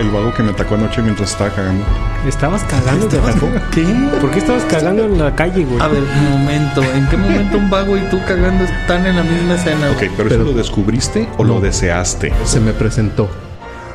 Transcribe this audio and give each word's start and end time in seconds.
El 0.00 0.08
vago 0.10 0.32
que 0.32 0.42
me 0.42 0.50
atacó 0.52 0.76
anoche 0.76 1.02
mientras 1.02 1.32
estaba 1.32 1.50
cagando. 1.50 1.84
¿Estabas 2.26 2.64
cagando? 2.64 3.06
¿Te 3.06 3.18
atacó? 3.18 3.48
¿Qué? 3.70 3.84
¿Por 4.18 4.30
qué 4.30 4.38
estabas 4.38 4.64
cagando 4.64 5.04
en 5.04 5.18
la 5.18 5.34
calle, 5.36 5.62
güey? 5.62 5.78
A 5.78 5.88
ver, 5.88 6.02
un 6.02 6.30
momento. 6.40 6.82
¿En 6.82 7.06
qué 7.08 7.18
momento 7.18 7.58
un 7.58 7.68
vago 7.68 7.98
y 7.98 8.00
tú 8.08 8.18
cagando 8.26 8.64
están 8.64 9.04
en 9.04 9.16
la 9.16 9.22
misma 9.22 9.56
escena? 9.56 9.90
Ok, 9.90 9.96
güey? 9.98 10.10
pero, 10.16 10.28
Pero- 10.30 10.42
¿eso 10.42 10.52
lo 10.52 10.56
descubriste 10.56 11.28
o 11.36 11.44
lo 11.44 11.60
deseaste? 11.60 12.32
Se 12.44 12.60
me 12.60 12.72
presentó. 12.72 13.28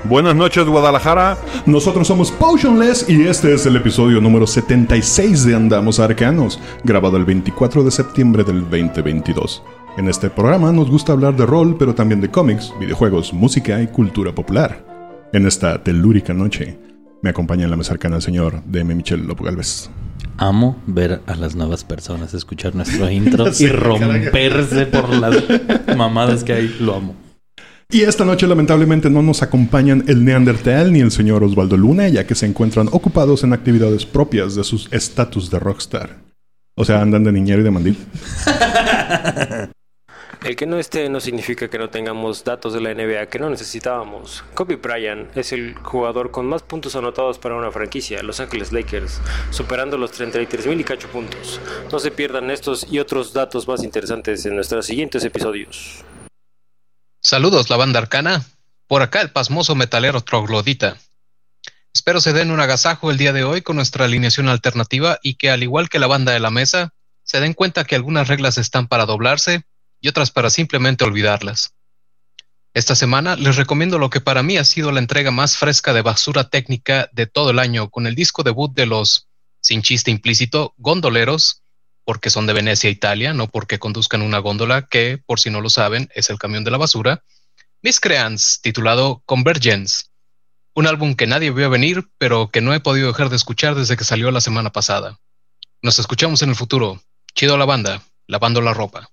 Buenas 0.04 0.36
noches, 0.36 0.66
Guadalajara. 0.68 1.40
Nosotros 1.66 2.08
somos 2.08 2.32
Potionless 2.32 3.10
y 3.10 3.24
este 3.28 3.56
es 3.56 3.66
el 3.66 3.76
episodio 3.76 4.22
número 4.22 4.46
76 4.46 5.44
de 5.44 5.56
Andamos 5.56 6.00
Arcanos, 6.00 6.60
grabado 6.84 7.18
el 7.18 7.26
24 7.26 7.84
de 7.84 7.90
septiembre 7.90 8.44
del 8.44 8.62
2022. 8.70 9.64
En 9.98 10.08
este 10.08 10.30
programa 10.30 10.72
nos 10.72 10.92
gusta 10.92 11.14
hablar 11.14 11.36
de 11.36 11.48
rol, 11.48 11.76
pero 11.80 11.96
también 11.96 12.22
de 12.22 12.30
cómics, 12.30 12.72
videojuegos, 12.80 13.34
música 13.34 13.82
y 13.82 13.88
cultura 13.88 14.32
popular. 14.36 14.95
En 15.36 15.46
esta 15.46 15.84
telúrica 15.84 16.34
noche 16.34 16.80
me 17.22 17.30
acompaña 17.30 17.66
en 17.66 17.70
la 17.70 17.76
mesa 17.76 17.92
arcana 17.92 18.16
el 18.16 18.22
señor 18.22 18.64
DM 18.68 18.96
Michel 18.96 19.28
Lopo 19.28 19.44
Galvez. 19.44 19.90
Amo 20.38 20.82
ver 20.88 21.20
a 21.28 21.36
las 21.36 21.56
nuevas 21.56 21.84
personas 21.84 22.34
escuchar 22.34 22.74
nuestro 22.74 23.12
intro 23.12 23.48
y 23.60 23.68
romperse 23.68 24.86
por 24.86 25.10
las 25.10 25.36
mamadas 25.98 26.46
que 26.46 26.54
hay. 26.54 26.74
Lo 26.80 26.96
amo. 26.96 27.16
Y 27.92 28.04
esta 28.04 28.24
noche 28.24 28.48
lamentablemente 28.48 29.10
no 29.10 29.22
nos 29.22 29.44
acompañan 29.44 30.06
el 30.08 30.24
Neandertal 30.24 30.94
ni 30.94 31.02
el 31.02 31.12
señor 31.12 31.44
Osvaldo 31.44 31.76
Luna, 31.76 32.08
ya 32.08 32.26
que 32.26 32.34
se 32.34 32.46
encuentran 32.46 32.88
ocupados 32.94 33.44
en 33.44 33.52
actividades 33.52 34.06
propias 34.06 34.56
de 34.56 34.64
sus 34.64 34.88
estatus 34.94 35.52
de 35.52 35.60
rockstar. 35.60 36.16
O 36.76 36.86
sea, 36.86 37.02
andan 37.02 37.26
de 37.26 37.34
niñero 37.34 37.60
y 37.60 37.66
de 37.66 37.72
mandil. 37.72 37.98
El 40.44 40.56
que 40.56 40.66
no 40.66 40.78
esté 40.78 41.10
no 41.10 41.20
significa 41.20 41.70
que 41.70 41.78
no 41.78 41.90
tengamos 41.90 42.44
datos 42.44 42.74
de 42.74 42.82
la 42.82 42.94
NBA 42.94 43.28
que 43.28 43.40
no 43.40 43.50
necesitábamos. 43.50 44.44
Kobe 44.54 44.76
Bryant 44.76 45.36
es 45.36 45.52
el 45.52 45.76
jugador 45.76 46.32
con 46.32 46.46
más 46.46 46.64
puntos 46.64 46.96
anotados 46.96 47.40
para 47.40 47.56
una 47.56 47.72
franquicia, 47.72 48.22
Los 48.24 48.40
Ángeles 48.40 48.72
Lakers, 48.72 49.22
superando 49.50 49.98
los 49.98 50.12
33 50.12 50.68
mil 50.68 50.80
y 50.80 50.84
cacho 50.84 51.08
puntos. 51.10 51.60
No 51.92 52.00
se 52.00 52.12
pierdan 52.12 52.52
estos 52.52 52.86
y 52.90 53.00
otros 53.00 53.34
datos 53.34 53.68
más 53.68 53.84
interesantes 53.84 54.46
en 54.46 54.56
nuestros 54.56 54.86
siguientes 54.86 55.24
episodios. 55.24 56.04
Saludos, 57.22 57.70
la 57.70 57.78
banda 57.78 58.00
arcana. 58.00 58.46
Por 58.88 59.02
acá 59.02 59.22
el 59.22 59.32
pasmoso 59.32 59.74
metalero 59.74 60.22
troglodita. 60.22 60.98
Espero 61.92 62.22
se 62.22 62.34
den 62.34 62.52
un 62.52 62.60
agasajo 62.60 63.10
el 63.10 63.18
día 63.18 63.34
de 63.34 63.44
hoy 63.44 63.62
con 63.62 63.78
nuestra 63.78 64.06
alineación 64.06 64.50
alternativa 64.50 65.18
y 65.24 65.36
que, 65.36 65.50
al 65.50 65.64
igual 65.64 65.90
que 65.90 65.98
la 65.98 66.08
banda 66.08 66.34
de 66.34 66.40
la 66.40 66.52
mesa, 66.52 66.94
se 67.24 67.40
den 67.40 67.54
cuenta 67.54 67.86
que 67.86 67.96
algunas 67.96 68.28
reglas 68.28 68.58
están 68.58 68.88
para 68.88 69.06
doblarse 69.06 69.64
y 70.00 70.08
otras 70.08 70.32
para 70.32 70.50
simplemente 70.50 71.04
olvidarlas. 71.04 71.74
Esta 72.74 72.96
semana 72.96 73.36
les 73.36 73.56
recomiendo 73.56 74.00
lo 74.00 74.10
que 74.10 74.20
para 74.20 74.44
mí 74.44 74.58
ha 74.58 74.66
sido 74.66 74.92
la 74.92 75.00
entrega 75.00 75.32
más 75.32 75.58
fresca 75.58 75.94
de 75.94 76.02
basura 76.02 76.50
técnica 76.50 77.10
de 77.14 77.26
todo 77.26 77.52
el 77.52 77.60
año 77.60 77.90
con 77.90 78.06
el 78.06 78.16
disco 78.16 78.44
debut 78.44 78.74
de 78.74 78.86
los, 78.86 79.30
sin 79.62 79.82
chiste 79.82 80.12
implícito, 80.12 80.74
gondoleros, 80.78 81.62
porque 82.04 82.30
son 82.30 82.48
de 82.48 82.54
Venecia, 82.54 82.90
Italia, 82.90 83.34
no 83.34 83.48
porque 83.48 83.80
conduzcan 83.80 84.22
una 84.22 84.40
góndola 84.40 84.88
que, 84.88 85.22
por 85.26 85.40
si 85.40 85.50
no 85.50 85.62
lo 85.62 85.70
saben, 85.70 86.10
es 86.14 86.30
el 86.30 86.38
camión 86.38 86.64
de 86.64 86.72
la 86.72 86.78
basura. 86.78 87.24
Miscreants, 87.82 88.60
titulado 88.62 89.24
Convergence, 89.26 90.04
un 90.76 90.88
álbum 90.88 91.16
que 91.16 91.28
nadie 91.28 91.52
vio 91.52 91.70
venir, 91.70 92.10
pero 92.18 92.50
que 92.50 92.60
no 92.60 92.74
he 92.74 92.82
podido 92.82 93.08
dejar 93.08 93.30
de 93.30 93.38
escuchar 93.38 93.76
desde 93.76 93.96
que 93.96 94.04
salió 94.04 94.30
la 94.32 94.42
semana 94.42 94.72
pasada. 94.72 95.18
Nos 95.82 96.00
escuchamos 96.00 96.42
en 96.42 96.50
el 96.50 96.56
futuro. 96.56 97.02
Chido 97.34 97.58
la 97.58 97.64
banda, 97.66 98.04
lavando 98.28 98.60
la 98.60 98.74
ropa. 98.74 99.10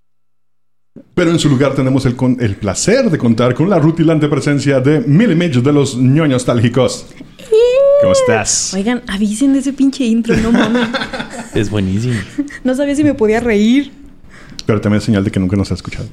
Pero 1.15 1.31
en 1.31 1.39
su 1.39 1.49
lugar 1.49 1.75
tenemos 1.75 2.05
el, 2.07 2.17
con- 2.17 2.37
el 2.41 2.57
placer 2.57 3.11
de 3.11 3.17
contar 3.19 3.55
con 3.55 3.69
la 3.71 3.79
rutilante 3.79 4.29
presencia 4.29 4.81
de 4.81 5.01
Millimage 5.01 5.61
de 5.63 5.73
los 5.73 5.97
ñoños 5.97 6.43
nostálgicos. 6.47 7.07
¿Cómo 8.03 8.13
estás? 8.13 8.75
Oigan, 8.75 9.03
avisen 9.07 9.53
de 9.53 9.61
ese 9.61 9.73
pinche 9.73 10.05
intro, 10.05 10.37
no 10.37 10.53
mames. 10.53 10.89
Es 11.55 11.71
buenísimo. 11.71 12.15
No 12.65 12.75
sabía 12.75 12.95
si 12.97 13.05
me 13.05 13.15
podía 13.15 13.41
reír. 13.41 13.93
Pero 14.67 14.81
también 14.81 14.99
es 14.99 15.05
señal 15.05 15.25
de 15.25 15.31
que 15.31 15.39
nunca 15.41 15.57
nos 15.57 15.71
ha 15.71 15.75
escuchado. 15.75 16.07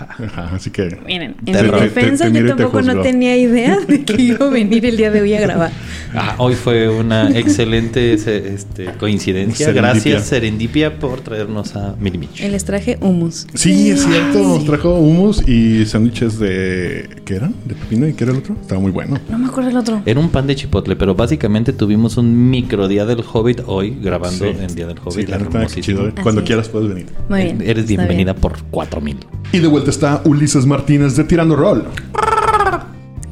Ajá, 0.00 0.50
así 0.54 0.70
que... 0.70 0.98
Miren, 1.06 1.36
en 1.46 1.70
mi 1.70 1.80
defensa 1.80 2.28
yo 2.28 2.42
te 2.42 2.48
tampoco 2.48 2.82
no 2.82 3.00
tenía 3.00 3.36
idea 3.36 3.78
de 3.88 4.04
que 4.04 4.20
iba 4.20 4.46
a 4.46 4.50
venir 4.50 4.84
el 4.86 4.96
día 4.96 5.10
de 5.10 5.20
hoy 5.20 5.34
a 5.34 5.40
grabar. 5.40 5.72
Ah, 6.14 6.34
hoy 6.38 6.54
fue 6.54 6.88
una 6.88 7.30
excelente 7.38 8.12
este, 8.14 8.86
coincidencia. 8.98 9.66
Serendipia. 9.66 9.90
Gracias, 9.92 10.26
Serendipia, 10.26 10.98
por 10.98 11.20
traernos 11.20 11.76
a 11.76 11.96
Milimich. 11.98 12.40
Y 12.40 12.48
les 12.48 12.64
traje 12.64 12.98
humus. 13.00 13.46
Sí, 13.54 13.90
es 13.90 14.04
cierto. 14.04 14.38
Nos 14.38 14.64
trajo 14.64 14.94
humus 14.94 15.46
y 15.48 15.84
sándwiches 15.86 16.38
de... 16.38 17.08
¿Qué 17.24 17.36
eran? 17.36 17.54
¿De 17.64 17.74
pepino 17.74 18.06
y 18.08 18.14
qué 18.14 18.24
era 18.24 18.32
el 18.32 18.38
otro? 18.38 18.56
Estaba 18.60 18.80
muy 18.80 18.90
bueno. 18.90 19.18
No 19.30 19.38
me 19.38 19.46
acuerdo 19.46 19.70
el 19.70 19.76
otro. 19.76 20.02
Era 20.06 20.20
un 20.20 20.28
pan 20.30 20.46
de 20.46 20.56
chipotle, 20.56 20.96
pero 20.96 21.14
básicamente 21.14 21.72
tuvimos 21.72 22.16
un 22.16 22.50
micro 22.50 22.88
día 22.88 23.06
del 23.06 23.22
Hobbit 23.32 23.62
hoy 23.66 23.96
grabando 24.02 24.44
Sí. 24.44 24.56
en 24.60 24.74
Día 24.74 24.86
del 24.86 24.96
Sí, 24.96 25.02
Hobbit. 25.04 25.28
la 25.28 25.66
chido. 25.66 26.02
Así 26.06 26.22
Cuando 26.22 26.44
quieras 26.44 26.68
puedes 26.68 26.88
venir. 26.88 27.06
Muy 27.28 27.42
bien. 27.42 27.62
Eres 27.62 27.86
bienvenida 27.86 28.32
bien. 28.32 28.40
por 28.40 28.62
4000. 28.70 29.16
Y 29.52 29.58
de 29.58 29.66
vuelta 29.68 29.83
está 29.90 30.22
Ulises 30.24 30.66
Martínez 30.66 31.16
de 31.16 31.24
Tirando 31.24 31.56
Roll. 31.56 31.84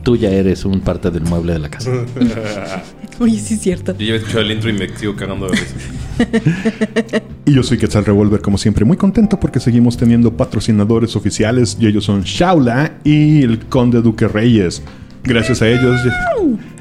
Tú 0.02 0.16
ya 0.16 0.30
eres 0.30 0.64
un 0.64 0.80
parte 0.80 1.10
del 1.10 1.22
mueble 1.22 1.52
de 1.52 1.58
la 1.60 1.68
casa. 1.68 1.90
Oye, 3.20 3.38
sí 3.38 3.54
es 3.54 3.60
cierto. 3.60 3.92
Yo 3.98 4.06
ya 4.06 4.14
he 4.14 4.16
escuchado 4.16 4.40
el 4.40 4.50
intro 4.50 4.70
y 4.70 4.72
me 4.72 4.88
sigo 4.96 5.14
cagando 5.14 5.46
de 5.48 5.52
risa. 5.52 5.74
Y 7.44 7.54
yo 7.54 7.62
soy 7.62 7.76
Quetzal 7.76 8.04
Revolver, 8.04 8.41
como 8.41 8.56
siempre, 8.56 8.84
muy 8.84 8.96
contento 8.96 9.41
porque 9.41 9.58
seguimos 9.58 9.96
teniendo 9.96 10.36
patrocinadores 10.36 11.16
oficiales 11.16 11.76
y 11.80 11.86
ellos 11.86 12.04
son 12.04 12.22
Shaula 12.22 12.98
y 13.02 13.42
el 13.42 13.58
Conde 13.66 14.00
Duque 14.00 14.28
Reyes. 14.28 14.82
Gracias 15.24 15.60
a 15.62 15.68
ellos, 15.68 16.00
ya, 16.04 16.12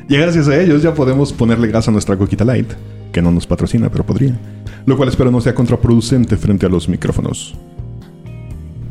y 0.08 0.18
gracias 0.18 0.48
a 0.48 0.60
ellos 0.60 0.84
ya 0.84 0.94
podemos 0.94 1.34
ponerle 1.34 1.68
gas 1.70 1.88
a 1.88 1.92
nuestra 1.92 2.16
coquita 2.18 2.46
light, 2.46 2.72
que 3.12 3.22
no 3.22 3.32
nos 3.32 3.48
patrocina, 3.48 3.90
pero 3.90 4.06
podría. 4.06 4.38
Lo 4.86 4.98
cual 4.98 5.10
espero 5.10 5.32
no 5.32 5.42
sea 5.42 5.56
contraproducente 5.56 6.38
frente 6.38 6.66
a 6.66 6.70
los 6.70 6.88
micrófonos. 6.88 7.56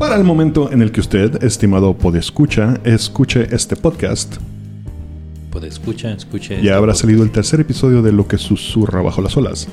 Para 0.01 0.17
el 0.17 0.25
momento 0.25 0.73
en 0.73 0.81
el 0.81 0.93
que 0.93 1.01
usted, 1.01 1.45
estimado 1.45 1.93
podescucha, 1.93 2.81
escuche 2.85 3.55
este 3.55 3.77
podcast, 3.77 4.37
Pues 5.51 5.65
escucha, 5.65 6.11
escucha. 6.13 6.55
ya 6.59 6.77
habrá 6.79 6.95
salido 6.95 7.23
el 7.23 7.31
tercer 7.31 7.61
episodio 7.61 8.01
de 8.01 8.11
Lo 8.11 8.27
que 8.27 8.39
susurra 8.39 9.03
bajo 9.03 9.21
las 9.21 9.37
olas. 9.37 9.69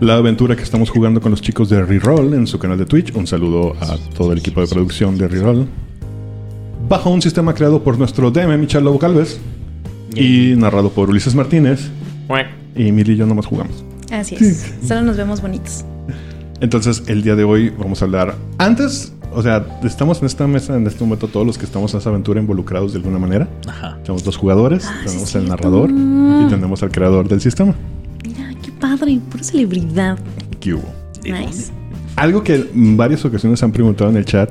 La 0.00 0.16
aventura 0.16 0.54
que 0.54 0.62
estamos 0.62 0.90
jugando 0.90 1.22
con 1.22 1.30
los 1.30 1.40
chicos 1.40 1.70
de 1.70 1.82
Reroll 1.82 2.34
en 2.34 2.46
su 2.46 2.58
canal 2.58 2.76
de 2.76 2.84
Twitch. 2.84 3.16
Un 3.16 3.26
saludo 3.26 3.72
a 3.80 3.96
todo 4.14 4.32
el 4.32 4.38
equipo 4.40 4.60
de 4.60 4.66
producción 4.66 5.16
de 5.16 5.28
Reroll. 5.28 5.66
Bajo 6.86 7.08
un 7.08 7.22
sistema 7.22 7.54
creado 7.54 7.82
por 7.82 7.96
nuestro 7.96 8.30
DM 8.30 8.58
Michel 8.58 8.84
Lobo 8.84 8.98
Calves 8.98 9.40
y 10.14 10.52
narrado 10.58 10.90
por 10.90 11.08
Ulises 11.08 11.34
Martínez. 11.34 11.88
Y 12.76 12.92
Mili 12.92 13.14
y 13.14 13.16
yo 13.16 13.24
nomás 13.24 13.46
jugamos. 13.46 13.82
Así 14.12 14.34
es. 14.34 14.74
Solo 14.86 15.00
nos 15.00 15.16
vemos 15.16 15.40
bonitos. 15.40 15.86
Entonces, 16.60 17.02
el 17.06 17.22
día 17.22 17.34
de 17.34 17.44
hoy 17.44 17.70
vamos 17.70 18.02
a 18.02 18.04
hablar. 18.04 18.36
Antes, 18.58 19.13
o 19.34 19.42
sea, 19.42 19.64
estamos 19.84 20.20
en 20.20 20.26
esta 20.26 20.46
mesa, 20.46 20.76
en 20.76 20.86
este 20.86 21.02
momento, 21.04 21.28
todos 21.28 21.46
los 21.46 21.58
que 21.58 21.64
estamos 21.64 21.92
en 21.94 22.00
esa 22.00 22.10
aventura 22.10 22.40
involucrados 22.40 22.92
de 22.92 22.98
alguna 22.98 23.18
manera. 23.18 23.48
Ajá. 23.68 23.98
Tenemos 24.02 24.24
dos 24.24 24.36
jugadores, 24.36 24.84
Ah, 24.86 24.92
sí 25.00 25.06
tenemos 25.06 25.28
es 25.28 25.34
el 25.34 25.48
narrador 25.48 25.90
y 25.90 26.46
tenemos 26.50 26.82
al 26.82 26.90
creador 26.90 27.28
del 27.28 27.40
sistema. 27.40 27.74
Mira, 28.24 28.50
qué 28.62 28.70
padre. 28.72 29.18
Pura 29.30 29.42
celebridad. 29.44 30.18
¿Qué 30.60 30.74
hubo? 30.74 30.84
Nice. 31.24 31.72
Algo 32.16 32.42
que 32.44 32.54
en 32.74 32.96
varias 32.96 33.24
ocasiones 33.24 33.62
han 33.62 33.72
preguntado 33.72 34.08
en 34.10 34.16
el 34.16 34.24
chat, 34.24 34.50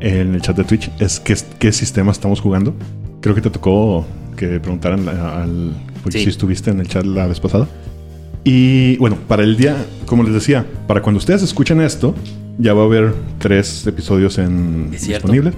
en 0.00 0.34
el 0.34 0.40
chat 0.42 0.56
de 0.56 0.64
Twitch, 0.64 0.90
es 0.98 1.18
qué, 1.20 1.36
qué 1.58 1.72
sistema 1.72 2.12
estamos 2.12 2.40
jugando. 2.40 2.74
Creo 3.20 3.34
que 3.34 3.40
te 3.40 3.50
tocó 3.50 4.04
que 4.36 4.60
preguntaran 4.60 5.08
a- 5.08 5.42
al... 5.42 5.72
Porque 6.02 6.18
Sí. 6.18 6.24
si 6.24 6.30
estuviste 6.30 6.70
en 6.70 6.80
el 6.80 6.88
chat 6.88 7.04
la 7.04 7.26
vez 7.26 7.38
pasada. 7.40 7.68
Y 8.44 8.96
bueno, 8.96 9.16
para 9.28 9.42
el 9.42 9.56
día, 9.56 9.76
como 10.06 10.22
les 10.22 10.32
decía, 10.32 10.64
para 10.86 11.02
cuando 11.02 11.18
ustedes 11.18 11.42
escuchen 11.42 11.80
esto, 11.82 12.14
ya 12.60 12.74
va 12.74 12.82
a 12.82 12.84
haber 12.84 13.14
tres 13.38 13.86
episodios 13.86 14.38
en 14.38 14.90
disponibles. 14.90 15.54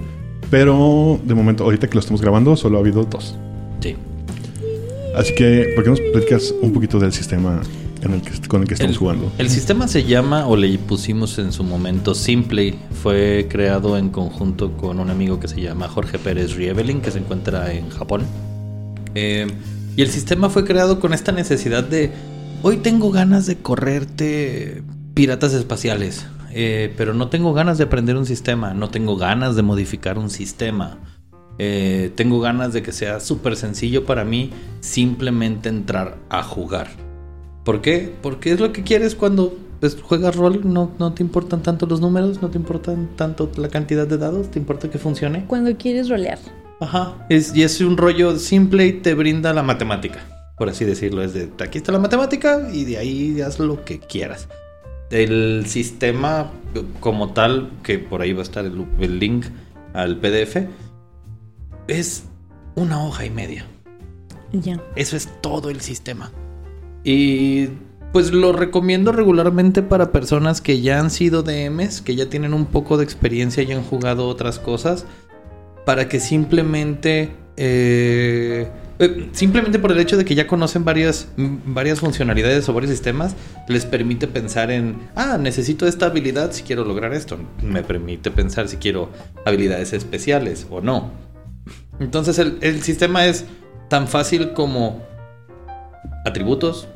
Pero 0.49 1.19
de 1.23 1.33
momento, 1.33 1.63
ahorita 1.63 1.87
que 1.87 1.95
lo 1.95 1.99
estamos 1.99 2.21
grabando, 2.21 2.55
solo 2.55 2.77
ha 2.77 2.81
habido 2.81 3.03
dos. 3.05 3.35
Sí. 3.79 3.95
Así 5.15 5.33
que, 5.35 5.71
¿por 5.75 5.83
qué 5.83 5.89
nos 5.89 5.99
platicas 5.99 6.53
un 6.61 6.73
poquito 6.73 6.99
del 6.99 7.11
sistema 7.11 7.61
en 8.01 8.13
el 8.13 8.21
que, 8.21 8.47
con 8.47 8.61
el 8.61 8.67
que 8.67 8.73
estamos 8.75 8.95
el, 8.95 8.99
jugando? 8.99 9.31
el 9.37 9.49
sistema 9.49 9.87
se 9.87 10.03
llama, 10.03 10.47
o 10.47 10.55
le 10.55 10.77
pusimos 10.77 11.39
en 11.39 11.51
su 11.51 11.63
momento, 11.63 12.13
Simple. 12.13 12.75
Fue 13.01 13.47
creado 13.49 13.97
en 13.97 14.09
conjunto 14.09 14.73
con 14.77 14.99
un 14.99 15.09
amigo 15.09 15.39
que 15.39 15.47
se 15.47 15.59
llama 15.61 15.87
Jorge 15.87 16.19
Pérez 16.19 16.55
Rievelin, 16.55 17.01
que 17.01 17.11
se 17.11 17.19
encuentra 17.19 17.73
en 17.73 17.89
Japón. 17.89 18.23
Eh, 19.15 19.47
Y 19.95 20.01
el 20.01 20.09
sistema 20.09 20.49
fue 20.49 20.65
creado 20.65 20.99
con 20.99 21.13
esta 21.13 21.31
necesidad 21.31 21.83
de, 21.83 22.11
hoy 22.63 22.77
tengo 22.77 23.11
ganas 23.11 23.45
de 23.45 23.57
correrte 23.57 24.81
piratas 25.13 25.53
espaciales, 25.53 26.25
eh, 26.55 26.93
pero 26.97 27.13
no 27.13 27.29
tengo 27.29 27.53
ganas 27.53 27.77
de 27.77 27.85
aprender 27.85 28.15
un 28.15 28.25
sistema, 28.25 28.73
no 28.73 28.89
tengo 28.89 29.17
ganas 29.17 29.55
de 29.55 29.63
modificar 29.63 30.17
un 30.17 30.29
sistema. 30.29 30.99
Eh, 31.59 32.11
tengo 32.15 32.39
ganas 32.39 32.73
de 32.73 32.81
que 32.81 32.91
sea 32.91 33.19
súper 33.19 33.55
sencillo 33.55 34.05
para 34.05 34.25
mí 34.25 34.51
simplemente 34.79 35.69
entrar 35.69 36.17
a 36.29 36.43
jugar. 36.43 36.89
¿Por 37.63 37.81
qué? 37.81 38.13
Porque 38.21 38.51
es 38.51 38.59
lo 38.59 38.73
que 38.73 38.83
quieres 38.83 39.15
cuando 39.15 39.55
pues, 39.79 39.97
juegas 40.01 40.35
rol. 40.35 40.61
No, 40.63 40.91
no 40.99 41.13
te 41.13 41.23
importan 41.23 41.61
tanto 41.61 41.85
los 41.85 42.01
números, 42.01 42.41
no 42.41 42.49
te 42.49 42.57
importan 42.57 43.09
tanto 43.15 43.49
la 43.57 43.69
cantidad 43.69 44.07
de 44.07 44.17
dados, 44.17 44.49
te 44.51 44.59
importa 44.59 44.89
que 44.89 44.97
funcione. 44.97 45.45
Cuando 45.45 45.75
quieres 45.77 46.09
rolear. 46.09 46.39
Ajá. 46.79 47.25
Es, 47.29 47.55
y 47.55 47.63
es 47.63 47.79
un 47.81 47.97
rollo 47.97 48.37
simple 48.37 48.87
y 48.87 48.93
te 48.93 49.13
brinda 49.13 49.53
la 49.53 49.63
matemática. 49.63 50.19
Por 50.57 50.69
así 50.69 50.85
decirlo. 50.85 51.23
Es 51.23 51.33
de 51.33 51.49
aquí 51.63 51.77
está 51.77 51.91
la 51.91 51.99
matemática 51.99 52.67
y 52.71 52.83
de 52.83 52.97
ahí 52.97 53.41
haz 53.41 53.59
lo 53.59 53.83
que 53.85 53.99
quieras. 53.99 54.47
El 55.13 55.65
sistema 55.67 56.51
como 56.99 57.33
tal, 57.33 57.69
que 57.83 57.99
por 57.99 58.21
ahí 58.21 58.33
va 58.33 58.39
a 58.39 58.43
estar 58.43 58.65
el, 58.65 58.85
el 58.99 59.19
link 59.19 59.45
al 59.93 60.17
PDF, 60.17 60.67
es 61.87 62.23
una 62.73 63.05
hoja 63.05 63.23
y 63.25 63.29
media. 63.29 63.65
Ya. 64.51 64.81
Eso 64.95 65.15
es 65.15 65.29
todo 65.41 65.69
el 65.69 65.81
sistema. 65.81 66.31
Y 67.03 67.67
pues 68.11 68.31
lo 68.31 68.53
recomiendo 68.53 69.11
regularmente 69.11 69.83
para 69.83 70.11
personas 70.11 70.61
que 70.61 70.81
ya 70.81 70.99
han 70.99 71.11
sido 71.11 71.43
DMs, 71.43 72.01
que 72.01 72.15
ya 72.15 72.29
tienen 72.29 72.53
un 72.55 72.65
poco 72.65 72.97
de 72.97 73.03
experiencia 73.03 73.61
y 73.61 73.71
han 73.71 73.83
jugado 73.83 74.27
otras 74.27 74.57
cosas, 74.57 75.05
para 75.85 76.09
que 76.09 76.19
simplemente... 76.19 77.35
eh, 77.55 78.67
eh, 78.99 79.29
simplemente 79.33 79.79
por 79.79 79.91
el 79.91 79.99
hecho 79.99 80.17
de 80.17 80.25
que 80.25 80.35
ya 80.35 80.47
conocen 80.47 80.85
varias, 80.85 81.27
varias 81.37 81.99
funcionalidades 81.99 82.67
o 82.69 82.73
varios 82.73 82.91
sistemas, 82.91 83.35
les 83.67 83.85
permite 83.85 84.27
pensar 84.27 84.71
en, 84.71 84.97
ah, 85.15 85.37
necesito 85.39 85.87
esta 85.87 86.07
habilidad 86.07 86.51
si 86.51 86.63
quiero 86.63 86.85
lograr 86.85 87.13
esto. 87.13 87.37
Me 87.61 87.83
permite 87.83 88.31
pensar 88.31 88.67
si 88.67 88.77
quiero 88.77 89.09
habilidades 89.45 89.93
especiales 89.93 90.67
o 90.69 90.81
no. 90.81 91.11
Entonces 91.99 92.37
el, 92.39 92.57
el 92.61 92.81
sistema 92.81 93.25
es 93.25 93.45
tan 93.89 94.07
fácil 94.07 94.53
como 94.53 95.01
atributos, 96.25 96.87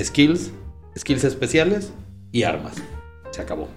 skills, 0.00 0.52
skills 0.98 1.24
especiales 1.24 1.92
y 2.32 2.42
armas. 2.42 2.74
Se 3.30 3.42
acabó. 3.42 3.68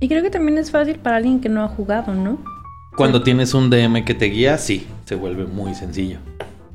Y 0.00 0.08
creo 0.08 0.22
que 0.22 0.30
también 0.30 0.56
es 0.58 0.70
fácil 0.70 0.98
para 0.98 1.16
alguien 1.16 1.40
que 1.40 1.48
no 1.48 1.62
ha 1.62 1.68
jugado, 1.68 2.14
¿no? 2.14 2.42
Cuando 2.96 3.22
tienes 3.22 3.54
un 3.54 3.70
DM 3.70 4.04
que 4.04 4.14
te 4.14 4.26
guía, 4.26 4.58
sí, 4.58 4.86
se 5.06 5.14
vuelve 5.14 5.46
muy 5.46 5.74
sencillo. 5.74 6.18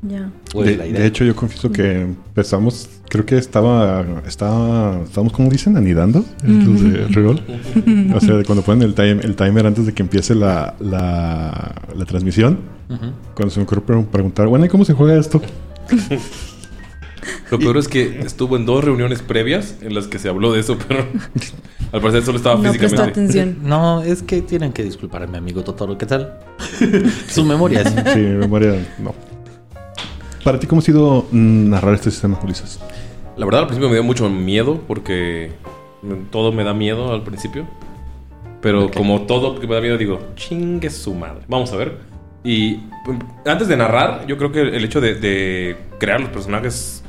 Ya. 0.02 0.30
De, 0.54 0.76
de 0.76 1.06
hecho, 1.06 1.24
yo 1.24 1.34
confieso 1.34 1.70
que 1.72 2.02
empezamos, 2.02 2.88
creo 3.08 3.24
que 3.26 3.36
estaba, 3.38 4.04
estaba, 4.26 5.02
estábamos, 5.02 5.32
como 5.32 5.48
dicen, 5.50 5.76
anidando 5.76 6.24
los 6.44 6.82
de 6.82 7.08
Reroll. 7.08 7.40
O 8.14 8.20
sea, 8.20 8.42
cuando 8.44 8.62
ponen 8.62 8.82
el, 8.88 8.94
time, 8.94 9.20
el 9.22 9.34
timer 9.34 9.66
antes 9.66 9.86
de 9.86 9.94
que 9.94 10.02
empiece 10.02 10.34
la, 10.34 10.74
la, 10.80 11.74
la 11.96 12.04
transmisión, 12.04 12.58
cuando 13.34 13.50
se 13.52 13.58
me 13.58 13.64
ocurre 13.64 13.80
pre- 13.80 14.02
preguntar, 14.02 14.46
bueno, 14.48 14.64
¿y 14.66 14.68
cómo 14.68 14.84
se 14.84 14.92
juega 14.92 15.18
esto? 15.18 15.40
Lo 17.50 17.58
peor 17.58 17.76
es 17.76 17.88
que 17.88 18.20
estuvo 18.20 18.56
en 18.56 18.66
dos 18.66 18.84
reuniones 18.84 19.22
previas 19.22 19.76
en 19.80 19.94
las 19.94 20.06
que 20.06 20.18
se 20.18 20.28
habló 20.28 20.52
de 20.52 20.60
eso, 20.60 20.78
pero 20.86 21.04
al 21.92 22.00
parecer 22.00 22.22
solo 22.24 22.38
estaba 22.38 22.56
No 22.56 22.72
físicamente. 22.72 23.02
atención. 23.10 23.56
No, 23.62 24.02
es 24.02 24.22
que 24.22 24.42
tienen 24.42 24.72
que 24.72 24.82
disculpar 24.82 25.22
a 25.22 25.26
mi 25.26 25.36
amigo 25.38 25.62
Totoro. 25.62 25.96
¿Qué 25.98 26.06
tal? 26.06 26.38
Su 27.28 27.44
memoria 27.44 27.82
es. 27.82 27.88
Sí, 28.12 28.18
mi 28.20 28.36
memoria, 28.38 28.74
no. 28.98 29.14
Para 30.44 30.58
ti, 30.60 30.66
¿cómo 30.66 30.80
ha 30.80 30.82
sido 30.82 31.26
mm, 31.30 31.70
narrar 31.70 31.94
este 31.94 32.10
sistema, 32.10 32.38
Ulises? 32.42 32.78
La 33.36 33.44
verdad, 33.44 33.62
al 33.62 33.66
principio 33.66 33.88
me 33.88 33.94
dio 33.96 34.04
mucho 34.04 34.28
miedo 34.30 34.80
porque 34.86 35.52
todo 36.30 36.52
me 36.52 36.64
da 36.64 36.72
miedo 36.74 37.12
al 37.12 37.22
principio. 37.22 37.66
Pero 38.62 38.86
Ok. 38.86 38.96
como 38.96 39.22
todo 39.22 39.58
que 39.60 39.66
me 39.66 39.74
da 39.74 39.80
miedo, 39.80 39.98
digo, 39.98 40.20
chingue 40.34 40.88
su 40.90 41.14
madre. 41.14 41.42
Vamos 41.48 41.72
a 41.72 41.76
ver. 41.76 41.98
Y 42.44 42.76
mm, 43.06 43.48
antes 43.48 43.68
de 43.68 43.76
narrar, 43.76 44.26
yo 44.26 44.38
creo 44.38 44.52
que 44.52 44.60
el 44.60 44.84
hecho 44.84 45.00
de, 45.00 45.14
de 45.16 45.76
crear 45.98 46.20
los 46.20 46.30
personajes. 46.30 47.02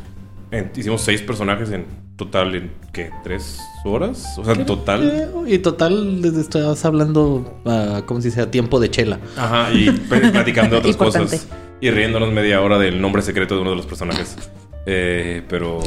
en- 0.52 0.72
hicimos 0.76 1.02
seis 1.02 1.22
personajes 1.22 1.70
en 1.72 1.86
total 2.18 2.56
en 2.56 2.72
¿qué? 2.92 3.12
¿Tres 3.24 3.60
horas? 3.86 4.25
O 4.38 4.44
sea, 4.44 4.54
en 4.56 4.66
total. 4.66 5.04
Eh, 5.48 5.54
Y 5.54 5.60
total, 5.60 6.22
les 6.22 6.34
estás 6.36 6.84
hablando, 6.84 7.60
ah, 7.66 8.02
¿cómo 8.06 8.19
se 8.22 8.28
dice? 8.30 8.42
A 8.42 8.52
tiempo 8.52 8.80
de 8.81 8.90
chela. 8.92 9.19
Ajá, 9.38 9.72
y 9.72 9.90
platicando 9.92 10.72
de 10.75 10.80
otras 10.80 10.96
Importante. 10.96 11.38
cosas. 11.38 11.48
Y 11.80 11.90
riéndonos 11.92 12.34
media 12.34 12.60
hora 12.62 12.80
del 12.80 13.00
nombre 13.00 13.22
secreto 13.22 13.56
de 13.56 13.62
uno 13.62 13.69
de 13.69 13.75
los 13.78 13.86
personajes. 13.86 14.36
Eh, 14.90 15.44
pero. 15.50 15.80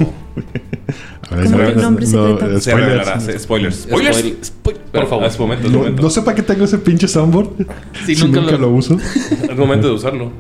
A 1.31 1.35
ver, 1.35 1.45
¿Cómo 1.47 1.57
no, 1.57 1.65
que 1.65 1.73
el 1.73 1.81
nombre 1.81 2.05
no, 2.07 2.11
secreto? 2.29 2.53
no, 2.53 2.61
Se 2.61 2.71
spoilers. 2.71 2.87
revelará. 3.07 3.39
Spoilers. 3.39 3.77
¿Spoilers? 3.77 4.19
Spoil- 4.19 4.37
spoil- 4.43 4.77
Pero, 4.93 5.05
por 5.05 5.07
favor. 5.09 5.25
Es 5.25 5.39
momento, 5.41 5.67
es 5.69 5.73
No, 5.73 5.79
momento. 5.79 6.03
no 6.03 6.11
sé 6.11 6.21
para 6.21 6.35
qué 6.35 6.43
tengo 6.43 6.65
ese 6.67 6.77
pinche 6.77 7.09
soundboard. 7.09 7.49
Si 8.05 8.15
si 8.15 8.25
nunca 8.27 8.41
nunca, 8.41 8.53
lo- 8.53 8.59
lo... 8.59 8.69
uso. 8.73 8.99
Es 8.99 9.57
momento 9.57 9.87
de 9.89 9.95
usarlo. 9.95 10.31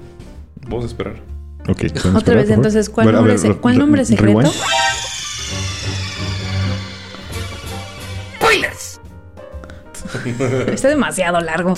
Vamos 0.68 0.84
a 0.84 0.88
esperar. 0.88 1.14
Ok. 1.70 1.78
¿pueden 1.78 1.96
Otra 1.96 2.18
esperar, 2.18 2.36
vez, 2.36 2.50
entonces, 2.50 2.90
¿cuál 2.90 3.06
Bueno, 3.06 3.18
nombre, 3.20 3.32
ver, 3.32 3.40
se- 3.40 3.48
re- 3.48 3.56
¿cuál 3.56 3.74
re- 3.76 3.78
nombre 3.80 4.04
secreto? 4.04 4.40
rewind. 4.40 4.54
Está 10.72 10.88
demasiado 10.88 11.40
largo. 11.40 11.74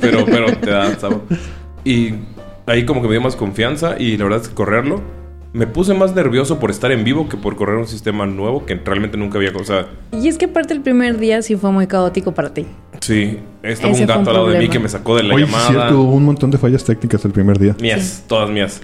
Pero, 0.00 0.24
pero 0.26 0.46
te 0.58 0.70
da 0.70 0.98
sabor. 0.98 1.22
Y 1.84 2.14
ahí 2.66 2.84
como 2.84 3.00
que 3.02 3.08
me 3.08 3.14
dio 3.14 3.20
más 3.20 3.36
confianza. 3.36 3.96
Y 3.98 4.16
la 4.16 4.24
verdad 4.24 4.42
es 4.42 4.48
que 4.48 4.54
correrlo. 4.54 5.00
Me 5.52 5.66
puse 5.66 5.94
más 5.94 6.14
nervioso 6.14 6.58
por 6.58 6.70
estar 6.70 6.92
en 6.92 7.02
vivo 7.02 7.30
que 7.30 7.38
por 7.38 7.56
correr 7.56 7.76
un 7.76 7.86
sistema 7.86 8.26
nuevo 8.26 8.66
que 8.66 8.74
realmente 8.74 9.16
nunca 9.16 9.38
había. 9.38 9.52
O 9.56 9.64
sea, 9.64 9.86
Y 10.12 10.28
es 10.28 10.36
que 10.36 10.44
aparte 10.46 10.74
el 10.74 10.82
primer 10.82 11.16
día 11.18 11.40
sí 11.40 11.56
fue 11.56 11.70
muy 11.72 11.86
caótico 11.86 12.32
para 12.32 12.52
ti. 12.52 12.66
sí, 13.00 13.38
estaba 13.62 13.92
Ese 13.94 14.02
un 14.02 14.06
fue 14.06 14.16
un 14.16 14.18
gato 14.24 14.30
al 14.30 14.36
lado 14.36 14.46
de 14.48 14.58
mí 14.58 14.66
problema. 14.66 14.72
que 14.72 14.78
me 14.80 14.88
sacó 14.90 15.16
de 15.16 15.22
la 15.22 15.34
sí 15.34 15.42
es 15.42 15.46
llamada. 15.48 15.68
cierto, 15.70 16.00
hubo 16.02 16.12
un 16.14 16.24
montón 16.26 16.50
de 16.50 16.58
fallas 16.58 16.84
técnicas 16.84 17.24
el 17.24 17.30
primer 17.30 17.58
día. 17.58 17.74
Mías, 17.80 18.24
todas 18.26 18.50
mías. 18.50 18.82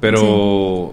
Pero. 0.00 0.92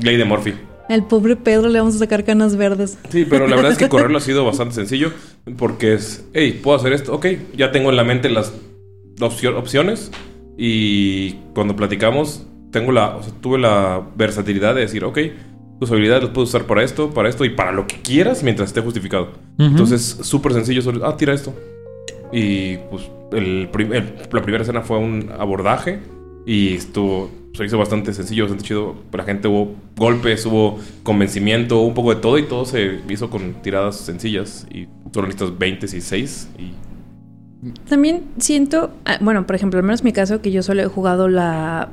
Ley 0.00 0.16
de 0.16 0.24
Murphy. 0.24 0.54
Al 0.92 1.06
pobre 1.06 1.36
Pedro 1.36 1.68
le 1.68 1.78
vamos 1.78 1.96
a 1.96 1.98
sacar 1.98 2.24
canas 2.24 2.56
verdes. 2.56 2.98
Sí, 3.10 3.24
pero 3.28 3.46
la 3.48 3.56
verdad 3.56 3.72
es 3.72 3.78
que 3.78 3.88
correrlo 3.88 4.18
ha 4.18 4.20
sido 4.20 4.44
bastante 4.44 4.74
sencillo 4.74 5.10
porque 5.56 5.94
es, 5.94 6.24
hey, 6.34 6.60
puedo 6.62 6.76
hacer 6.76 6.92
esto, 6.92 7.14
ok, 7.14 7.26
ya 7.56 7.72
tengo 7.72 7.90
en 7.90 7.96
la 7.96 8.04
mente 8.04 8.28
las 8.30 8.52
opcio- 9.20 9.56
opciones 9.56 10.10
y 10.58 11.32
cuando 11.54 11.74
platicamos 11.76 12.46
tengo 12.70 12.92
la, 12.92 13.16
o 13.16 13.22
sea, 13.22 13.32
tuve 13.40 13.58
la 13.58 14.02
versatilidad 14.16 14.74
de 14.74 14.82
decir, 14.82 15.04
ok, 15.04 15.18
tus 15.80 15.90
habilidades 15.90 16.22
las 16.24 16.32
puedo 16.32 16.44
usar 16.46 16.64
para 16.64 16.82
esto, 16.82 17.10
para 17.10 17.28
esto 17.28 17.44
y 17.44 17.50
para 17.50 17.72
lo 17.72 17.86
que 17.86 18.00
quieras 18.00 18.42
mientras 18.42 18.68
esté 18.70 18.80
justificado. 18.80 19.32
Ujú. 19.58 19.64
Entonces, 19.68 20.18
súper 20.22 20.52
sencillo, 20.52 20.80
solo, 20.82 21.04
ah, 21.06 21.16
tira 21.16 21.34
esto. 21.34 21.52
Y 22.32 22.76
pues 22.90 23.10
el 23.32 23.68
prim- 23.72 23.92
el- 23.92 24.14
la 24.30 24.42
primera 24.42 24.62
escena 24.62 24.80
fue 24.82 24.98
un 24.98 25.30
abordaje 25.38 25.98
y 26.46 26.74
estuvo, 26.74 27.30
se 27.54 27.64
hizo 27.64 27.78
bastante 27.78 28.12
sencillo, 28.12 28.44
bastante 28.44 28.64
chido. 28.64 28.96
La 29.12 29.24
gente 29.24 29.48
hubo 29.48 29.74
golpes, 29.96 30.44
hubo 30.46 30.78
convencimiento, 31.02 31.80
un 31.80 31.94
poco 31.94 32.14
de 32.14 32.20
todo 32.20 32.38
y 32.38 32.44
todo 32.44 32.64
se 32.64 33.00
hizo 33.08 33.28
con 33.30 33.54
tiradas 33.62 33.96
sencillas 33.96 34.66
y 34.70 34.88
solo 35.12 35.26
necesitas 35.26 35.58
20 35.58 35.86
y 35.86 36.00
6 36.00 36.48
y 36.58 37.70
También 37.88 38.22
siento, 38.38 38.90
ah, 39.04 39.18
bueno, 39.20 39.46
por 39.46 39.56
ejemplo, 39.56 39.78
al 39.78 39.84
menos 39.84 40.02
mi 40.02 40.12
caso, 40.12 40.40
que 40.40 40.50
yo 40.50 40.62
solo 40.62 40.82
he 40.82 40.86
jugado 40.86 41.28
la, 41.28 41.90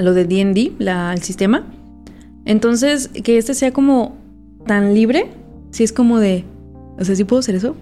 lo 0.00 0.14
de 0.14 0.24
D&D, 0.24 0.72
el 0.78 1.22
sistema. 1.22 1.64
Entonces, 2.44 3.08
que 3.08 3.38
este 3.38 3.54
sea 3.54 3.72
como 3.72 4.16
tan 4.66 4.94
libre, 4.94 5.26
si 5.72 5.82
es 5.82 5.92
como 5.92 6.20
de, 6.20 6.44
o 6.98 7.04
sea, 7.04 7.14
¿sí 7.14 7.24
puedo 7.24 7.40
hacer 7.40 7.54
eso? 7.54 7.74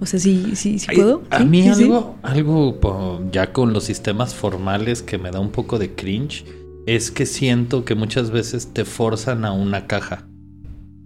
O 0.00 0.06
sea, 0.06 0.18
¿sí, 0.18 0.52
sí, 0.54 0.78
sí 0.78 0.86
Ay, 0.88 0.96
puedo? 0.96 1.22
A 1.30 1.40
mí 1.40 1.68
algo, 1.68 2.16
algo 2.22 3.28
ya 3.30 3.52
con 3.52 3.72
los 3.72 3.84
sistemas 3.84 4.34
formales 4.34 5.02
que 5.02 5.18
me 5.18 5.30
da 5.30 5.40
un 5.40 5.50
poco 5.50 5.78
de 5.78 5.94
cringe 5.94 6.44
es 6.86 7.10
que 7.10 7.26
siento 7.26 7.84
que 7.84 7.94
muchas 7.94 8.30
veces 8.30 8.68
te 8.72 8.84
forzan 8.84 9.44
a 9.44 9.52
una 9.52 9.86
caja. 9.86 10.26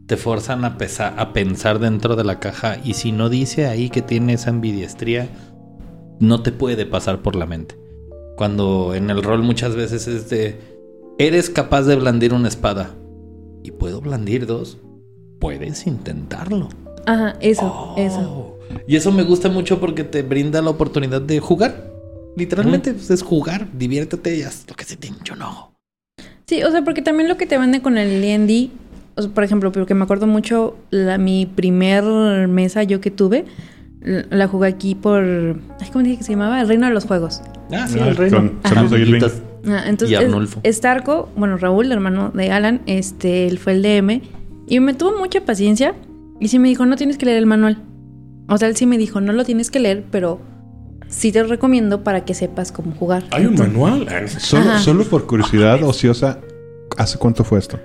Te 0.06 0.16
forzan 0.16 0.64
a, 0.64 0.78
pesa- 0.78 1.14
a 1.16 1.32
pensar 1.32 1.78
dentro 1.78 2.16
de 2.16 2.24
la 2.24 2.38
caja 2.38 2.76
y 2.84 2.94
si 2.94 3.12
no 3.12 3.28
dice 3.28 3.66
ahí 3.66 3.88
que 3.90 4.02
tiene 4.02 4.34
esa 4.34 4.50
ambidiestría, 4.50 5.28
no 6.20 6.42
te 6.42 6.52
puede 6.52 6.86
pasar 6.86 7.22
por 7.22 7.34
la 7.34 7.46
mente. 7.46 7.76
Cuando 8.36 8.94
en 8.94 9.10
el 9.10 9.22
rol 9.22 9.42
muchas 9.42 9.74
veces 9.74 10.06
es 10.06 10.28
de, 10.30 10.60
eres 11.18 11.50
capaz 11.50 11.82
de 11.82 11.96
blandir 11.96 12.32
una 12.34 12.48
espada 12.48 12.94
y 13.64 13.70
puedo 13.72 14.00
blandir 14.00 14.46
dos, 14.46 14.78
puedes 15.40 15.86
intentarlo. 15.86 16.68
Ajá, 17.06 17.36
eso, 17.40 17.64
Oh. 17.64 17.94
eso. 17.98 18.58
Y 18.86 18.96
eso 18.96 19.12
me 19.12 19.22
gusta 19.22 19.48
mucho 19.48 19.78
porque 19.80 20.04
te 20.04 20.22
brinda 20.22 20.62
la 20.62 20.70
oportunidad 20.70 21.20
de 21.20 21.40
jugar. 21.40 21.90
Literalmente 22.36 22.94
pues, 22.94 23.10
es 23.10 23.22
jugar, 23.22 23.66
diviértete 23.76 24.36
y 24.36 24.42
haz 24.42 24.64
lo 24.68 24.74
que 24.74 24.84
se 24.84 24.96
te 24.96 25.08
hinche 25.08 25.32
un 25.34 25.42
ojo. 25.42 25.74
Sí, 26.46 26.62
o 26.62 26.70
sea, 26.70 26.82
porque 26.82 27.02
también 27.02 27.28
lo 27.28 27.36
que 27.36 27.46
te 27.46 27.58
vende 27.58 27.82
con 27.82 27.98
el 27.98 28.20
D&D, 28.22 28.70
o 29.16 29.22
sea, 29.22 29.30
por 29.30 29.44
ejemplo, 29.44 29.70
porque 29.72 29.94
me 29.94 30.04
acuerdo 30.04 30.26
mucho, 30.26 30.76
la, 30.90 31.18
mi 31.18 31.44
primer 31.46 32.02
mesa 32.48 32.82
yo 32.82 33.00
que 33.00 33.10
tuve, 33.10 33.44
la 34.00 34.48
jugué 34.48 34.68
aquí 34.68 34.94
por... 34.94 35.22
¿Cómo 35.92 36.02
dije 36.04 36.18
que 36.18 36.24
se 36.24 36.32
llamaba? 36.32 36.60
El 36.60 36.68
Reino 36.68 36.86
de 36.86 36.92
los 36.94 37.04
Juegos. 37.04 37.40
Ah, 37.70 37.86
sí, 37.86 37.98
Ah, 38.00 38.08
el 38.08 38.16
reino. 38.16 38.36
con- 38.38 38.60
saludos 38.64 38.92
a. 38.92 39.42
Ah, 39.68 39.84
entonces, 39.86 40.10
Y 40.10 40.14
Arnulfo. 40.24 40.60
es- 40.64 40.76
Starco, 40.76 41.28
bueno, 41.36 41.56
Raúl, 41.56 41.86
el 41.86 41.92
hermano 41.92 42.30
de 42.30 42.50
Alan, 42.50 42.80
este, 42.86 43.46
él 43.46 43.58
fue 43.58 43.74
el 43.74 43.82
DM. 43.82 44.22
Y 44.66 44.80
me 44.80 44.94
tuvo 44.94 45.16
mucha 45.18 45.40
paciencia. 45.42 45.94
Y 46.42 46.48
sí 46.48 46.58
me 46.58 46.66
dijo, 46.68 46.84
no 46.86 46.96
tienes 46.96 47.18
que 47.18 47.26
leer 47.26 47.38
el 47.38 47.46
manual. 47.46 47.78
O 48.48 48.58
sea, 48.58 48.66
él 48.66 48.74
sí 48.74 48.84
me 48.84 48.98
dijo, 48.98 49.20
no 49.20 49.32
lo 49.32 49.44
tienes 49.44 49.70
que 49.70 49.78
leer, 49.78 50.04
pero 50.10 50.40
sí 51.06 51.30
te 51.30 51.44
recomiendo 51.44 52.02
para 52.02 52.24
que 52.24 52.34
sepas 52.34 52.72
cómo 52.72 52.90
jugar. 52.96 53.22
¿Hay 53.30 53.46
un 53.46 53.54
manual? 53.54 54.08
Solo, 54.28 54.76
solo 54.80 55.04
por 55.04 55.24
curiosidad 55.26 55.80
ociosa, 55.84 56.40
¿hace 56.98 57.16
cuánto 57.18 57.44
fue 57.44 57.60
esto? 57.60 57.78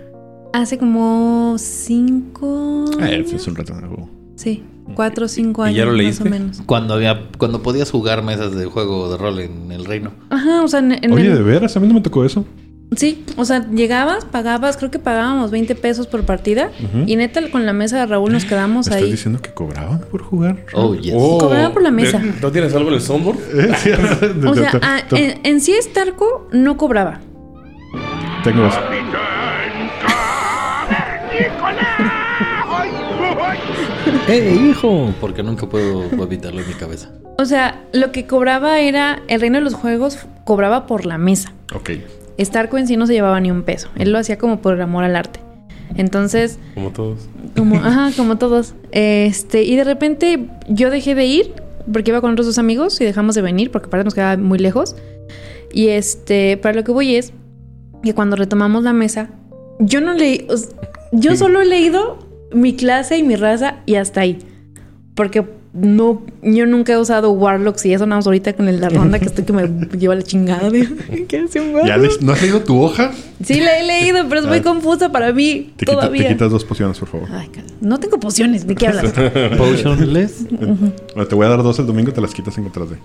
Hace 0.53 0.79
como 0.79 1.55
cinco... 1.59 2.85
Eh, 2.99 3.23
es 3.31 3.47
un 3.47 3.55
rato 3.55 3.75
de 3.75 3.81
juego. 3.81 4.09
Sí, 4.35 4.63
cuatro 4.95 5.25
o 5.25 5.27
cinco 5.27 5.63
¿Y 5.63 5.69
años 5.69 5.77
ya 5.77 5.85
lo 5.85 5.91
más 5.91 5.97
leíste? 5.99 6.27
o 6.27 6.31
menos. 6.31 6.61
Cuando 6.65 6.95
había, 6.95 7.27
cuando 7.37 7.61
podías 7.61 7.91
jugar 7.91 8.23
mesas 8.23 8.55
de 8.55 8.65
juego 8.65 9.11
de 9.11 9.17
rol 9.17 9.39
en 9.39 9.71
el 9.71 9.85
reino. 9.85 10.13
Ajá, 10.31 10.63
o 10.63 10.67
sea, 10.67 10.79
en, 10.79 10.93
en 11.03 11.11
Oye, 11.11 11.27
el- 11.27 11.35
¿de 11.35 11.43
veras? 11.43 11.77
A 11.77 11.79
mí 11.79 11.87
no 11.87 11.93
me 11.93 12.01
tocó 12.01 12.25
eso. 12.25 12.43
Sí, 12.95 13.25
o 13.35 13.43
sea, 13.43 13.69
llegabas, 13.69 14.23
pagabas, 14.25 14.77
creo 14.77 14.89
que 14.89 14.97
pagábamos 14.97 15.51
20 15.51 15.75
pesos 15.75 16.07
por 16.07 16.23
partida. 16.23 16.71
Y 17.05 17.15
neta, 17.17 17.41
con 17.51 17.65
la 17.65 17.73
mesa 17.73 17.97
de 17.99 18.05
Raúl 18.05 18.31
nos 18.31 18.45
quedamos 18.45 18.87
¿Me 18.87 18.95
estás 18.95 19.03
ahí. 19.03 19.11
diciendo 19.11 19.41
que 19.41 19.53
cobraban 19.53 19.99
por 20.09 20.23
jugar? 20.23 20.65
Oh, 20.73 20.95
yes. 20.95 21.13
Oh, 21.15 21.37
Cobraba 21.37 21.73
por 21.73 21.81
la 21.83 21.91
mesa. 21.91 22.17
¿de- 22.19 22.33
¿No 22.41 22.51
tienes 22.51 22.73
algo 22.73 22.87
en 22.89 22.95
el 22.95 23.01
soundboard? 23.01 23.37
O 24.47 24.55
sea, 24.55 24.71
ah, 24.81 25.01
en, 25.11 25.39
en 25.43 25.61
sí 25.61 25.73
Starco 25.81 26.47
no 26.53 26.77
cobraba. 26.77 27.19
Tengo 28.43 28.65
eso. 28.67 28.79
¡Eh, 34.27 34.57
hijo! 34.69 35.13
Porque 35.21 35.43
nunca 35.43 35.67
puedo 35.67 36.03
evitarlo 36.23 36.61
en 36.61 36.67
mi 36.67 36.73
cabeza. 36.73 37.09
O 37.37 37.45
sea, 37.45 37.83
lo 37.93 38.11
que 38.11 38.25
cobraba 38.27 38.79
era, 38.79 39.21
el 39.27 39.39
reino 39.41 39.57
de 39.59 39.63
los 39.63 39.73
juegos 39.73 40.19
cobraba 40.43 40.85
por 40.87 41.05
la 41.05 41.17
mesa. 41.17 41.53
Ok. 41.73 41.91
Starco 42.39 42.77
en 42.77 42.87
sí 42.87 42.97
no 42.97 43.07
se 43.07 43.13
llevaba 43.13 43.39
ni 43.39 43.51
un 43.51 43.63
peso. 43.63 43.89
Él 43.97 44.11
lo 44.11 44.19
hacía 44.19 44.37
como 44.37 44.61
por 44.61 44.79
amor 44.81 45.03
al 45.03 45.15
arte. 45.15 45.39
Entonces, 45.95 46.59
Como 46.75 46.91
todos. 46.91 47.29
como, 47.55 47.75
ajá, 47.83 48.11
como 48.15 48.37
todos. 48.37 48.75
Este, 48.91 49.63
y 49.63 49.75
de 49.75 49.83
repente 49.83 50.47
yo 50.67 50.89
dejé 50.89 51.15
de 51.15 51.25
ir 51.25 51.53
porque 51.91 52.11
iba 52.11 52.21
con 52.21 52.31
otros 52.31 52.45
dos 52.45 52.57
amigos 52.57 52.99
y 53.01 53.05
dejamos 53.05 53.35
de 53.35 53.41
venir 53.41 53.71
porque 53.71 53.87
aparte 53.87 54.03
nos 54.03 54.13
quedaba 54.13 54.37
muy 54.41 54.59
lejos. 54.59 54.95
Y 55.73 55.87
este, 55.89 56.57
para 56.57 56.75
lo 56.75 56.83
que 56.83 56.91
voy 56.91 57.15
es 57.15 57.33
que 58.03 58.13
cuando 58.13 58.35
retomamos 58.35 58.83
la 58.83 58.93
mesa, 58.93 59.29
yo 59.79 60.01
no 60.01 60.13
leí, 60.13 60.45
o 60.49 60.55
yo 61.11 61.35
solo 61.35 61.61
he 61.61 61.65
leído 61.65 62.19
mi 62.53 62.75
clase 62.75 63.17
y 63.17 63.23
mi 63.23 63.35
raza 63.35 63.77
y 63.85 63.95
hasta 63.95 64.21
ahí. 64.21 64.39
Porque 65.15 65.45
no, 65.73 66.21
yo 66.41 66.65
nunca 66.65 66.93
he 66.93 66.97
usado 66.97 67.31
Warlocks 67.31 67.85
y 67.85 67.93
eso 67.93 68.05
nada 68.05 68.17
más 68.19 68.25
ahorita 68.25 68.53
con 68.53 68.67
el- 68.67 68.79
la 68.81 68.89
ronda 68.89 69.19
que 69.19 69.25
estoy 69.25 69.43
que 69.45 69.53
me 69.53 69.67
lleva 69.97 70.15
la 70.15 70.23
chingada 70.23 70.69
de 70.69 70.87
¿qué 71.27 71.39
hace 71.39 71.59
un 71.59 71.85
¿Ya 71.85 71.97
¿No 72.21 72.31
has 72.33 72.41
leído 72.41 72.61
tu 72.61 72.81
hoja? 72.81 73.11
Sí 73.43 73.59
la 73.59 73.77
he 73.79 73.85
leído, 73.85 74.25
pero 74.27 74.41
es 74.41 74.47
muy 74.47 74.57
Ah. 74.59 74.63
confusa 74.63 75.11
para 75.11 75.31
mí 75.33 75.73
Te, 75.77 75.85
quita- 75.85 75.91
todavía. 75.99 76.23
te 76.23 76.33
quitas 76.33 76.49
dos 76.51 76.65
pociones, 76.65 76.97
por 76.97 77.09
favor. 77.09 77.27
Ay, 77.31 77.49
no 77.81 77.99
tengo 77.99 78.19
pociones, 78.19 78.65
¿de 78.65 78.73
qué 78.75 78.87
hablas? 78.87 79.11
Potionless. 79.57 80.45
Bueno, 80.49 81.27
te 81.27 81.35
voy 81.35 81.45
a 81.45 81.49
dar 81.49 81.61
dos 81.61 81.77
el 81.79 81.85
domingo, 81.85 82.11
te 82.11 82.21
las 82.21 82.33
quitas 82.33 82.57
en 82.57 82.63
contra 82.63 82.85
de. 82.85 82.95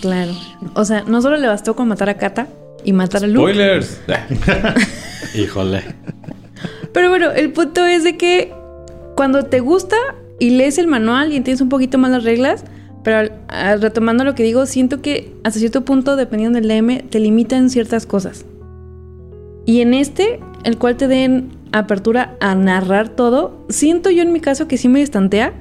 Claro. 0.00 0.32
O 0.74 0.84
sea, 0.84 1.04
no 1.06 1.22
solo 1.22 1.36
le 1.36 1.46
bastó 1.46 1.76
con 1.76 1.88
matar 1.88 2.08
a 2.08 2.14
Kata 2.16 2.48
y 2.84 2.92
matar 2.92 3.24
a 3.24 3.26
Luke. 3.26 3.52
Spoilers. 3.52 4.00
Híjole. 5.34 5.82
Pero 6.92 7.08
bueno, 7.10 7.30
el 7.30 7.52
punto 7.52 7.84
es 7.86 8.02
de 8.04 8.16
que 8.16 8.52
cuando 9.14 9.44
te 9.44 9.60
gusta 9.60 9.96
y 10.38 10.50
lees 10.50 10.78
el 10.78 10.86
manual 10.86 11.32
y 11.32 11.36
entiendes 11.36 11.60
un 11.60 11.68
poquito 11.68 11.98
más 11.98 12.10
las 12.10 12.24
reglas, 12.24 12.64
pero 13.02 13.32
retomando 13.80 14.24
lo 14.24 14.34
que 14.34 14.42
digo, 14.42 14.66
siento 14.66 15.00
que 15.00 15.34
hasta 15.44 15.58
cierto 15.58 15.84
punto, 15.84 16.16
dependiendo 16.16 16.60
del 16.60 16.68
DM, 16.68 17.08
te 17.08 17.20
limitan 17.20 17.70
ciertas 17.70 18.06
cosas. 18.06 18.44
Y 19.66 19.80
en 19.80 19.94
este, 19.94 20.40
el 20.64 20.78
cual 20.78 20.96
te 20.96 21.08
den 21.08 21.50
apertura 21.72 22.36
a 22.40 22.54
narrar 22.54 23.10
todo, 23.10 23.66
siento 23.68 24.10
yo 24.10 24.22
en 24.22 24.32
mi 24.32 24.40
caso 24.40 24.68
que 24.68 24.78
sí 24.78 24.88
me 24.88 25.02
estantea. 25.02 25.52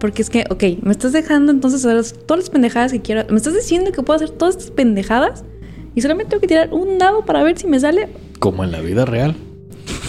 Porque 0.00 0.22
es 0.22 0.30
que, 0.30 0.44
ok, 0.50 0.82
me 0.82 0.90
estás 0.90 1.12
dejando 1.12 1.52
entonces 1.52 1.84
hacer 1.84 2.18
todas 2.26 2.44
las 2.44 2.50
pendejadas 2.50 2.90
que 2.90 3.00
quiero. 3.00 3.24
Me 3.30 3.36
estás 3.36 3.54
diciendo 3.54 3.92
que 3.92 4.02
puedo 4.02 4.16
hacer 4.16 4.30
todas 4.30 4.56
estas 4.56 4.72
pendejadas. 4.72 5.44
Y 5.94 6.00
solamente 6.00 6.30
tengo 6.30 6.40
que 6.40 6.48
tirar 6.48 6.72
un 6.72 6.98
dado 6.98 7.24
para 7.24 7.44
ver 7.44 7.56
si 7.56 7.68
me 7.68 7.78
sale. 7.78 8.08
Como 8.40 8.64
en 8.64 8.72
la 8.72 8.80
vida 8.80 9.04
real. 9.04 9.36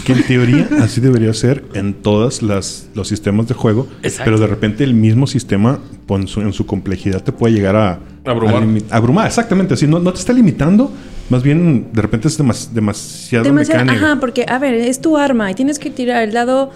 Que 0.05 0.13
en 0.13 0.23
teoría 0.23 0.67
así 0.81 0.99
debería 1.01 1.33
ser 1.33 1.63
en 1.73 1.93
todos 1.93 2.41
las, 2.41 2.87
los 2.93 3.07
sistemas 3.07 3.47
de 3.47 3.53
juego. 3.53 3.87
Exacto. 4.03 4.25
Pero 4.25 4.39
de 4.39 4.47
repente 4.47 4.83
el 4.83 4.93
mismo 4.93 5.27
sistema, 5.27 5.79
con 6.07 6.27
su- 6.27 6.41
en 6.41 6.51
su 6.53 6.65
complejidad, 6.65 7.23
te 7.23 7.31
puede 7.31 7.53
llegar 7.53 7.75
a... 7.75 7.99
Abrumar. 8.25 8.63
a 8.89 8.95
abrumar, 8.97 9.27
exactamente. 9.27 9.73
Así, 9.73 9.87
no, 9.87 9.99
no 9.99 10.11
te 10.13 10.19
está 10.19 10.33
limitando. 10.33 10.91
Más 11.29 11.41
bien, 11.43 11.87
de 11.93 12.01
repente 12.01 12.27
es 12.27 12.37
demas- 12.39 12.69
demasiado 12.73 13.45
Demasiado, 13.45 13.85
mecánico. 13.85 14.05
ajá, 14.05 14.19
porque 14.19 14.45
a 14.47 14.59
ver, 14.59 14.73
es 14.75 14.99
tu 15.01 15.17
arma 15.17 15.49
y 15.51 15.53
tienes 15.55 15.79
que 15.79 15.89
tirar 15.89 16.21
el 16.23 16.33
dado 16.33 16.71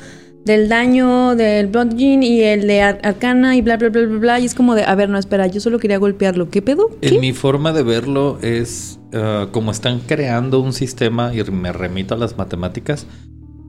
del 0.46 0.70
daño, 0.70 1.36
del 1.36 1.68
bludgeon 1.68 2.24
y 2.24 2.42
el 2.42 2.68
de 2.68 2.82
ar- 2.82 3.00
arcana 3.04 3.58
y 3.58 3.62
bla 3.62 3.76
bla 3.76 3.90
bla 3.90 4.06
bla 4.06 4.18
bla 4.20 4.40
y 4.40 4.46
es 4.46 4.56
como 4.56 4.76
de, 4.76 4.84
a 4.86 4.96
ver, 4.96 5.10
no 5.10 5.18
espera, 5.18 5.48
yo 5.48 5.60
solo 5.60 5.78
quería 5.80 5.98
golpearlo, 5.98 6.50
¿qué 6.50 6.62
pedo? 6.62 6.90
¿Qué? 7.02 7.10
En 7.16 7.20
mi 7.20 7.34
forma 7.34 7.74
de 7.74 7.84
verlo 7.84 8.40
es 8.42 8.98
ah, 9.22 9.48
como 9.52 9.72
están 9.72 10.00
creando 10.00 10.60
un 10.60 10.74
sistema 10.74 11.34
y 11.34 11.44
me 11.52 11.72
remito 11.72 12.16
a 12.16 12.18
las 12.18 12.38
matemáticas. 12.38 13.08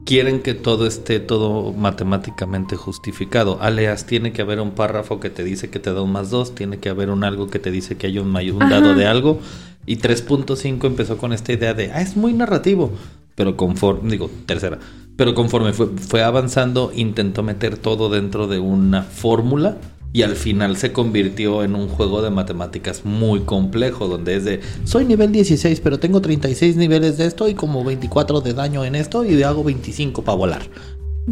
Quieren 0.04 0.40
que 0.40 0.54
todo 0.54 0.86
esté 0.86 1.20
todo 1.20 1.72
matemáticamente 1.72 2.76
justificado. 2.76 3.58
Aleas, 3.60 4.06
tiene 4.06 4.32
que 4.32 4.42
haber 4.42 4.60
un 4.60 4.70
párrafo 4.70 5.20
que 5.20 5.28
te 5.28 5.44
dice 5.44 5.68
que 5.68 5.78
te 5.80 5.92
da 5.92 6.00
un 6.00 6.12
más 6.12 6.30
dos, 6.30 6.54
tiene 6.54 6.78
que 6.78 6.88
haber 6.88 7.10
un 7.10 7.24
algo 7.24 7.48
que 7.48 7.58
te 7.58 7.70
dice 7.70 7.96
que 7.96 8.06
hay 8.06 8.18
un, 8.18 8.34
un 8.34 8.70
dado 8.70 8.94
de 8.94 9.06
algo. 9.06 9.40
Y 9.84 9.96
3.5 9.96 10.86
empezó 10.86 11.18
con 11.18 11.32
esta 11.32 11.52
idea 11.52 11.74
de, 11.74 11.92
ah, 11.92 12.00
es 12.00 12.16
muy 12.16 12.32
narrativo. 12.32 12.92
Pero 13.34 13.56
conforme, 13.56 14.10
digo, 14.10 14.30
tercera. 14.46 14.78
Pero 15.16 15.34
conforme 15.34 15.72
fue, 15.72 15.88
fue 15.96 16.22
avanzando, 16.22 16.90
intentó 16.94 17.42
meter 17.42 17.76
todo 17.76 18.08
dentro 18.08 18.46
de 18.48 18.58
una 18.58 19.02
fórmula. 19.02 19.78
Y 20.12 20.22
al 20.22 20.36
final 20.36 20.76
se 20.78 20.92
convirtió 20.92 21.62
en 21.62 21.74
un 21.74 21.86
juego 21.88 22.22
de 22.22 22.30
matemáticas 22.30 23.04
muy 23.04 23.40
complejo, 23.40 24.08
donde 24.08 24.36
es 24.36 24.44
de, 24.44 24.60
soy 24.84 25.04
nivel 25.04 25.32
16, 25.32 25.80
pero 25.80 25.98
tengo 25.98 26.20
36 26.22 26.76
niveles 26.76 27.18
de 27.18 27.26
esto 27.26 27.46
y 27.48 27.54
como 27.54 27.84
24 27.84 28.40
de 28.40 28.54
daño 28.54 28.84
en 28.84 28.94
esto 28.94 29.24
y 29.24 29.42
hago 29.42 29.62
25 29.64 30.22
para 30.24 30.36
volar. 30.36 30.62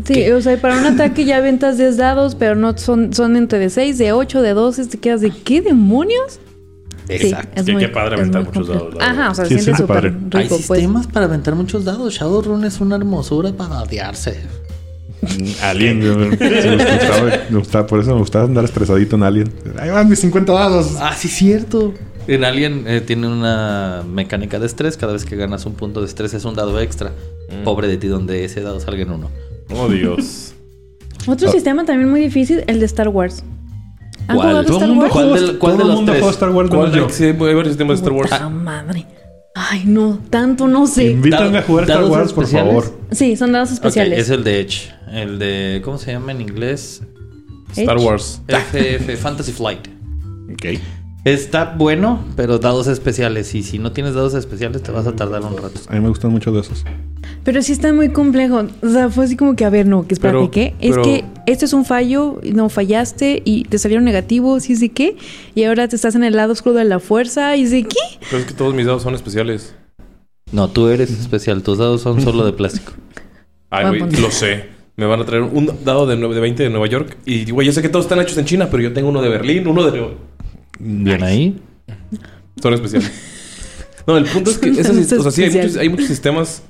Sí, 0.04 0.30
o 0.30 0.42
sea, 0.42 0.60
para 0.60 0.76
un 0.78 0.84
ataque 0.84 1.24
ya 1.24 1.38
aventas 1.38 1.78
10 1.78 1.96
dados, 1.96 2.34
pero 2.34 2.54
no 2.54 2.76
son, 2.76 3.14
son 3.14 3.34
entre 3.36 3.58
de 3.58 3.70
6, 3.70 3.96
de 3.96 4.12
8, 4.12 4.42
de 4.42 4.52
12, 4.52 4.86
te 4.88 4.98
quedas 4.98 5.22
de 5.22 5.30
¿qué 5.30 5.62
demonios? 5.62 6.38
Exacto. 7.08 7.48
es 7.54 7.64
Qué- 7.64 7.72
muy- 7.72 7.80
qué 7.82 7.88
padre 7.88 8.16
es 8.16 8.20
aventar 8.20 8.44
muchos 8.44 8.66
complejo. 8.68 8.98
dados, 8.98 9.02
Ajá, 9.18 9.30
o 9.30 9.34
sea, 9.34 9.44
Sí, 9.46 9.54
siente 9.58 9.80
súper 9.80 10.04
rico, 10.12 10.36
Hay 10.36 10.48
pues. 10.48 10.60
sistemas 10.66 11.06
para 11.06 11.24
aventar 11.26 11.54
muchos 11.54 11.84
dados. 11.86 12.12
Shadowrun 12.12 12.64
es 12.64 12.80
una 12.80 12.96
hermosura 12.96 13.52
para 13.52 13.80
odiarse. 13.82 14.38
Alien. 15.62 16.00
yo- 16.00 16.14
sí, 16.30 16.36
me, 16.40 16.76
gustaba, 16.76 17.30
me 17.50 17.58
gustaba- 17.58 17.86
por 17.86 18.00
eso 18.00 18.12
me 18.12 18.18
gustaba 18.20 18.44
andar 18.44 18.64
estresadito 18.64 19.16
en 19.16 19.22
Alien. 19.22 19.52
Ahí 19.78 19.90
van 19.90 20.08
mis 20.08 20.18
50 20.20 20.52
dados. 20.52 20.94
Ah, 21.00 21.14
sí, 21.16 21.28
cierto. 21.28 21.94
En 22.28 22.44
Alien 22.44 22.84
eh, 22.86 23.00
tiene 23.00 23.28
una 23.28 24.02
mecánica 24.08 24.58
de 24.58 24.66
estrés. 24.66 24.96
Cada 24.96 25.12
vez 25.12 25.24
que 25.24 25.36
ganas 25.36 25.64
un 25.66 25.74
punto 25.74 26.00
de 26.00 26.06
estrés 26.06 26.34
es 26.34 26.44
un 26.44 26.54
dado 26.54 26.80
extra. 26.80 27.12
Pobre 27.64 27.86
de 27.88 27.96
ti 27.96 28.08
donde 28.08 28.44
ese 28.44 28.60
dado 28.62 28.80
salga 28.80 29.02
en 29.02 29.10
uno. 29.12 29.30
Oh, 29.74 29.88
Dios. 29.88 30.52
Otro 31.28 31.50
sistema 31.50 31.84
también 31.84 32.08
muy 32.10 32.20
difícil, 32.20 32.64
el 32.66 32.78
de 32.80 32.86
Star 32.86 33.08
Wars. 33.08 33.42
¿Han 34.28 34.36
¿Cuál? 34.36 34.48
jugado 34.48 34.64
Todo 34.64 34.76
Star 34.78 34.90
Wars? 34.90 35.12
¿Cuál 35.12 35.32
del- 35.34 35.58
cuál 35.58 35.72
Todo 35.72 35.76
de 35.76 35.82
el 35.82 35.88
los 35.88 35.96
mundo 35.96 36.12
tres? 36.12 36.20
juega 36.22 36.32
Star 36.34 36.50
Wars 36.50 36.68
¿Cuál? 36.70 36.90
menos 36.90 36.96
yo. 36.96 37.14
Sí, 37.14 37.24
hay 37.24 37.32
varios 37.32 37.66
sistemas 37.68 38.00
de 38.00 38.04
Star 38.08 38.12
Wars. 38.12 38.50
Madre. 38.52 39.06
Ay, 39.54 39.84
no, 39.86 40.18
tanto 40.28 40.66
no 40.68 40.86
sé. 40.86 41.12
Invítame 41.12 41.58
a 41.58 41.62
jugar 41.62 41.84
Star 41.84 41.98
¿Dados 41.98 42.10
Wars, 42.10 42.32
por 42.32 42.46
favor. 42.46 42.92
Sí, 43.12 43.36
son 43.36 43.52
dados 43.52 43.70
especiales. 43.70 44.18
es 44.18 44.30
el 44.30 44.44
de 44.44 44.60
Edge. 44.60 44.90
El 45.10 45.38
de. 45.38 45.80
¿Cómo 45.84 45.98
se 45.98 46.12
llama 46.12 46.32
en 46.32 46.40
inglés? 46.40 47.02
Star. 47.76 47.98
Wars. 47.98 48.40
FF 48.48 49.16
Fantasy 49.16 49.52
Flight. 49.52 49.88
Ok. 50.52 50.80
Está 51.24 51.74
bueno, 51.76 52.20
pero 52.36 52.58
dados 52.60 52.86
especiales. 52.86 53.52
Y 53.56 53.64
si 53.64 53.80
no 53.80 53.90
tienes 53.90 54.14
dados 54.14 54.34
especiales, 54.34 54.82
te 54.84 54.92
vas 54.92 55.08
a 55.08 55.16
tardar 55.16 55.42
un 55.42 55.56
rato. 55.56 55.80
A 55.88 55.94
mí 55.94 56.00
me 56.00 56.08
gustan 56.08 56.30
mucho 56.30 56.52
de 56.52 56.60
esos. 56.60 56.84
Pero 57.42 57.62
sí 57.62 57.72
está 57.72 57.92
muy 57.92 58.10
complejo. 58.10 58.64
O 58.80 58.88
sea, 58.88 59.10
fue 59.10 59.24
así 59.24 59.36
como 59.36 59.56
que, 59.56 59.64
a 59.64 59.70
ver, 59.70 59.88
no, 59.88 60.06
que 60.06 60.14
espérate, 60.14 60.38
Pero- 60.38 60.50
¿qué? 60.52 60.74
Es 60.78 60.90
pero- 60.92 61.02
que 61.02 61.24
esto 61.46 61.64
es 61.64 61.72
un 61.72 61.84
fallo, 61.84 62.40
no 62.44 62.68
fallaste 62.68 63.42
y 63.44 63.64
te 63.64 63.78
salieron 63.78 64.04
negativos 64.04 64.70
y 64.70 64.76
sé 64.76 64.90
qué. 64.90 65.16
Y 65.56 65.64
ahora 65.64 65.88
te 65.88 65.96
estás 65.96 66.14
en 66.14 66.22
el 66.22 66.36
lado 66.36 66.52
oscuro 66.52 66.76
de 66.76 66.84
la 66.84 67.00
fuerza 67.00 67.56
y 67.56 67.66
sé 67.66 67.82
qué. 67.82 67.98
Pero 68.30 68.42
es 68.42 68.46
que 68.46 68.54
todos 68.54 68.72
mis 68.74 68.86
dados 68.86 69.02
son 69.02 69.16
especiales. 69.16 69.74
No, 70.52 70.68
tú 70.68 70.86
eres 70.86 71.10
especial. 71.10 71.64
Tus 71.64 71.78
dados 71.78 72.02
son 72.02 72.20
solo 72.22 72.46
de 72.46 72.52
plástico. 72.52 72.92
Ay, 73.70 73.98
güey, 73.98 74.12
lo 74.20 74.30
sé. 74.30 74.75
Me 74.96 75.04
van 75.06 75.20
a 75.20 75.24
traer 75.26 75.42
un 75.42 75.70
dado 75.84 76.06
de, 76.06 76.16
nue- 76.16 76.32
de 76.32 76.40
20 76.40 76.62
de 76.62 76.70
Nueva 76.70 76.86
York. 76.86 77.16
Y, 77.26 77.50
güey, 77.50 77.66
yo 77.66 77.72
sé 77.72 77.82
que 77.82 77.88
todos 77.88 78.06
están 78.06 78.20
hechos 78.20 78.38
en 78.38 78.46
China, 78.46 78.68
pero 78.70 78.82
yo 78.82 78.92
tengo 78.92 79.08
uno 79.10 79.20
de 79.22 79.28
Berlín, 79.28 79.66
uno 79.66 79.90
de... 79.90 80.14
Bien 80.78 81.22
ahí. 81.22 81.60
Son 82.62 82.72
especiales. 82.74 83.10
No, 84.06 84.16
el 84.16 84.24
punto 84.26 84.50
es 84.52 84.58
que... 84.58 84.70
Esos- 84.70 85.12
o 85.18 85.22
sea, 85.22 85.32
sí, 85.32 85.42
hay 85.42 85.50
muchos, 85.50 85.76
hay 85.76 85.88
muchos 85.88 86.06
sistemas 86.06 86.62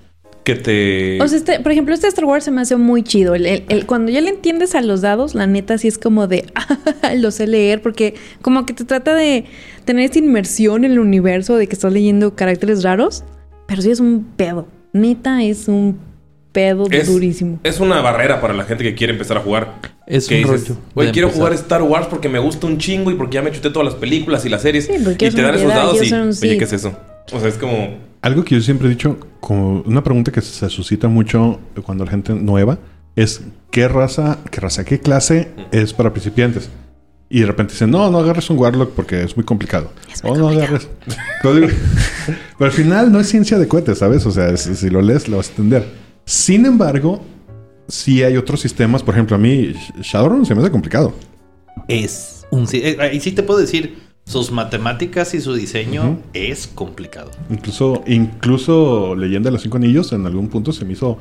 que 0.42 0.54
te... 0.54 1.20
O 1.20 1.28
sea, 1.28 1.36
este, 1.36 1.60
por 1.60 1.70
ejemplo, 1.70 1.92
este 1.92 2.06
Star 2.08 2.24
Wars 2.24 2.44
se 2.44 2.50
me 2.50 2.62
hace 2.62 2.76
muy 2.76 3.02
chido. 3.02 3.34
El- 3.34 3.44
el- 3.44 3.64
el- 3.68 3.84
cuando 3.84 4.10
ya 4.10 4.22
le 4.22 4.30
entiendes 4.30 4.74
a 4.74 4.80
los 4.80 5.02
dados, 5.02 5.34
la 5.34 5.46
neta 5.46 5.76
sí 5.76 5.86
es 5.86 5.98
como 5.98 6.28
de, 6.28 6.46
lo 7.18 7.30
sé 7.30 7.46
leer, 7.46 7.82
porque 7.82 8.14
como 8.40 8.64
que 8.64 8.72
te 8.72 8.84
trata 8.84 9.14
de 9.14 9.44
tener 9.84 10.06
esta 10.06 10.18
inmersión 10.18 10.86
en 10.86 10.92
el 10.92 10.98
universo 10.98 11.56
de 11.56 11.66
que 11.66 11.74
estás 11.74 11.92
leyendo 11.92 12.34
caracteres 12.34 12.82
raros, 12.82 13.22
pero 13.66 13.82
sí 13.82 13.90
es 13.90 14.00
un 14.00 14.24
pedo. 14.36 14.66
Neta 14.94 15.42
es 15.42 15.68
un 15.68 15.98
pedo 16.56 16.86
Es- 16.90 17.06
durísimo. 17.06 17.60
Es 17.62 17.80
una 17.80 18.00
barrera 18.00 18.40
para 18.40 18.54
la 18.54 18.64
gente 18.64 18.82
que 18.82 18.94
quiere 18.94 19.12
empezar 19.12 19.36
a 19.36 19.40
jugar. 19.40 19.74
Es 20.06 20.26
que 20.26 20.42
un 20.44 20.52
dices, 20.52 20.72
Güey, 20.94 21.12
quiero 21.12 21.28
empezar". 21.28 21.48
jugar 21.48 21.52
Star 21.60 21.82
Wars 21.82 22.06
porque 22.08 22.28
me 22.28 22.38
gusta 22.38 22.66
un 22.66 22.78
chingo 22.78 23.10
y 23.10 23.14
porque 23.14 23.34
ya 23.34 23.42
me 23.42 23.52
chuté 23.52 23.70
todas 23.70 23.86
las 23.86 23.94
películas 23.96 24.44
y 24.46 24.48
las 24.48 24.62
series. 24.62 24.86
Sí, 24.86 24.92
y 24.96 25.14
te 25.30 25.42
dan 25.42 25.54
esos 25.54 25.68
dados 25.68 25.96
y... 26.02 26.12
Oye. 26.12 26.58
¿qué 26.58 26.64
es 26.64 26.72
eso? 26.72 26.96
O 27.32 27.40
sea, 27.40 27.48
es 27.48 27.56
como... 27.56 27.98
Algo 28.22 28.42
que 28.44 28.54
yo 28.54 28.60
siempre 28.62 28.86
he 28.86 28.90
dicho, 28.90 29.18
como 29.40 29.82
una 29.82 30.02
pregunta 30.02 30.32
que 30.32 30.40
se 30.40 30.68
suscita 30.70 31.08
mucho 31.08 31.60
cuando 31.84 32.04
la 32.04 32.10
gente 32.10 32.32
nueva, 32.34 32.78
es 33.14 33.42
¿qué 33.70 33.86
raza, 33.88 34.38
qué 34.50 34.60
raza, 34.60 34.84
qué 34.84 34.98
clase 35.00 35.48
es 35.72 35.92
para 35.92 36.10
principiantes? 36.12 36.68
Y 37.28 37.40
de 37.40 37.46
repente 37.46 37.72
dicen, 37.72 37.90
no, 37.90 38.08
no 38.10 38.18
agarres 38.18 38.48
un 38.50 38.58
Warlock 38.58 38.92
porque 38.94 39.22
es 39.24 39.36
muy 39.36 39.44
complicado. 39.44 39.90
o 40.22 40.36
no 40.36 40.48
agarres. 40.48 40.88
Lo 41.42 41.54
digo. 41.54 41.68
Pero 42.58 42.70
al 42.70 42.72
final 42.76 43.10
no 43.12 43.18
es 43.20 43.28
ciencia 43.28 43.58
de 43.58 43.66
cohetes, 43.66 43.98
¿sabes? 43.98 44.24
O 44.26 44.30
sea, 44.30 44.56
si 44.56 44.88
lo 44.90 45.02
lees, 45.02 45.28
lo 45.28 45.36
vas 45.38 45.48
a 45.48 45.50
entender. 45.50 46.05
Sin 46.26 46.66
embargo, 46.66 47.22
sí 47.88 48.22
hay 48.24 48.36
otros 48.36 48.60
sistemas. 48.60 49.02
Por 49.02 49.14
ejemplo, 49.14 49.36
a 49.36 49.38
mí 49.38 49.72
Shadowrun 50.02 50.44
se 50.44 50.54
me 50.54 50.60
hace 50.60 50.70
complicado. 50.70 51.14
Es 51.88 52.44
un... 52.50 52.66
sí- 52.66 52.80
eh, 52.82 52.96
Ahí 53.00 53.20
sí 53.20 53.30
te 53.32 53.42
puedo 53.44 53.60
decir, 53.60 53.98
sus 54.24 54.50
matemáticas 54.50 55.34
y 55.34 55.40
su 55.40 55.54
diseño 55.54 56.18
es 56.32 56.66
complicado. 56.66 57.30
Incluso, 57.48 58.02
incluso 58.08 59.14
Leyenda 59.14 59.48
de 59.50 59.52
los 59.52 59.62
Cinco 59.62 59.76
Anillos 59.76 60.12
en 60.12 60.26
algún 60.26 60.48
punto 60.48 60.72
se 60.72 60.84
me 60.84 60.94
hizo 60.94 61.18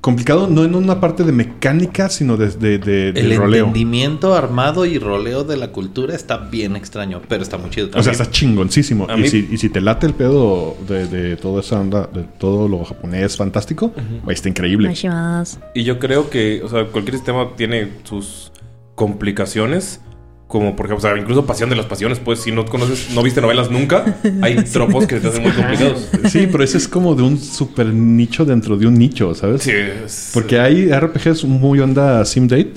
complicado, 0.00 0.46
no 0.48 0.64
en 0.64 0.74
una 0.74 1.00
parte 1.00 1.24
de 1.24 1.32
mecánica, 1.32 2.08
sino 2.08 2.36
de, 2.36 2.48
de, 2.50 2.78
de- 2.78 3.08
El 3.10 3.36
roleo. 3.36 3.66
entendimiento 3.66 4.34
armado 4.34 4.84
y 4.86 4.98
roleo 4.98 5.44
de 5.44 5.56
la 5.56 5.72
cultura 5.72 6.14
está 6.14 6.36
bien 6.38 6.76
extraño, 6.76 7.20
pero 7.28 7.42
está 7.42 7.58
muy 7.58 7.70
chido 7.70 7.86
O 7.86 7.90
sea, 7.90 8.02
también. 8.02 8.12
está 8.22 8.30
chingoncísimo. 8.30 9.06
Y 9.16 9.20
mí- 9.22 9.28
si, 9.28 9.48
y 9.50 9.56
si 9.58 9.68
te 9.68 9.80
late 9.80 10.06
el 10.06 10.14
pedo 10.14 10.76
de, 10.88 11.06
de 11.06 11.36
toda 11.36 11.60
esa 11.60 11.80
onda, 11.80 12.06
de 12.12 12.22
todo 12.38 12.68
lo 12.68 12.84
japonés 12.84 13.36
fantástico, 13.36 13.92
güey, 14.24 14.34
está 14.34 14.48
increíble. 14.48 14.92
Y 15.74 15.84
yo 15.84 15.98
creo 15.98 16.30
que, 16.30 16.62
o 16.62 16.68
sea, 16.68 16.84
cualquier 16.86 17.16
sistema 17.16 17.48
tiene 17.56 17.88
sus 18.04 18.52
complicaciones. 18.94 20.00
Como 20.46 20.76
por 20.76 20.86
ejemplo, 20.86 21.06
o 21.08 21.10
sea, 21.12 21.20
incluso 21.20 21.44
Pasión 21.44 21.70
de 21.70 21.76
las 21.76 21.86
Pasiones, 21.86 22.20
pues 22.20 22.38
si 22.40 22.52
no 22.52 22.64
conoces, 22.66 23.08
no 23.14 23.22
viste 23.22 23.40
novelas 23.40 23.68
nunca, 23.70 24.16
hay 24.42 24.56
tropos 24.64 25.06
que 25.06 25.18
te 25.18 25.26
hacen 25.28 25.42
muy 25.42 25.50
complicados. 25.52 26.08
Sí, 26.30 26.46
pero 26.50 26.62
ese 26.62 26.78
es 26.78 26.86
como 26.86 27.14
de 27.16 27.22
un 27.24 27.38
super 27.38 27.86
nicho 27.86 28.44
dentro 28.44 28.76
de 28.76 28.86
un 28.86 28.94
nicho, 28.94 29.34
¿sabes? 29.34 29.62
Sí, 29.62 29.72
es- 29.72 30.30
Porque 30.32 30.60
hay 30.60 30.88
RPGs 30.92 31.44
muy 31.46 31.80
onda 31.80 32.24
sim 32.24 32.46
date, 32.46 32.74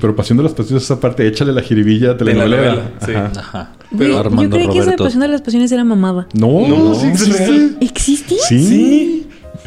pero 0.00 0.16
Pasión 0.16 0.38
de 0.38 0.44
las 0.44 0.52
Pasiones 0.52 0.82
esa 0.82 0.98
parte, 0.98 1.24
échale 1.28 1.52
la 1.52 1.62
jiribilla 1.62 2.08
De 2.14 2.24
la 2.24 2.32
telenovela. 2.32 2.70
novela, 2.74 2.90
sí. 3.06 3.12
Ajá. 3.12 3.30
Ajá. 3.38 3.72
Güey, 3.92 4.08
yo 4.08 4.18
Armando 4.18 4.56
creí 4.56 4.66
que 4.68 4.72
esa 4.78 4.78
de 4.78 4.84
Roberto. 4.96 5.04
pasión 5.04 5.20
de 5.20 5.28
las 5.28 5.42
pasiones 5.42 5.70
era 5.72 5.84
mamada. 5.84 6.26
No, 6.34 6.66
No, 6.66 6.94
sí 6.94 7.02
sí, 7.02 7.08
existe. 7.30 7.70
¿Existe? 7.80 8.34
Sí. 8.48 9.26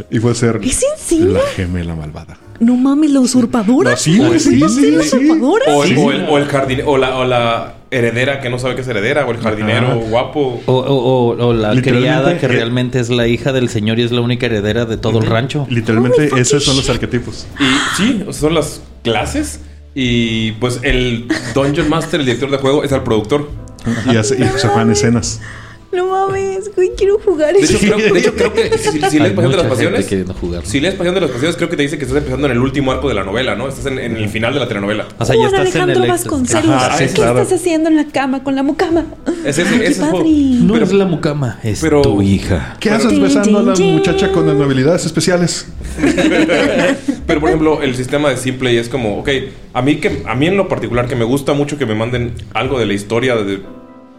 Y 0.09 0.19
puede 0.19 0.35
ser 0.35 0.59
¿Es 0.63 0.81
en 0.83 0.89
serio? 0.97 1.33
la 1.33 1.39
gemela 1.55 1.95
malvada. 1.95 2.37
No 2.63 2.75
mames, 2.75 3.11
la 3.11 3.19
usurpadora. 3.19 3.91
No, 3.91 3.97
sí, 3.97 4.17
güey, 4.17 4.39
sí, 4.39 4.59
¿Va 4.59 4.67
a 4.67 4.69
sí, 4.69 4.91
la 4.91 4.99
usurpadora? 5.01 5.65
O 5.75 5.83
el, 5.83 5.89
Sí. 5.89 5.95
o 5.97 6.11
el, 6.11 6.25
o 6.29 6.37
el 6.37 6.45
jardinero, 6.45 6.89
o 6.91 6.97
la, 6.97 7.17
o 7.17 7.25
la 7.25 7.75
heredera 7.91 8.39
que 8.41 8.49
no 8.49 8.57
sabe 8.57 8.75
que 8.75 8.81
es 8.81 8.87
heredera, 8.87 9.25
o 9.25 9.31
el 9.31 9.37
jardinero 9.37 9.85
Ajá. 9.87 9.95
guapo. 9.95 10.61
O, 10.65 10.73
o- 10.73 11.33
o- 11.35 11.47
o 11.47 11.53
la 11.53 11.79
criada 11.81 12.37
que 12.39 12.45
eh, 12.47 12.49
realmente 12.49 12.99
es 12.99 13.09
la 13.09 13.27
hija 13.27 13.53
del 13.53 13.69
señor 13.69 13.99
y 13.99 14.03
es 14.03 14.11
la 14.11 14.21
única 14.21 14.45
heredera 14.47 14.85
de 14.85 14.97
todo 14.97 15.19
el 15.19 15.25
rancho. 15.27 15.67
Literalmente, 15.69 16.29
esos 16.37 16.63
son 16.63 16.75
los 16.77 16.89
arquetipos. 16.89 17.45
Y 17.59 17.97
sí, 17.97 18.23
son 18.31 18.55
las 18.55 18.81
clases. 19.03 19.59
Y 19.95 20.53
pues 20.53 20.79
el 20.81 21.27
Dungeon 21.53 21.87
Master, 21.87 22.19
el 22.19 22.25
director 22.25 22.49
de 22.49 22.57
juego, 22.57 22.83
es 22.83 22.91
el 22.91 23.01
productor. 23.01 23.49
Y, 24.11 24.15
hace, 24.15 24.35
y 24.35 24.43
se 24.57 24.67
juegan 24.69 24.89
escenas. 24.91 25.39
No 25.93 26.07
mames, 26.09 26.71
güey, 26.75 26.91
quiero 26.97 27.19
jugar 27.19 27.53
De 27.53 27.59
eso. 27.59 27.77
hecho, 27.77 27.95
creo, 27.95 28.13
de 28.13 28.19
hecho, 28.19 28.33
creo 28.33 28.53
que 28.53 28.77
si, 28.77 28.99
si 29.01 29.19
lees 29.19 29.33
Pasión 29.33 29.51
de 29.51 29.57
las 29.57 29.67
Pasiones, 29.67 30.05
queriendo 30.05 30.33
jugar. 30.33 30.65
si 30.65 30.79
lees 30.79 30.95
Pasión 30.95 31.13
de 31.15 31.21
las 31.21 31.29
Pasiones, 31.29 31.55
creo 31.55 31.69
que 31.69 31.77
te 31.77 31.83
dice 31.83 31.97
que 31.97 32.03
estás 32.05 32.17
empezando 32.17 32.47
en 32.47 32.53
el 32.53 32.59
último 32.59 32.91
arco 32.91 33.07
de 33.09 33.13
la 33.13 33.23
novela, 33.23 33.55
¿no? 33.55 33.67
Estás 33.67 33.85
en, 33.85 33.99
en 33.99 34.15
el 34.17 34.27
final 34.29 34.53
de 34.53 34.59
la 34.59 34.67
telenovela. 34.67 35.07
O 35.19 35.25
sea, 35.25 35.35
ya 35.35 35.45
estás 35.45 35.59
en 35.61 35.81
Alejandro 35.81 36.03
el 36.03 36.09
Vasconcelos, 36.09 36.69
Ajá, 36.71 36.97
¿qué 36.97 37.07
claro. 37.07 37.41
estás 37.41 37.59
haciendo 37.59 37.89
en 37.89 37.95
la 37.97 38.05
cama 38.07 38.43
con 38.43 38.55
la 38.55 38.63
mucama? 38.63 39.05
Es 39.45 39.57
ese- 39.59 39.69
Ay, 39.73 39.79
qué 39.79 39.85
ese 39.87 40.01
padre. 40.01 40.23
No 40.25 40.73
Pero- 40.73 40.85
es 40.85 40.93
la 40.93 41.05
mucama, 41.05 41.59
es 41.63 41.79
pero- 41.79 42.01
tu 42.01 42.21
hija. 42.21 42.77
¿Qué 42.79 42.89
haces 42.89 43.19
besando 43.19 43.59
a 43.59 43.63
la 43.63 43.75
muchacha 43.75 44.31
con 44.31 44.49
habilidades 44.49 45.05
especiales? 45.05 45.67
Pero 47.27 47.39
por 47.39 47.49
ejemplo, 47.49 47.81
el 47.81 47.95
sistema 47.95 48.29
de 48.29 48.37
Simplay 48.37 48.77
es 48.77 48.89
como, 48.89 49.19
ok, 49.19 49.29
a 49.73 49.81
mí 49.81 49.97
que 49.97 50.23
a 50.25 50.35
mí 50.35 50.47
en 50.47 50.57
lo 50.57 50.67
particular 50.67 51.07
que 51.07 51.15
me 51.15 51.23
gusta 51.25 51.53
mucho 51.53 51.77
que 51.77 51.85
me 51.85 51.95
manden 51.95 52.33
algo 52.53 52.79
de 52.79 52.85
la 52.85 52.93
historia 52.93 53.35
de, 53.35 53.59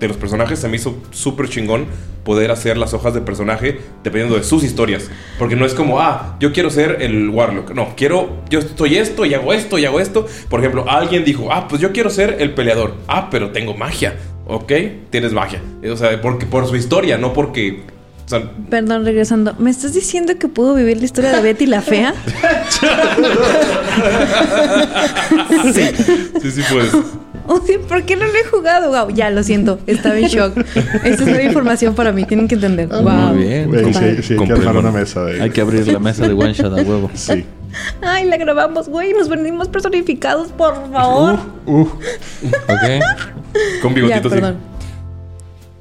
de 0.00 0.09
los 0.09 0.16
personajes, 0.16 0.59
se 0.59 0.68
me 0.68 0.76
hizo 0.76 0.96
súper 1.11 1.48
chingón 1.48 1.87
poder 2.24 2.50
hacer 2.50 2.76
las 2.76 2.94
hojas 2.94 3.14
de 3.14 3.20
personaje 3.20 3.80
dependiendo 4.02 4.37
de 4.37 4.44
sus 4.44 4.64
historias, 4.64 5.11
porque 5.38 5.57
no 5.57 5.66
es 5.66 5.74
como, 5.74 6.00
ah, 6.00 6.37
yo 6.40 6.52
quiero 6.52 6.70
ser 6.70 7.02
el 7.02 7.28
Warlock, 7.28 7.72
no, 7.72 7.94
quiero 7.96 8.42
yo 8.50 8.61
soy 8.62 8.96
esto 8.96 9.24
y 9.24 9.35
hago 9.35 9.52
esto 9.52 9.78
y 9.78 9.85
hago 9.85 10.00
esto. 10.00 10.26
Por 10.48 10.61
ejemplo, 10.61 10.85
alguien 10.88 11.24
dijo, 11.24 11.48
"Ah, 11.52 11.68
pues 11.68 11.80
yo 11.80 11.92
quiero 11.92 12.11
ser 12.11 12.37
el 12.40 12.54
peleador." 12.54 12.94
Ah, 13.09 13.28
pero 13.30 13.50
tengo 13.50 13.74
magia. 13.74 14.16
Ok, 14.46 14.72
tienes 15.11 15.33
magia. 15.33 15.61
O 15.90 15.96
sea, 15.96 16.20
porque 16.20 16.46
por 16.46 16.66
su 16.66 16.76
historia, 16.76 17.16
no 17.16 17.33
porque 17.33 17.83
o 18.24 18.28
sea, 18.28 18.50
Perdón, 18.70 19.04
regresando. 19.04 19.54
¿Me 19.59 19.70
estás 19.70 19.92
diciendo 19.92 20.38
que 20.38 20.48
puedo 20.48 20.74
vivir 20.74 20.96
la 20.98 21.04
historia 21.04 21.33
de 21.33 21.42
Betty 21.42 21.66
la 21.66 21.83
fea? 21.83 22.14
sí, 25.74 26.50
sí 26.50 26.62
puedes. 26.70 26.92
O 27.46 27.61
sea, 27.61 27.78
¿por 27.80 28.02
qué 28.04 28.16
no 28.16 28.24
lo 28.24 28.33
he 28.35 28.44
jugado? 28.44 28.88
Wow, 28.90 29.14
ya, 29.14 29.30
lo 29.30 29.42
siento. 29.42 29.78
Estaba 29.87 30.18
en 30.18 30.26
shock. 30.28 30.57
Esta 30.59 31.09
es 31.09 31.26
nueva 31.26 31.42
información 31.42 31.94
para 31.94 32.11
mí. 32.12 32.24
Tienen 32.24 32.48
que 32.48 32.54
entender. 32.54 32.88
Wow. 32.88 33.02
Muy 33.35 33.44
bien. 33.44 33.70
Sí, 33.94 34.22
sí, 34.22 34.37
hay 34.38 34.46
que 34.46 34.52
armar 34.52 34.76
una 34.78 34.90
mesa 34.90 35.24
de... 35.24 35.42
Hay 35.42 35.50
que 35.50 35.61
abrir 35.61 35.87
la 35.88 35.98
mesa 35.98 36.26
de 36.26 36.33
One 36.33 36.52
Shot 36.52 36.72
a 36.72 36.83
huevo. 36.83 37.11
Sí. 37.14 37.44
Ay, 38.00 38.24
la 38.26 38.37
grabamos, 38.37 38.88
güey. 38.88 39.12
Nos 39.14 39.28
venimos 39.28 39.68
personificados, 39.68 40.52
por 40.52 40.74
favor. 40.92 41.38
Uh, 41.66 41.80
Ok. 41.83 43.02
Con 43.83 43.94
ya, 43.94 44.02
bigotito 44.02 44.28
sí. 44.28 44.35
perdón. 44.35 44.57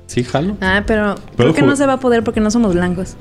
Sí, 0.08 0.24
jalo. 0.24 0.58
Ah, 0.62 0.84
pero 0.86 1.16
Pero 1.38 1.52
creo 1.52 1.54
que 1.54 1.62
no 1.62 1.76
se 1.76 1.86
va 1.86 1.94
a 1.94 2.00
poder 2.00 2.24
porque 2.24 2.40
no 2.40 2.52
somos 2.52 2.74
blancos. 2.74 3.16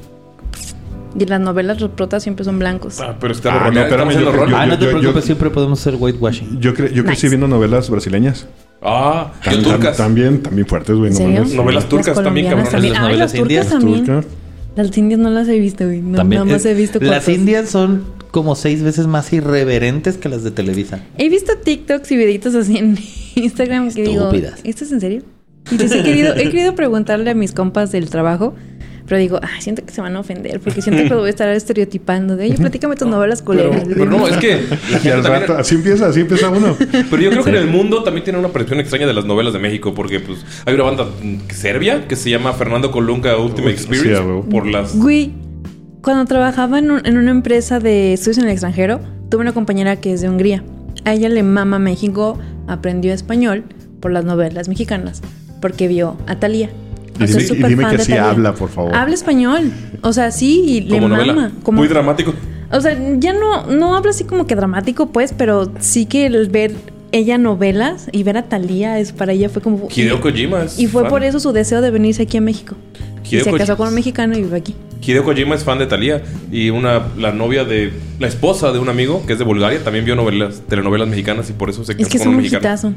Y 1.18 1.25
las 1.27 1.40
novelas 1.40 1.81
los 1.81 1.90
protas 1.90 2.22
siempre 2.22 2.44
son 2.44 2.59
blancos. 2.59 3.01
Ah, 3.01 3.16
pero 3.20 3.33
está 3.33 3.66
Ah, 3.66 3.70
no, 3.70 3.81
espérame, 3.81 4.11
yo- 4.12 4.33
rol. 4.33 4.51
yo- 4.51 4.57
ah, 4.57 4.66
no 4.66 4.79
te 4.79 4.85
yo- 4.85 4.90
preocupes, 4.90 5.14
yo- 5.22 5.27
siempre 5.27 5.51
podemos 5.51 5.81
hacer 5.81 5.96
whitewashing. 5.98 6.61
yo 6.61 6.72
cre- 6.75 6.92
yo 6.92 7.05
crecí 7.05 7.27
Nice. 7.27 7.29
viendo 7.31 7.48
novelas 7.48 7.90
brasileñas. 7.90 8.46
Ah, 8.83 9.33
tan- 9.44 9.62
turcas. 9.62 9.96
también, 9.96 10.42
también 10.42 10.66
fuertes, 10.66 10.96
güey. 10.96 11.14
¿En 11.16 11.35
no. 11.35 11.44
Novelas 11.44 11.88
turcas 11.88 12.16
Las 12.16 12.25
también, 12.25 12.46
cabrones. 12.46 12.70
también. 12.72 12.92
Las 12.94 13.03
las 13.03 13.09
novelas 13.11 13.35
indias. 13.35 13.66
turcas 13.68 13.81
también. 13.83 14.05
Turcas. 14.07 14.27
Las 14.75 14.98
indias 14.98 15.20
no 15.20 15.31
las 15.31 15.48
he 15.48 15.59
visto, 15.59 15.85
güey. 15.85 16.01
No, 16.01 16.16
También. 16.16 16.42
nada 16.42 16.53
más 16.55 16.64
he 16.64 16.75
visto 16.75 16.98
Las 17.01 17.25
cortos. 17.25 17.35
indias 17.35 17.68
son 17.68 18.05
como 18.31 18.55
seis 18.57 18.83
veces 18.83 19.07
más 19.07 19.31
irreverentes 19.35 20.16
que 20.16 20.29
las 20.31 20.42
de 20.42 20.51
Televisa. 20.51 21.01
He 21.18 21.29
visto 21.29 21.53
TikToks 21.62 22.11
y 22.11 22.16
videitos 22.16 22.55
así 22.55 22.79
en 22.79 22.98
Instagram 23.35 23.92
que 23.92 24.03
digo, 24.03 24.25
Estúpidas. 24.25 24.61
¿esto 24.64 24.85
es 24.85 24.92
en 24.92 25.01
serio? 25.01 25.22
Y 25.70 25.77
les 25.77 25.92
he 25.92 26.03
querido, 26.03 26.35
he 26.35 26.44
querido 26.51 26.75
preguntarle 26.75 27.31
a 27.31 27.35
mis 27.35 27.53
compas 27.53 27.92
del 27.92 28.09
trabajo, 28.11 28.55
pero 29.12 29.20
digo, 29.20 29.38
ay, 29.42 29.61
siento 29.61 29.85
que 29.85 29.92
se 29.92 30.01
van 30.01 30.16
a 30.16 30.20
ofender 30.20 30.59
porque 30.59 30.81
siento 30.81 31.03
que 31.03 31.11
lo 31.11 31.18
voy 31.18 31.27
a 31.27 31.31
estar 31.31 31.46
estereotipando 31.51 32.35
de, 32.35 32.44
oye, 32.46 32.55
platícame 32.55 32.96
tus 32.96 33.07
novelas 33.09 33.42
Pero, 33.46 33.68
culeras. 33.70 33.88
pero 33.88 34.07
no, 34.07 34.27
es 34.27 34.38
que 34.38 34.59
Y 35.05 35.09
al 35.09 35.22
rato, 35.22 35.53
así 35.59 35.75
empieza, 35.75 36.07
así 36.07 36.20
empieza 36.20 36.48
uno. 36.48 36.75
Pero 36.79 37.18
yo 37.22 37.31
creo 37.31 37.44
que 37.44 37.51
en 37.51 37.57
el 37.57 37.66
mundo 37.66 38.03
también 38.05 38.25
tiene 38.25 38.38
una 38.38 38.48
percepción 38.48 38.81
extraña 38.81 39.07
de 39.07 39.12
las 39.12 39.27
novelas 39.27 39.53
de 39.53 39.59
México, 39.59 39.92
porque 39.92 40.18
pues 40.20 40.38
hay 40.64 40.75
una 40.75 40.85
banda 40.85 41.07
serbia 41.53 42.09
que 42.09 42.16
se 42.16 42.31
llama 42.31 42.55
Fernando 42.55 42.90
Colunga 42.90 43.37
Ultimate 43.37 43.77
Sí, 43.77 43.85
Experience 43.85 44.22
huevo. 44.22 44.42
por 44.48 44.66
las 44.66 44.96
Güey, 44.96 45.33
cuando 46.01 46.25
trabajaba 46.25 46.79
en, 46.79 46.90
un- 46.90 47.05
en 47.07 47.18
una 47.18 47.31
empresa 47.33 47.79
de 47.81 48.14
estudios 48.14 48.38
en 48.38 48.44
el 48.44 48.51
extranjero, 48.51 49.01
tuve 49.31 49.42
una 49.42 49.53
compañera 49.53 49.96
que 49.96 50.12
es 50.14 50.22
de 50.22 50.29
Hungría. 50.31 50.64
A 51.05 51.12
ella 51.12 51.29
le 51.29 51.42
mama 51.42 51.79
México, 51.79 52.38
aprendió 52.66 53.12
español 53.12 53.64
por 54.01 54.11
las 54.11 54.25
novelas 54.25 54.68
mexicanas, 54.68 55.20
porque 55.61 55.87
vio 55.88 56.16
a 56.27 56.37
Thalía. 56.37 56.70
Y 57.24 57.54
dime, 57.68 57.85
es 57.85 57.92
y 57.92 57.96
que 57.96 58.04
sí 58.04 58.12
habla, 58.12 58.54
por 58.54 58.68
favor. 58.68 58.94
Habla 58.94 59.14
español. 59.14 59.72
O 60.02 60.12
sea, 60.12 60.30
sí, 60.30 60.62
y 60.66 60.80
le 60.82 60.88
como 60.96 61.08
mama. 61.08 61.24
novela. 61.24 61.50
Como, 61.62 61.78
Muy 61.78 61.88
dramático. 61.88 62.35
o 62.70 62.80
sea, 62.80 62.96
ya 63.18 63.32
no, 63.32 63.66
no 63.66 63.94
habla 63.96 64.11
así 64.11 64.24
como 64.24 64.46
que 64.46 64.54
dramático, 64.56 65.06
pues, 65.12 65.35
pero 65.37 65.72
sí 65.80 66.06
que 66.06 66.26
el 66.26 66.48
ver 66.48 66.72
ella 67.12 67.37
novelas 67.38 68.08
y 68.12 68.22
ver 68.22 68.38
a 68.38 68.42
Thalía 68.48 68.98
es 68.98 69.12
para 69.12 69.32
ella 69.32 69.48
fue 69.48 69.61
como. 69.62 69.88
Hideo 69.94 70.20
Kojima 70.20 70.62
es 70.64 70.78
Y 70.78 70.87
fue 70.87 71.02
fan. 71.02 71.11
por 71.11 71.24
eso 71.24 71.40
su 71.40 71.52
deseo 71.52 71.80
de 71.82 71.90
venirse 71.90 72.22
aquí 72.22 72.38
a 72.38 72.40
México. 72.40 72.74
Y 73.30 73.40
se 73.40 73.52
casó 73.52 73.76
con 73.76 73.88
un 73.88 73.94
mexicano 73.94 74.37
y 74.37 74.42
vive 74.42 74.56
aquí. 74.58 74.74
Hideo 75.00 75.24
Kojima 75.24 75.54
es 75.54 75.64
fan 75.64 75.78
de 75.78 75.87
Thalía 75.87 76.22
y 76.50 76.70
una 76.70 77.02
la 77.18 77.32
novia 77.32 77.64
de 77.64 77.92
la 78.18 78.28
esposa 78.28 78.72
de 78.72 78.78
un 78.78 78.88
amigo 78.88 79.24
que 79.26 79.32
es 79.32 79.38
de 79.38 79.44
Bulgaria 79.44 79.82
también 79.82 80.04
vio 80.04 80.14
novelas 80.16 80.62
telenovelas 80.68 81.08
mexicanas 81.08 81.48
y 81.50 81.54
por 81.54 81.70
eso 81.70 81.85
se 81.85 81.92
Es 81.92 81.98
casó 81.98 82.11
que 82.11 82.18
con 82.18 82.28
un 82.28 82.35
un 82.35 82.40
mexicano. 82.42 82.61
hitazo. 82.62 82.92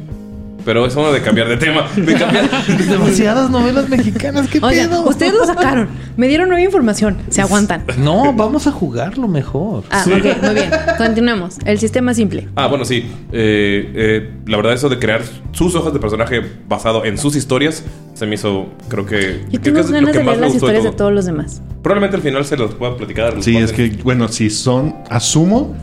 Pero 0.66 0.86
es 0.86 0.96
hora 0.96 1.12
de 1.12 1.22
cambiar 1.22 1.48
de 1.48 1.58
tema. 1.58 1.88
De 1.96 2.14
cambiar- 2.16 2.50
Demasiadas 2.90 3.50
novelas 3.52 3.88
mexicanas, 3.88 4.48
¿qué 4.48 4.60
Oigan, 4.62 4.90
pedo? 4.90 5.04
ustedes 5.08 5.34
lo 5.34 5.46
sacaron. 5.46 5.88
Me 6.18 6.28
dieron 6.28 6.50
nueva 6.50 6.64
información. 6.64 7.18
Se 7.30 7.42
aguantan. 7.42 7.84
No, 8.00 8.34
vamos 8.34 8.66
a 8.68 8.72
jugarlo 8.72 9.28
mejor. 9.28 9.84
Ah, 9.92 10.04
ok, 10.08 10.42
muy 10.44 10.54
bien. 10.56 10.70
Continuemos. 10.98 11.58
El 11.66 11.78
sistema 11.80 12.14
simple. 12.14 12.50
Ah, 12.56 12.68
bueno, 12.68 12.84
sí. 12.84 13.06
Eh, 13.32 13.92
eh, 13.96 14.32
la 14.48 14.58
verdad, 14.58 14.74
eso 14.74 14.90
de 14.90 14.98
crear 14.98 15.22
sus 15.52 15.76
hojas 15.76 15.94
de 15.94 16.00
personaje 16.00 16.42
basado 16.68 17.06
en 17.06 17.18
sus 17.18 17.36
historias 17.36 17.84
se 18.16 18.26
me 18.26 18.36
hizo, 18.36 18.68
creo 18.90 19.06
que. 19.06 19.42
Yo 19.52 19.62
creo 19.62 19.62
tengo 19.62 19.80
es 19.82 19.86
lo 19.90 19.94
ganas 19.94 20.12
que 20.14 20.18
de 20.20 20.26
leer 20.26 20.40
las 20.40 20.56
historias 20.56 20.84
de 20.84 20.90
todo. 20.90 20.98
todos 20.98 21.14
los 21.14 21.26
demás. 21.26 21.62
Probablemente 21.84 22.16
al 22.18 22.24
final 22.24 22.44
se 22.46 22.58
los 22.58 22.74
pueda 22.74 22.98
platicar. 22.98 23.36
Sí, 23.44 23.56
es 23.58 23.72
que, 23.72 23.90
bueno, 24.04 24.28
si 24.30 24.50
son. 24.50 24.96
Asumo 25.10 25.76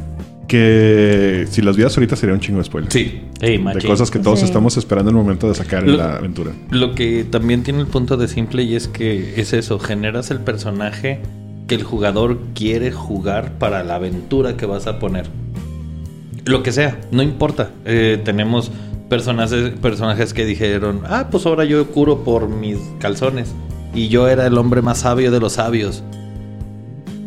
que 0.49 1.47
si 1.51 1.63
las 1.63 1.77
vidas 1.77 1.97
ahorita 1.97 2.17
sería 2.17 2.35
un 2.35 2.41
chingo 2.41 2.59
de 2.59 2.65
spoiler. 2.65 2.93
Sí. 2.93 3.23
Ey, 3.41 3.59
De 3.59 3.87
cosas 3.87 4.11
que 4.11 4.19
todos 4.19 4.41
Sí. 4.41 4.45
estamos 4.45 4.77
esperando 4.77 5.11
el 5.11 5.17
momento 5.17 5.49
de 5.49 5.55
sacar 5.55 5.85
en 5.85 5.97
la 5.97 6.17
aventura. 6.17 6.53
Lo 6.71 6.95
que 6.95 7.25
también 7.25 7.63
tiene 7.63 7.81
el 7.81 7.87
punto 7.87 8.17
de 8.17 8.29
simple 8.29 8.63
y 8.63 8.75
es 8.75 8.89
que 8.89 9.41
es 9.41 9.53
eso, 9.53 9.79
generas 9.79 10.31
el 10.31 10.41
personaje 10.41 11.21
que 11.69 11.75
el 11.77 11.85
jugador 11.85 12.39
quiere 12.55 12.91
jugar 12.93 13.53
para 13.59 13.83
la 13.85 13.95
aventura 13.97 14.57
que 14.57 14.67
vas 14.67 14.87
a 14.87 14.99
poner. 14.99 15.27
Lo 16.45 16.63
que 16.63 16.73
sea, 16.73 17.01
no 17.13 17.23
importa. 17.23 17.71
Eh, 17.85 18.21
tenemos 18.25 18.71
personajes, 19.09 19.71
personajes 19.81 20.35
que 20.35 20.45
dijeron, 20.45 21.03
ah, 21.07 21.29
pues 21.31 21.47
ahora 21.47 21.65
yo 21.65 21.87
curo 21.89 22.25
por 22.25 22.49
mis 22.49 22.79
calzones. 22.99 23.55
Y 23.95 24.09
yo 24.09 24.27
era 24.29 24.47
el 24.47 24.59
hombre 24.59 24.83
más 24.83 24.99
sabio 25.01 25.31
de 25.31 25.39
los 25.39 25.53
sabios. 25.55 26.03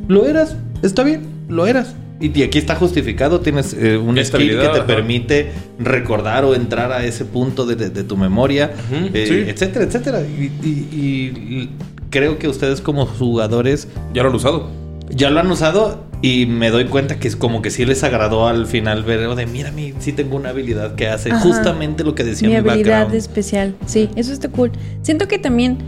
Lo 0.08 0.25
eras, 0.25 0.58
está 0.84 1.04
bien, 1.04 1.21
lo 1.47 1.65
eras. 1.65 1.95
Y 2.19 2.38
y 2.39 2.43
aquí 2.43 2.58
está 2.58 2.75
justificado, 2.75 3.41
tienes 3.41 3.73
eh, 3.73 3.97
un 3.97 4.17
skill 4.23 4.51
que 4.51 4.56
te 4.56 4.67
ajá. 4.67 4.86
permite 4.88 5.51
recordar 5.80 6.45
o 6.45 6.56
entrar 6.56 6.91
a 6.93 7.04
ese 7.04 7.25
punto 7.25 7.65
de, 7.65 7.75
de- 7.75 7.89
de 7.89 8.04
tu 8.04 8.15
memoria, 8.15 8.71
eh, 9.13 9.25
sí. 9.28 9.49
etcétera, 9.49 9.86
etcétera. 9.86 10.21
Y, 10.21 10.45
y- 10.65 10.89
y 10.95 11.69
creo 12.10 12.39
que 12.39 12.47
ustedes 12.47 12.80
como 12.80 13.06
jugadores 13.06 13.89
Ya 14.13 14.23
lo 14.23 14.30
han 14.30 14.36
usado. 14.36 14.69
ya 15.10 15.30
lo 15.30 15.39
han 15.41 15.51
usado 15.51 16.06
y 16.21 16.45
me 16.45 16.69
doy 16.71 16.86
cuenta 16.86 17.19
que 17.19 17.28
es 17.28 17.36
como 17.36 17.62
que 17.62 17.69
sí 17.69 17.86
les 17.86 18.01
agradó 18.06 18.47
al 18.47 18.65
final 18.65 19.04
ver 19.04 19.25
oh, 19.28 19.36
de 19.36 19.45
mira, 19.45 19.71
mi, 19.71 19.93
sí 19.99 20.13
tengo 20.13 20.38
una 20.38 20.49
habilidad 20.49 20.95
que 20.95 21.10
hace 21.10 21.32
Ajá. 21.32 21.41
justamente 21.41 22.06
lo 22.06 22.15
que 22.15 22.23
decía 22.23 22.47
Mi 22.47 22.54
mi, 22.54 22.60
habilidad 22.60 22.99
background. 23.01 23.15
especial. 23.15 23.75
Sí, 23.86 24.10
eso 24.15 24.32
está 24.32 24.47
cool. 24.47 24.71
Siento 25.01 25.28
que 25.28 25.38
también. 25.38 25.80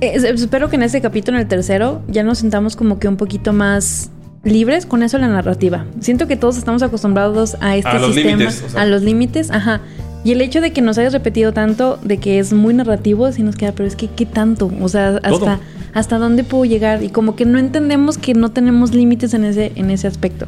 eh, 0.00 0.12
es- 0.14 0.24
espero 0.24 0.68
que 0.68 0.74
en 0.76 0.82
este 0.82 1.00
capítulo, 1.00 1.36
en 1.38 1.42
el 1.42 1.48
tercero, 1.48 2.02
ya 2.08 2.24
nos 2.24 2.38
sentamos 2.38 2.74
como 2.74 2.98
que 2.98 3.06
un 3.06 3.16
poquito 3.16 3.52
más 3.52 4.10
libres 4.44 4.86
con 4.86 5.02
eso 5.02 5.18
la 5.18 5.28
narrativa. 5.28 5.84
Siento 6.00 6.26
que 6.26 6.36
todos 6.36 6.56
estamos 6.56 6.82
acostumbrados 6.82 7.56
a 7.60 7.76
este 7.76 7.88
A 7.90 7.98
los 7.98 8.14
sistema, 8.14 8.36
límites, 8.36 8.62
o 8.62 8.68
sea. 8.70 8.82
a 8.82 8.86
los 8.86 9.02
límites, 9.02 9.50
ajá. 9.50 9.80
Y 10.24 10.32
el 10.32 10.40
hecho 10.40 10.60
de 10.60 10.72
que 10.72 10.80
nos 10.80 10.96
hayas 10.96 11.12
repetido 11.12 11.52
tanto, 11.52 11.98
de 12.02 12.16
que 12.18 12.38
es 12.38 12.52
muy 12.52 12.72
narrativo, 12.72 13.30
sí 13.32 13.42
nos 13.42 13.56
queda, 13.56 13.72
pero 13.72 13.86
es 13.86 13.94
que 13.96 14.08
¿qué 14.08 14.24
tanto? 14.24 14.70
O 14.80 14.88
sea, 14.88 15.20
Todo. 15.20 15.34
hasta, 15.34 15.60
hasta 15.92 16.18
dónde 16.18 16.44
puedo 16.44 16.64
llegar. 16.64 17.02
Y 17.02 17.10
como 17.10 17.36
que 17.36 17.44
no 17.44 17.58
entendemos 17.58 18.16
que 18.16 18.32
no 18.32 18.50
tenemos 18.50 18.94
límites 18.94 19.34
en 19.34 19.44
ese, 19.44 19.72
en 19.74 19.90
ese 19.90 20.06
aspecto. 20.06 20.46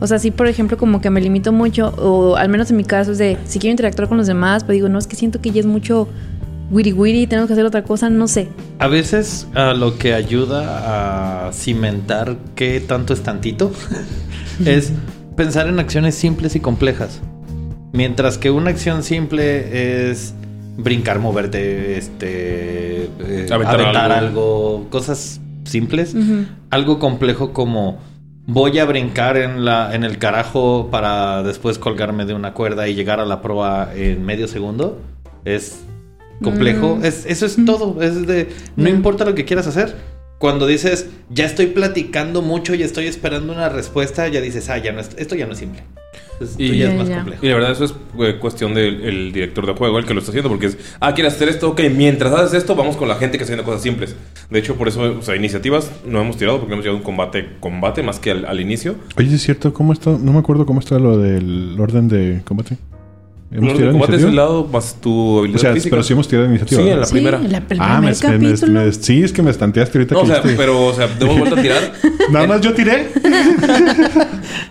O 0.00 0.06
sea, 0.06 0.18
sí, 0.18 0.30
por 0.30 0.46
ejemplo, 0.46 0.76
como 0.76 1.00
que 1.00 1.08
me 1.08 1.22
limito 1.22 1.52
mucho, 1.52 1.88
o 1.96 2.36
al 2.36 2.50
menos 2.50 2.70
en 2.70 2.76
mi 2.76 2.84
caso 2.84 3.12
es 3.12 3.18
de, 3.18 3.38
si 3.46 3.58
quiero 3.58 3.70
interactuar 3.70 4.08
con 4.08 4.18
los 4.18 4.26
demás, 4.26 4.64
pues 4.64 4.76
digo, 4.76 4.90
no, 4.90 4.98
es 4.98 5.06
que 5.06 5.16
siento 5.16 5.40
que 5.40 5.50
ya 5.50 5.60
es 5.60 5.66
mucho 5.66 6.08
wiri 6.70 6.92
wiri, 6.92 7.26
tengo 7.26 7.46
que 7.46 7.52
hacer 7.52 7.64
otra 7.64 7.82
cosa, 7.82 8.10
no 8.10 8.28
sé. 8.28 8.48
A 8.78 8.88
veces 8.88 9.46
a 9.54 9.74
lo 9.74 9.98
que 9.98 10.14
ayuda 10.14 11.48
a 11.48 11.52
cimentar 11.52 12.36
qué 12.54 12.80
tanto 12.80 13.12
es 13.12 13.22
tantito 13.22 13.72
es 14.64 14.92
pensar 15.36 15.68
en 15.68 15.78
acciones 15.78 16.14
simples 16.14 16.56
y 16.56 16.60
complejas. 16.60 17.20
Mientras 17.92 18.38
que 18.38 18.50
una 18.50 18.70
acción 18.70 19.02
simple 19.02 20.10
es 20.10 20.34
brincar, 20.76 21.18
moverte, 21.18 21.96
este, 21.96 23.04
eh, 23.04 23.46
Aventar 23.50 23.80
aventar, 23.80 24.12
algo. 24.12 24.76
algo. 24.78 24.86
cosas 24.90 25.40
simples. 25.64 26.14
Algo 26.70 26.98
complejo 26.98 27.52
como 27.52 27.98
voy 28.46 28.78
a 28.78 28.84
brincar 28.84 29.36
en 29.36 29.64
la 29.64 29.94
en 29.94 30.04
el 30.04 30.18
carajo 30.18 30.88
para 30.90 31.42
después 31.42 31.78
colgarme 31.78 32.26
de 32.26 32.34
una 32.34 32.52
cuerda 32.52 32.86
y 32.86 32.94
llegar 32.94 33.18
a 33.18 33.24
la 33.24 33.42
proa 33.42 33.90
en 33.94 34.24
medio 34.24 34.46
segundo 34.46 35.00
es 35.44 35.84
complejo. 36.42 36.96
Mm. 36.96 37.04
Es, 37.04 37.26
eso 37.26 37.46
es 37.46 37.56
todo. 37.64 38.00
Es 38.02 38.26
de 38.26 38.48
no 38.76 38.84
Ya. 38.84 38.90
importa 38.90 39.24
lo 39.24 39.34
que 39.34 39.44
quieras 39.44 39.66
hacer. 39.66 39.94
Cuando 40.38 40.66
dices 40.66 41.06
ya 41.30 41.46
estoy 41.46 41.66
platicando 41.66 42.42
mucho 42.42 42.74
y 42.74 42.82
estoy 42.82 43.06
esperando 43.06 43.52
una 43.54 43.68
respuesta, 43.70 44.28
ya 44.28 44.40
dices 44.42 44.68
ah 44.68 44.76
ya 44.76 44.92
no 44.92 45.00
es- 45.00 45.14
esto 45.16 45.34
ya 45.34 45.46
no 45.46 45.52
es 45.52 45.58
simple. 45.58 45.82
Esto 46.38 46.62
Y- 46.62 46.76
ya 46.76 46.86
Ya, 46.88 46.92
es 46.92 46.98
más 46.98 47.08
ya. 47.08 47.16
complejo. 47.16 47.46
Y 47.46 47.48
la 47.48 47.54
verdad, 47.54 47.72
eso 47.72 47.84
es 47.86 47.94
eh, 48.20 48.36
cuestión 48.38 48.74
del 48.74 49.02
el 49.02 49.32
director 49.32 49.64
de 49.66 49.72
juego, 49.72 49.98
el 49.98 50.04
que 50.04 50.12
lo 50.12 50.20
está 50.20 50.32
haciendo, 50.32 50.50
porque 50.50 50.66
es, 50.66 50.76
ah, 51.00 51.14
quieres 51.14 51.32
hacer 51.32 51.48
esto, 51.48 51.70
ok, 51.70 51.80
mientras 51.94 52.30
haces 52.34 52.52
esto, 52.58 52.74
vamos 52.76 52.98
con 52.98 53.08
la 53.08 53.14
gente 53.14 53.38
que 53.38 53.44
está 53.44 53.54
haciendo 53.54 53.64
cosas 53.64 53.80
simples. 53.82 54.14
De 54.50 54.58
hecho, 54.58 54.76
por 54.76 54.88
eso, 54.88 55.00
o 55.18 55.22
sea, 55.22 55.34
iniciativas 55.34 55.90
no 56.04 56.20
hemos 56.20 56.36
tirado, 56.36 56.58
porque 56.58 56.74
hemos 56.74 56.84
llegado 56.84 56.98
a 56.98 57.00
un 57.00 57.04
combate, 57.06 57.48
combate 57.60 58.02
más 58.02 58.18
que 58.20 58.32
al, 58.32 58.44
al 58.44 58.60
inicio. 58.60 58.96
Oye, 59.16 59.30
¿sí 59.30 59.36
es 59.36 59.42
cierto, 59.42 59.72
¿cómo 59.72 59.94
está? 59.94 60.10
No 60.10 60.32
me 60.34 60.38
acuerdo 60.40 60.66
cómo 60.66 60.80
está 60.80 60.98
lo 60.98 61.16
del 61.16 61.74
orden 61.80 62.08
de 62.08 62.42
combate. 62.44 62.76
Combate 63.54 64.16
es 64.16 64.22
el 64.24 64.34
lado 64.36 64.64
más 64.66 64.96
tu 65.00 65.38
habilidad 65.38 65.56
O 65.60 65.62
sea, 65.62 65.72
física. 65.74 65.90
pero 65.90 66.02
sí 66.02 66.12
hemos 66.14 66.26
tirado 66.28 66.48
iniciativa. 66.48 66.82
Sí, 66.82 66.88
en 66.88 67.00
la 67.00 67.06
Sí, 67.06 67.12
primera. 67.12 67.38
la- 67.38 67.58
el 67.58 67.64
Ah, 67.78 68.00
me, 68.00 68.12
primer 68.12 68.40
me- 68.40 68.48
capítulo. 68.50 68.72
me- 68.72 68.92
sí, 68.92 69.22
es 69.22 69.32
que 69.32 69.42
me 69.42 69.50
estanteaste 69.50 69.98
ahorita 69.98 70.14
No, 70.14 70.20
o 70.20 70.22
que 70.24 70.28
sea, 70.28 70.36
dijiste. 70.40 70.56
pero, 70.58 70.84
o 70.86 70.92
sea, 70.92 71.06
debo 71.06 71.36
vuelta 71.36 71.58
a 71.58 71.62
tirar. 71.62 71.92
Nada 72.32 72.46
más 72.48 72.60
yo 72.60 72.74
tiré. 72.74 73.08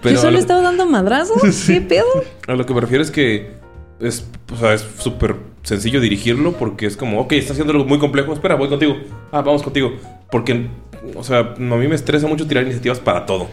Pero 0.01 0.15
Yo 0.15 0.21
solo 0.21 0.31
lo, 0.33 0.39
estaba 0.39 0.61
dando 0.61 0.85
madrazos. 0.85 1.41
¿Qué 1.67 1.81
pedo? 1.81 2.05
a 2.47 2.53
lo 2.53 2.65
que 2.65 2.73
me 2.73 2.81
refiero 2.81 3.01
es 3.03 3.11
que 3.11 3.53
es, 3.99 4.25
o 4.53 4.57
sea, 4.57 4.73
es 4.73 4.85
súper 4.99 5.35
sencillo 5.63 5.99
dirigirlo 6.01 6.51
porque 6.53 6.85
es 6.85 6.95
como, 6.97 7.19
ok, 7.21 7.31
está 7.33 7.53
haciendo 7.53 7.71
algo 7.73 7.85
muy 7.85 7.97
complejo, 7.97 8.33
espera, 8.33 8.55
voy 8.55 8.67
contigo. 8.69 8.97
Ah, 9.31 9.41
vamos 9.41 9.63
contigo. 9.63 9.93
Porque, 10.29 10.67
o 11.15 11.23
sea, 11.23 11.39
a 11.39 11.59
mí 11.59 11.87
me 11.87 11.95
estresa 11.95 12.27
mucho 12.27 12.45
tirar 12.45 12.63
iniciativas 12.63 12.99
para 12.99 13.25
todo. 13.25 13.47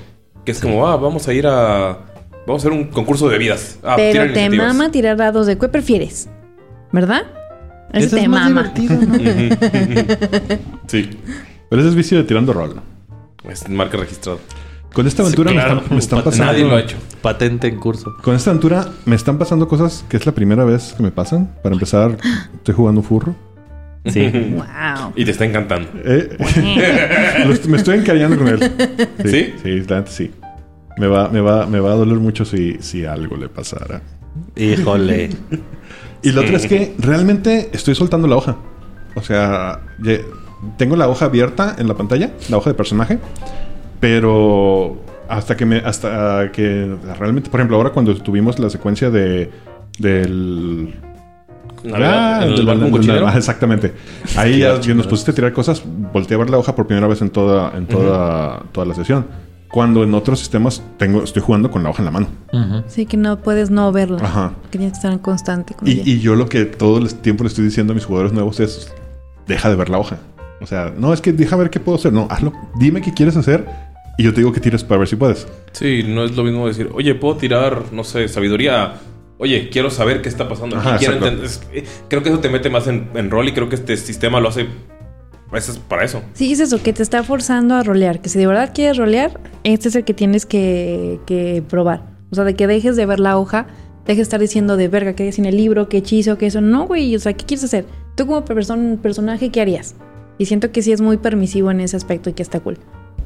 Que 0.44 0.52
es 0.52 0.60
como, 0.60 0.86
ah, 0.88 0.96
vamos 0.96 1.26
a 1.28 1.32
ir 1.32 1.46
a... 1.46 1.98
Vamos 2.46 2.64
a 2.64 2.68
hacer 2.68 2.78
un 2.78 2.88
concurso 2.88 3.26
de 3.28 3.32
bebidas. 3.38 3.78
Ah, 3.82 3.94
Pero 3.96 4.32
te 4.32 4.50
mama 4.50 4.90
tirar 4.90 5.16
dados 5.16 5.46
de 5.46 5.56
qué 5.58 5.68
prefieres, 5.68 6.28
¿verdad? 6.90 7.22
Eso 7.92 8.06
Eso 8.06 8.16
te 8.16 8.22
es 8.22 8.28
más 8.28 8.50
mama. 8.50 8.72
divertido, 8.74 9.06
¿no? 9.06 10.58
Sí, 10.88 11.10
Pero 11.68 11.80
ese 11.82 11.88
es 11.90 11.94
vicio 11.94 12.18
de 12.18 12.24
tirando 12.24 12.52
rol. 12.52 12.80
es 13.48 13.68
marca 13.68 13.96
registrada. 13.96 14.38
Con 14.92 15.06
esta 15.06 15.22
aventura 15.22 15.50
Sí, 15.50 15.56
me 15.56 15.62
están, 15.62 15.82
me 15.90 15.98
están 15.98 16.22
pasando. 16.22 16.52
Nadie 16.52 16.64
lo 16.64 16.76
ha 16.76 16.80
hecho. 16.80 16.96
Patente 17.22 17.66
en 17.66 17.78
curso. 17.78 18.14
Con 18.22 18.34
esta 18.34 18.50
aventura 18.50 18.88
me 19.06 19.16
están 19.16 19.38
pasando 19.38 19.66
cosas 19.66 20.04
que 20.08 20.16
es 20.18 20.26
la 20.26 20.32
primera 20.32 20.64
vez 20.64 20.92
que 20.96 21.02
me 21.02 21.10
pasan. 21.10 21.54
Para 21.62 21.74
empezar, 21.74 22.16
estoy 22.54 22.74
jugando 22.74 23.00
un 23.00 23.06
furro. 23.06 23.34
Sí. 24.06 24.30
Wow. 24.52 25.12
Y 25.16 25.24
te 25.24 25.30
está 25.30 25.44
encantando. 25.44 25.88
Eh, 26.04 26.36
me 27.68 27.76
estoy 27.76 27.98
encariñando 27.98 28.36
con 28.36 28.48
él. 28.48 28.72
¿Sí? 29.24 29.54
Sí, 29.62 29.80
la 29.88 30.06
sí. 30.06 30.30
Me 30.98 31.06
va, 31.06 31.28
me 31.28 31.40
va, 31.40 31.66
me 31.66 31.80
va 31.80 31.92
a 31.92 31.96
doler 31.96 32.18
mucho 32.18 32.44
si, 32.44 32.76
si 32.80 33.04
algo 33.04 33.36
le 33.36 33.48
pasara. 33.48 34.02
Híjole. 34.56 35.30
Y 36.22 36.30
lo 36.30 36.42
otro 36.42 36.56
es 36.56 36.66
que 36.66 36.94
realmente 36.98 37.70
estoy 37.72 37.96
soltando 37.96 38.28
la 38.28 38.36
hoja. 38.36 38.56
O 39.16 39.22
sea, 39.22 39.80
tengo 40.76 40.94
la 40.96 41.08
hoja 41.08 41.24
abierta 41.24 41.74
en 41.78 41.88
la 41.88 41.94
pantalla, 41.94 42.30
la 42.48 42.58
hoja 42.58 42.70
de 42.70 42.74
personaje, 42.74 43.18
pero 43.98 45.02
hasta 45.28 45.56
que 45.56 45.66
me, 45.66 45.78
hasta 45.78 46.52
que 46.52 46.96
realmente, 47.18 47.50
por 47.50 47.58
ejemplo, 47.58 47.76
ahora 47.76 47.90
cuando 47.90 48.14
tuvimos 48.16 48.58
la 48.58 48.70
secuencia 48.70 49.10
de 49.10 49.50
del 49.98 50.94
Navidad, 51.84 52.42
Ah, 52.42 52.44
el 52.44 53.24
ah, 53.26 53.34
exactamente. 53.36 53.92
Ahí 54.36 54.60
ya 54.60 54.78
nos 54.94 55.08
pusiste 55.08 55.32
a 55.32 55.34
tirar 55.34 55.52
cosas, 55.52 55.82
volteé 55.84 56.36
a 56.36 56.38
ver 56.38 56.50
la 56.50 56.58
hoja 56.58 56.76
por 56.76 56.86
primera 56.86 57.08
vez 57.08 57.20
en 57.20 57.30
toda, 57.30 57.76
en 57.76 57.86
toda, 57.86 58.62
toda 58.70 58.86
la 58.86 58.94
sesión. 58.94 59.26
Cuando 59.72 60.04
en 60.04 60.12
otros 60.14 60.38
sistemas 60.38 60.82
tengo, 60.98 61.22
estoy 61.24 61.40
jugando 61.42 61.70
con 61.70 61.82
la 61.82 61.90
hoja 61.90 62.00
en 62.00 62.04
la 62.04 62.10
mano. 62.10 62.26
Ujú. 62.52 62.82
Sí, 62.88 63.06
que 63.06 63.16
no 63.16 63.38
puedes 63.38 63.70
no 63.70 63.90
verla. 63.90 64.18
Ajá. 64.22 64.52
Que 64.70 64.78
tienes 64.78 64.92
que 64.92 64.96
estar 64.98 65.12
en 65.12 65.18
constante 65.18 65.74
con 65.74 65.88
Y, 65.88 65.92
ella. 65.92 66.02
y 66.04 66.20
yo 66.20 66.34
lo 66.34 66.46
que 66.48 66.66
todo 66.66 66.98
el 66.98 67.14
tiempo 67.14 67.42
le 67.44 67.48
estoy 67.48 67.64
diciendo 67.64 67.92
a 67.92 67.94
mis 67.94 68.04
jugadores 68.04 68.32
nuevos 68.34 68.60
es, 68.60 68.92
deja 69.46 69.70
de 69.70 69.76
ver 69.76 69.88
la 69.88 69.98
hoja. 69.98 70.18
O 70.60 70.66
sea, 70.66 70.92
no, 70.96 71.12
es 71.14 71.20
que 71.22 71.32
deja 71.32 71.56
ver 71.56 71.70
qué 71.70 71.80
puedo 71.80 71.96
hacer. 71.96 72.12
No, 72.12 72.26
hazlo. 72.30 72.52
Dime 72.78 73.00
qué 73.00 73.12
quieres 73.14 73.36
hacer 73.36 73.66
y 74.18 74.24
yo 74.24 74.32
te 74.34 74.42
digo 74.42 74.52
que 74.52 74.60
tires 74.60 74.84
para 74.84 74.98
ver 74.98 75.08
si 75.08 75.16
puedes. 75.16 75.48
Sí, 75.72 76.04
no 76.06 76.22
es 76.24 76.36
lo 76.36 76.44
mismo 76.44 76.66
decir, 76.66 76.90
oye, 76.94 77.14
puedo 77.14 77.36
tirar, 77.36 77.82
no 77.92 78.04
sé, 78.04 78.28
sabiduría. 78.28 78.96
Oye, 79.38 79.70
quiero 79.70 79.90
saber 79.90 80.20
qué 80.22 80.28
está 80.28 80.48
pasando 80.48 80.76
aquí. 80.76 80.86
Ajá, 80.86 80.98
quiero 80.98 81.14
entender- 81.14 81.46
es- 81.46 81.62
eh, 81.72 81.84
creo 82.08 82.22
que 82.22 82.28
eso 82.28 82.38
te 82.38 82.48
mete 82.48 82.68
más 82.70 82.86
en, 82.86 83.08
en 83.14 83.30
rol 83.30 83.48
y 83.48 83.52
creo 83.52 83.68
que 83.70 83.74
este 83.76 83.96
sistema 83.96 84.38
lo 84.38 84.50
hace. 84.50 84.66
Eso 85.54 85.72
es 85.72 85.78
para 85.78 86.04
eso. 86.04 86.22
Sí, 86.34 86.52
es 86.52 86.60
eso, 86.60 86.82
que 86.82 86.92
te 86.92 87.02
está 87.02 87.22
forzando 87.22 87.74
a 87.74 87.82
rolear. 87.82 88.20
Que 88.20 88.28
si 88.28 88.38
de 88.38 88.46
verdad 88.46 88.72
quieres 88.74 88.96
rolear, 88.96 89.38
este 89.64 89.88
es 89.88 89.96
el 89.96 90.04
que 90.04 90.14
tienes 90.14 90.46
que, 90.46 91.20
que 91.26 91.62
probar. 91.68 92.04
O 92.30 92.34
sea, 92.34 92.44
de 92.44 92.54
que 92.54 92.66
dejes 92.66 92.96
de 92.96 93.04
ver 93.06 93.20
la 93.20 93.36
hoja, 93.36 93.66
dejes 94.06 94.16
de 94.18 94.22
estar 94.22 94.40
diciendo 94.40 94.76
de 94.76 94.88
verga, 94.88 95.14
que 95.14 95.24
hay 95.24 95.34
en 95.36 95.44
el 95.44 95.56
libro, 95.56 95.88
que 95.88 95.98
hechizo, 95.98 96.38
que 96.38 96.46
eso. 96.46 96.60
No, 96.60 96.86
güey, 96.86 97.14
o 97.14 97.18
sea, 97.18 97.34
¿qué 97.34 97.44
quieres 97.44 97.64
hacer? 97.64 97.84
Tú 98.16 98.26
como 98.26 98.44
person- 98.44 98.98
personaje, 98.98 99.50
¿qué 99.50 99.60
harías? 99.60 99.94
Y 100.38 100.46
siento 100.46 100.72
que 100.72 100.82
sí 100.82 100.92
es 100.92 101.00
muy 101.00 101.18
permisivo 101.18 101.70
en 101.70 101.80
ese 101.80 101.96
aspecto 101.96 102.30
y 102.30 102.32
que 102.32 102.42
está 102.42 102.60
cool. 102.60 102.78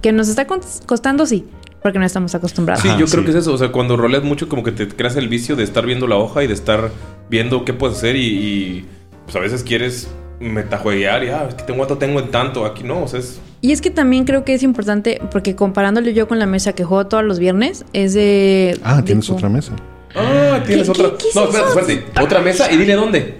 Que 0.03 0.13
nos 0.13 0.29
está 0.29 0.47
costando, 0.47 1.25
sí. 1.27 1.45
porque 1.83 1.99
no 2.01 2.05
estamos 2.05 2.35
acostumbrados. 2.35 2.83
Sí, 2.83 2.89
yo 2.99 3.07
creo 3.07 3.21
sí. 3.21 3.25
que 3.25 3.31
es 3.31 3.37
eso. 3.37 3.53
O 3.53 3.59
sea, 3.59 3.71
cuando 3.71 3.97
roleas 3.97 4.25
mucho, 4.25 4.49
como 4.49 4.65
que 4.65 4.73
te 4.73 4.89
creas 4.89 5.15
el 5.17 5.29
vicio 5.29 5.55
de 5.55 5.63
estar 5.63 5.87
viendo 5.87 6.09
la 6.09 6.17
hoja 6.17 6.43
y 6.43 6.49
de 6.49 6.55
estar 6.55 6.91
viendo 7.31 7.65
qué 7.65 7.73
puedes 7.73 7.99
hacer. 7.99 8.17
Y, 8.17 8.27
y, 8.27 8.85
pues 9.25 9.37
a 9.37 9.41
veces 9.41 9.63
quieres 9.63 10.09
metajueguear 10.41 11.25
y, 11.25 11.29
ah, 11.29 11.47
es 11.49 11.55
que 11.55 11.63
tengo 11.65 11.87
tengo 11.87 12.21
en 12.21 12.31
tanto. 12.31 12.65
Aquí 12.65 12.83
no, 12.83 13.03
o 13.05 13.09
sea, 13.09 13.21
es. 13.21 13.41
Y 13.63 13.73
es 13.73 13.81
que 13.81 13.91
también 13.91 14.25
creo 14.25 14.45
que 14.45 14.55
es 14.55 14.63
importante, 14.63 15.21
porque 15.31 15.57
comparándolo 15.57 16.11
yo 16.11 16.29
con 16.29 16.39
la 16.39 16.47
mesa 16.47 16.75
que 16.75 16.85
juego 16.85 17.07
todos 17.07 17.25
los 17.25 17.39
viernes, 17.39 17.85
es 17.93 18.15
de... 18.15 18.79
Ah, 18.85 19.03
tienes 19.05 19.29
otra 19.31 19.49
mesa. 19.49 19.73
Ah, 20.15 20.63
tienes 20.67 20.85
¿Qué- 20.89 20.91
otra. 20.93 21.11
qué- 21.13 21.17
qué 21.25 21.29
es 21.31 21.35
no, 21.35 21.45
espérate, 21.45 21.69
espérate. 21.81 22.23
Otra 22.23 22.41
mesa 22.41 22.71
y 22.71 22.77
dile 22.77 22.95
dónde. 22.95 23.39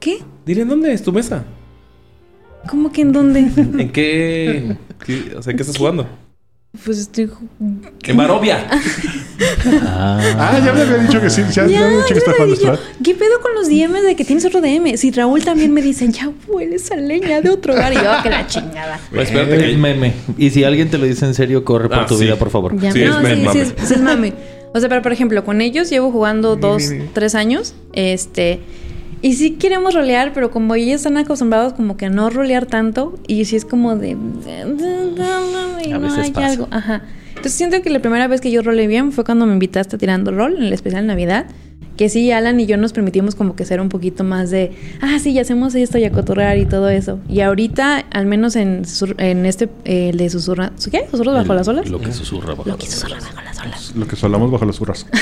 ¿Qué? 0.00 0.18
Dile 0.44 0.62
en 0.62 0.68
dónde 0.68 0.92
es 0.92 1.02
tu 1.02 1.12
mesa. 1.12 1.44
¿Cómo 2.68 2.90
que 2.90 3.02
en 3.02 3.12
dónde? 3.12 3.40
¿En 3.56 3.90
qué. 3.92 4.76
qué- 5.04 5.34
o 5.36 5.42
sea, 5.42 5.50
¿en 5.52 5.56
qué 5.56 5.62
estás 5.62 5.76
jugando? 5.78 6.06
Pues 6.84 6.98
estoy... 6.98 7.30
En 8.04 8.16
Barovia. 8.16 8.66
Ah, 9.86 10.60
ya 10.64 10.72
me 10.72 10.82
había 10.82 10.98
dicho 10.98 11.20
que 11.20 11.30
sí. 11.30 11.42
Ya, 11.52 11.66
ya 11.66 11.80
me 11.80 11.86
había 11.86 11.96
dicho 11.98 12.08
que 12.14 12.18
está 12.18 12.32
jugando. 12.32 12.78
¿Qué 13.04 13.14
pedo 13.14 13.40
con 13.42 13.54
los 13.54 13.68
DMs 13.68 14.02
de 14.02 14.16
que 14.16 14.24
tienes 14.24 14.44
otro 14.44 14.60
DM? 14.60 14.96
Si 14.96 15.10
Raúl 15.10 15.44
también 15.44 15.72
me 15.72 15.82
dice, 15.82 16.10
ya 16.10 16.30
hueles 16.46 16.90
a 16.90 16.96
leña 16.96 17.40
de 17.40 17.50
otro 17.50 17.74
hogar. 17.74 17.92
Y 17.92 17.96
yo, 17.96 18.02
"Ah, 18.10 18.20
que 18.22 18.30
la 18.30 18.46
chingada. 18.46 18.98
Pues 19.10 19.28
espérate 19.28 19.56
Es 19.56 19.62
que. 19.72 19.76
meme. 19.76 20.12
Y 20.38 20.50
si 20.50 20.64
alguien 20.64 20.90
te 20.90 20.98
lo 20.98 21.04
dice 21.06 21.24
en 21.26 21.34
serio, 21.34 21.64
corre 21.64 21.88
por 21.88 21.98
Ah, 22.00 22.06
tu 22.06 22.16
sí. 22.16 22.24
vida, 22.24 22.36
por 22.36 22.50
favor. 22.50 22.78
Ya, 22.80 22.92
Sí, 22.92 23.00
no, 23.04 23.20
es 23.20 23.28
sí, 23.38 23.42
mame. 23.44 23.52
sí, 23.52 23.58
es, 23.58 23.88
sí 23.88 23.94
es 23.94 24.00
mame. 24.00 24.32
O 24.74 24.80
sea, 24.80 24.88
pero 24.88 25.02
por 25.02 25.12
ejemplo, 25.12 25.44
con 25.44 25.60
ellos 25.60 25.88
llevo 25.90 26.10
jugando 26.12 26.56
dos, 26.56 26.82
tres 27.12 27.34
años. 27.34 27.74
Este. 27.92 28.60
Y 29.26 29.32
sí 29.34 29.52
queremos 29.52 29.94
rolear, 29.94 30.32
pero 30.32 30.50
como 30.50 30.74
ellos 30.74 30.96
están 30.96 31.16
acostumbrados 31.16 31.72
como 31.72 31.96
que 31.96 32.06
a 32.06 32.10
no 32.10 32.30
rolear 32.30 32.66
tanto. 32.66 33.18
Y 33.26 33.44
sí 33.46 33.56
es 33.56 33.64
como 33.64 33.96
de. 33.96 34.10
y 34.10 35.92
A 35.92 35.98
no 35.98 36.00
veces 36.00 36.18
hay 36.18 36.30
pasa. 36.32 36.46
algo. 36.48 36.68
Ajá. 36.70 37.02
Entonces 37.30 37.52
siento 37.52 37.82
que 37.82 37.90
la 37.90 38.00
primera 38.00 38.28
vez 38.28 38.40
que 38.40 38.50
yo 38.50 38.62
roleé 38.62 38.86
bien 38.86 39.12
fue 39.12 39.24
cuando 39.24 39.46
me 39.46 39.52
invitaste 39.52 39.96
a 39.96 39.98
tirando 39.98 40.30
rol 40.30 40.56
en 40.56 40.62
el 40.64 40.72
especial 40.72 41.02
de 41.02 41.08
Navidad. 41.08 41.46
Que 41.96 42.10
sí, 42.10 42.30
Alan 42.30 42.60
y 42.60 42.66
yo 42.66 42.76
nos 42.76 42.92
permitimos 42.92 43.34
como 43.34 43.56
que 43.56 43.64
ser 43.64 43.80
un 43.80 43.88
poquito 43.88 44.22
más 44.22 44.50
de, 44.50 44.72
ah, 45.00 45.18
sí, 45.18 45.32
ya 45.32 45.40
hacemos 45.40 45.74
esto 45.74 45.96
y 45.96 46.04
a 46.04 46.12
cotorrear 46.12 46.58
y 46.58 46.66
todo 46.66 46.90
eso. 46.90 47.20
Y 47.26 47.40
ahorita, 47.40 48.04
al 48.12 48.26
menos 48.26 48.54
en, 48.54 48.84
susur- 48.84 49.14
en 49.18 49.46
este, 49.46 49.70
eh, 49.86 50.10
el 50.10 50.18
de 50.18 50.28
susurra, 50.28 50.72
¿qué? 50.90 51.06
¿Susurros 51.10 51.34
bajo 51.34 51.54
las 51.54 51.66
olas? 51.68 51.88
Lo 51.88 51.98
que 51.98 52.12
susurra 52.12 52.50
bajo 52.54 52.68
Lo 52.68 52.76
que 52.76 52.84
las 52.84 52.92
susurra 52.94 53.14
olas. 53.16 53.24
bajo 53.34 53.42
las 53.46 53.60
olas. 53.64 53.92
Lo 53.96 54.06
que 54.06 54.14
solamos 54.16 54.50
bajo 54.50 54.64
las 54.66 54.78
urras. 54.80 55.06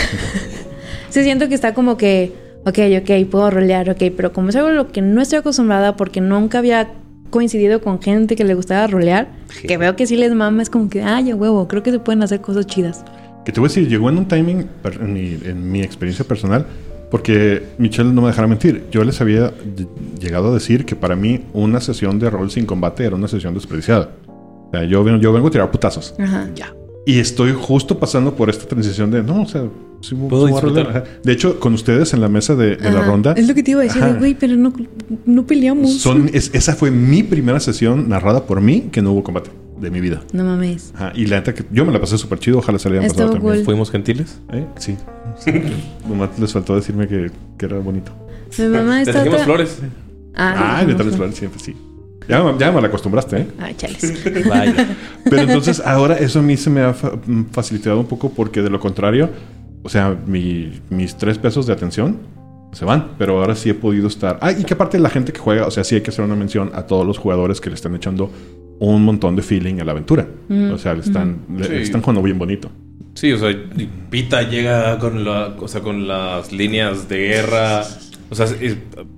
Sí, 1.10 1.22
siento 1.22 1.48
que 1.48 1.54
está 1.54 1.74
como 1.74 1.96
que, 1.96 2.32
ok, 2.66 2.78
ok, 3.02 3.26
puedo 3.30 3.50
rolear, 3.50 3.90
ok, 3.90 4.02
pero 4.16 4.32
como 4.32 4.48
es 4.50 4.56
algo 4.56 4.68
a 4.68 4.72
lo 4.72 4.90
que 4.92 5.02
no 5.02 5.20
estoy 5.22 5.38
acostumbrada 5.38 5.96
porque 5.96 6.20
nunca 6.20 6.58
había 6.58 6.90
coincidido 7.30 7.80
con 7.80 8.00
gente 8.00 8.36
que 8.36 8.44
le 8.44 8.54
gustaba 8.54 8.86
rolear, 8.86 9.28
que 9.66 9.76
veo 9.76 9.96
que 9.96 10.06
sí 10.06 10.16
les 10.16 10.32
mama, 10.34 10.62
es 10.62 10.70
como 10.70 10.88
que, 10.88 11.02
ay, 11.02 11.30
a 11.30 11.36
huevo, 11.36 11.66
creo 11.68 11.82
que 11.82 11.90
se 11.90 11.98
pueden 11.98 12.22
hacer 12.22 12.40
cosas 12.40 12.66
chidas. 12.66 13.04
Que 13.44 13.52
te 13.52 13.60
voy 13.60 13.66
a 13.66 13.70
decir, 13.70 13.88
llegó 13.88 14.08
en 14.08 14.18
un 14.18 14.26
timing, 14.28 14.66
en 15.00 15.12
mi, 15.12 15.38
en 15.44 15.70
mi 15.72 15.82
experiencia 15.82 16.24
personal, 16.24 16.64
porque 17.10 17.62
Michelle 17.78 18.12
no 18.12 18.22
me 18.22 18.28
dejará 18.28 18.46
mentir. 18.48 18.84
Yo 18.90 19.04
les 19.04 19.20
había 19.20 19.50
ll- 19.52 19.88
llegado 20.18 20.50
a 20.50 20.54
decir 20.54 20.84
que 20.86 20.96
para 20.96 21.14
mí 21.16 21.42
una 21.52 21.80
sesión 21.80 22.18
de 22.18 22.30
rol 22.30 22.50
sin 22.50 22.66
combate 22.66 23.04
era 23.04 23.16
una 23.16 23.28
sesión 23.28 23.52
desperdiciada. 23.52 24.10
O 24.26 24.70
sea, 24.72 24.84
yo, 24.84 25.04
yo 25.18 25.32
vengo 25.32 25.48
a 25.48 25.50
tirar 25.50 25.70
putazos. 25.70 26.14
Ajá. 26.18 26.48
Y 27.06 27.18
estoy 27.18 27.52
justo 27.52 27.98
pasando 27.98 28.34
por 28.34 28.48
esta 28.48 28.66
transición 28.66 29.10
de, 29.10 29.22
no, 29.22 29.42
o 29.42 29.46
sea, 29.46 29.64
sí, 30.00 30.14
Puedo 30.14 30.46
disfrutar. 30.46 31.20
De 31.22 31.32
hecho, 31.32 31.60
con 31.60 31.74
ustedes 31.74 32.14
en 32.14 32.20
la 32.22 32.28
mesa 32.30 32.54
de, 32.54 32.76
de 32.76 32.90
la 32.90 33.02
ronda, 33.02 33.32
Es 33.36 33.46
lo 33.46 33.54
que 33.54 33.62
te 33.62 33.72
iba 33.72 33.80
a 33.82 33.84
decir, 33.84 34.02
güey, 34.18 34.34
pero 34.34 34.56
no, 34.56 34.72
no 35.26 35.46
peleamos. 35.46 35.98
son, 36.00 36.30
es- 36.32 36.50
esa 36.54 36.74
fue 36.74 36.90
mi 36.90 37.22
primera 37.22 37.60
sesión 37.60 38.08
narrada 38.08 38.44
por 38.46 38.60
mí 38.62 38.88
que 38.90 39.02
no 39.02 39.12
hubo 39.12 39.22
combate 39.22 39.50
de 39.80 39.90
mi 39.90 40.00
vida. 40.00 40.22
No 40.32 40.44
mames. 40.44 40.92
Ajá, 40.94 41.12
y 41.14 41.26
la 41.26 41.36
neta 41.36 41.52
que 41.52 41.64
yo 41.70 41.84
me 41.84 41.92
la 41.92 42.00
pasé 42.00 42.16
súper 42.16 42.38
chido, 42.38 42.58
ojalá 42.58 42.78
se 42.78 42.88
la 42.88 42.96
hayan 43.00 43.08
pasado 43.10 43.24
Estuvo 43.26 43.40
también. 43.42 43.56
cool. 43.58 43.64
¿Fuimos 43.66 43.90
gentiles? 43.90 44.38
¿Eh? 44.52 44.64
Sí. 44.78 44.96
Nomás 46.08 46.38
les 46.38 46.52
faltó 46.52 46.74
decirme 46.74 47.06
que, 47.06 47.30
que 47.58 47.66
era 47.66 47.78
bonito. 47.80 48.12
Mi 48.58 48.66
mamá 48.68 48.96
Te 48.96 49.00
está 49.10 49.12
trajimos 49.12 49.34
otra- 49.34 49.44
flores. 49.44 49.78
Ah, 50.34 50.76
Ay, 50.78 50.86
de 50.86 50.92
no, 50.92 50.98
tal 50.98 51.10
no. 51.10 51.18
vez 51.18 51.34
siempre 51.36 51.60
sí. 51.60 51.76
Ya, 52.28 52.42
me- 52.42 52.58
ya 52.58 52.72
me 52.72 52.80
la 52.80 52.88
acostumbraste, 52.88 53.36
¿eh? 53.38 53.46
Ay, 53.58 53.74
chales. 53.76 54.24
Vaya. 54.48 54.96
Pero 55.24 55.42
entonces 55.42 55.80
ahora 55.84 56.16
eso 56.16 56.38
a 56.38 56.42
mí 56.42 56.56
se 56.56 56.70
me 56.70 56.80
ha 56.80 56.92
fa- 56.94 57.12
mm, 57.26 57.46
facilitado 57.52 58.00
un 58.00 58.06
poco 58.06 58.30
porque 58.30 58.62
de 58.62 58.70
lo 58.70 58.80
contrario, 58.80 59.28
o 59.82 59.88
sea, 59.88 60.16
mi- 60.26 60.80
mis 60.90 61.16
tres 61.16 61.36
pesos 61.38 61.66
de 61.66 61.72
atención 61.74 62.18
se 62.72 62.84
van, 62.84 63.08
pero 63.18 63.38
ahora 63.40 63.54
sí 63.54 63.70
he 63.70 63.74
podido 63.74 64.08
estar. 64.08 64.38
Ah, 64.40 64.50
y 64.52 64.64
que 64.64 64.74
aparte 64.74 64.98
la 64.98 65.10
gente 65.10 65.32
que 65.32 65.38
juega, 65.38 65.66
o 65.66 65.70
sea, 65.70 65.84
sí 65.84 65.94
hay 65.94 66.00
que 66.00 66.10
hacer 66.10 66.24
una 66.24 66.34
mención 66.34 66.70
a 66.74 66.82
todos 66.86 67.06
los 67.06 67.18
jugadores 67.18 67.60
que 67.60 67.68
le 67.70 67.74
están 67.76 67.94
echando 67.94 68.30
un 68.80 69.04
montón 69.04 69.36
de 69.36 69.42
feeling 69.42 69.80
a 69.80 69.84
la 69.84 69.92
aventura. 69.92 70.26
Mm, 70.48 70.72
O 70.72 70.78
sea, 70.78 70.94
le 70.94 71.00
están, 71.00 71.38
le- 71.56 71.64
Sí. 71.68 71.74
están 71.74 72.00
jugando 72.00 72.22
bien 72.22 72.38
bonito. 72.38 72.70
Sí, 73.14 73.30
o 73.32 73.38
sea, 73.38 73.54
Pita 74.10 74.42
llega 74.42 74.98
con, 74.98 75.24
la, 75.24 75.54
o 75.60 75.68
sea, 75.68 75.82
con 75.82 76.08
las 76.08 76.50
líneas 76.52 77.08
de 77.08 77.18
guerra. 77.18 77.84
O 78.30 78.34
sea, 78.34 78.46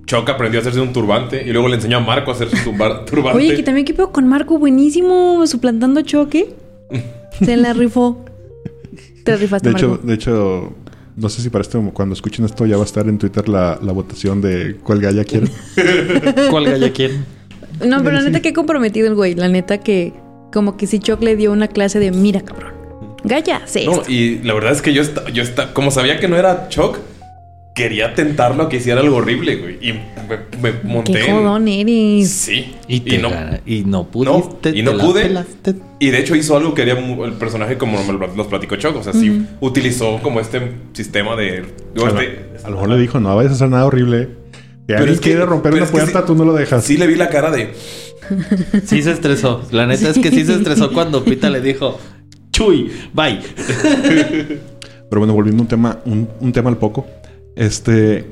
Choc 0.05 0.29
aprendió 0.29 0.59
a 0.59 0.61
hacerse 0.61 0.79
un 0.81 0.93
turbante 0.93 1.41
y 1.45 1.51
luego 1.51 1.67
le 1.67 1.75
enseñó 1.75 1.97
a 1.97 1.99
Marco 2.01 2.31
a 2.31 2.33
hacer 2.33 2.49
su 2.49 2.57
tumbar- 2.57 3.05
turbante. 3.09 3.37
Oye, 3.37 3.55
que 3.55 3.63
también 3.63 3.85
que 3.85 3.93
pedo 3.93 4.11
con 4.11 4.27
Marco, 4.27 4.57
buenísimo, 4.59 5.45
suplantando 5.47 6.01
choque. 6.01 6.53
Se 7.43 7.57
la 7.57 7.73
rifó. 7.73 8.23
Te 9.23 9.35
rifaste, 9.37 9.69
De 9.69 9.75
hecho, 9.75 9.89
Marco. 9.89 10.07
de 10.07 10.13
hecho, 10.13 10.73
no 11.15 11.29
sé 11.29 11.41
si 11.41 11.49
para 11.49 11.61
esto, 11.63 11.81
cuando 11.93 12.13
escuchen 12.13 12.45
esto, 12.45 12.65
ya 12.65 12.75
va 12.77 12.83
a 12.83 12.85
estar 12.85 13.07
en 13.07 13.17
Twitter 13.17 13.49
la, 13.49 13.79
la 13.81 13.91
votación 13.91 14.41
de 14.41 14.75
cuál 14.83 14.99
galla 15.01 15.23
quieren. 15.23 15.49
¿Cuál 16.49 16.65
galla 16.65 16.91
quién? 16.93 17.25
No, 17.85 18.03
pero 18.03 18.11
la 18.17 18.21
neta 18.23 18.39
que 18.41 18.53
comprometido 18.53 19.07
el 19.07 19.15
güey. 19.15 19.35
La 19.35 19.47
neta 19.49 19.79
que 19.79 20.13
como 20.53 20.77
que 20.77 20.87
si 20.87 20.99
Choc 20.99 21.21
le 21.21 21.35
dio 21.35 21.51
una 21.51 21.67
clase 21.67 21.99
de 21.99 22.11
mira, 22.11 22.41
cabrón. 22.41 22.71
Gaya, 23.23 23.61
sí. 23.65 23.85
No, 23.85 24.01
y 24.07 24.39
la 24.39 24.53
verdad 24.53 24.71
es 24.71 24.81
que 24.81 24.93
yo 24.93 25.01
está, 25.01 25.29
yo 25.29 25.43
está, 25.43 25.73
como 25.73 25.91
sabía 25.91 26.19
que 26.19 26.27
no 26.27 26.37
era 26.37 26.69
Choc, 26.69 26.97
quería 27.77 28.15
tentarlo 28.15 28.63
a 28.63 28.69
que 28.69 28.77
hiciera 28.77 29.01
algo 29.01 29.17
horrible, 29.17 29.55
güey. 29.57 29.77
Y 29.81 29.93
me, 29.93 30.01
me 30.61 30.73
monté. 30.83 31.13
Qué 31.13 31.31
jodón 31.31 31.67
eres. 31.67 32.27
Sí. 32.29 32.73
Y, 32.87 33.01
te 33.01 33.19
no, 33.19 33.29
gana- 33.29 33.61
y 33.67 33.83
no 33.85 34.05
pudiste. 34.07 34.71
y 34.77 34.81
no 34.81 34.91
te 34.91 34.97
la 34.97 35.03
pude. 35.05 35.21
pelaste. 35.21 35.75
Y 35.99 36.09
de 36.09 36.19
hecho 36.19 36.35
hizo 36.35 36.57
algo 36.57 36.73
que 36.73 36.81
haría 36.81 36.97
el 36.97 37.33
personaje 37.33 37.77
como 37.77 38.03
me 38.03 38.13
lo- 38.13 38.35
nos 38.35 38.47
platicó 38.47 38.75
Choc. 38.77 38.95
O 38.97 39.03
sea, 39.03 39.13
sí 39.13 39.45
utilizó 39.61 40.19
como 40.23 40.39
este 40.39 40.73
sistema 40.93 41.35
de. 41.35 41.65
digo, 41.93 42.07
A 42.07 42.11
lo, 42.11 42.19
este- 42.19 42.57
a 42.65 42.69
lo 42.69 42.75
mejor 42.77 42.89
le 42.89 42.97
dijo, 42.97 43.19
no 43.19 43.35
vayas 43.35 43.51
a 43.51 43.55
hacer 43.55 43.69
nada 43.69 43.85
horrible. 43.85 44.29
Que 44.87 44.95
alguien 44.95 45.13
es 45.13 45.19
que- 45.19 45.29
quiere 45.29 45.45
romper 45.45 45.71
pero 45.71 45.83
una 45.83 45.91
puerta, 45.91 46.19
sí- 46.21 46.25
tú 46.25 46.33
no 46.35 46.45
lo 46.45 46.53
dejas. 46.53 46.83
Sí 46.83 46.97
le 46.97 47.05
vi 47.07 47.15
la 47.15 47.29
cara 47.29 47.51
de. 47.51 47.73
Sí 48.85 49.03
se 49.03 49.11
estresó. 49.11 49.61
La 49.71 49.85
neta 49.85 50.09
es 50.09 50.17
que 50.17 50.31
sí 50.31 50.43
se 50.45 50.55
estresó 50.55 50.91
cuando 50.91 51.23
Pita 51.23 51.49
le 51.49 51.61
dijo, 51.61 51.99
Chuy, 52.51 52.91
bye. 53.13 53.39
Pero 55.09 55.21
bueno, 55.21 55.33
volviendo 55.33 55.61
a 55.61 55.63
un 55.63 55.67
tema, 55.67 55.99
un, 56.05 56.27
un 56.41 56.51
tema 56.51 56.69
al 56.69 56.77
poco. 56.77 57.05
Este. 57.57 58.25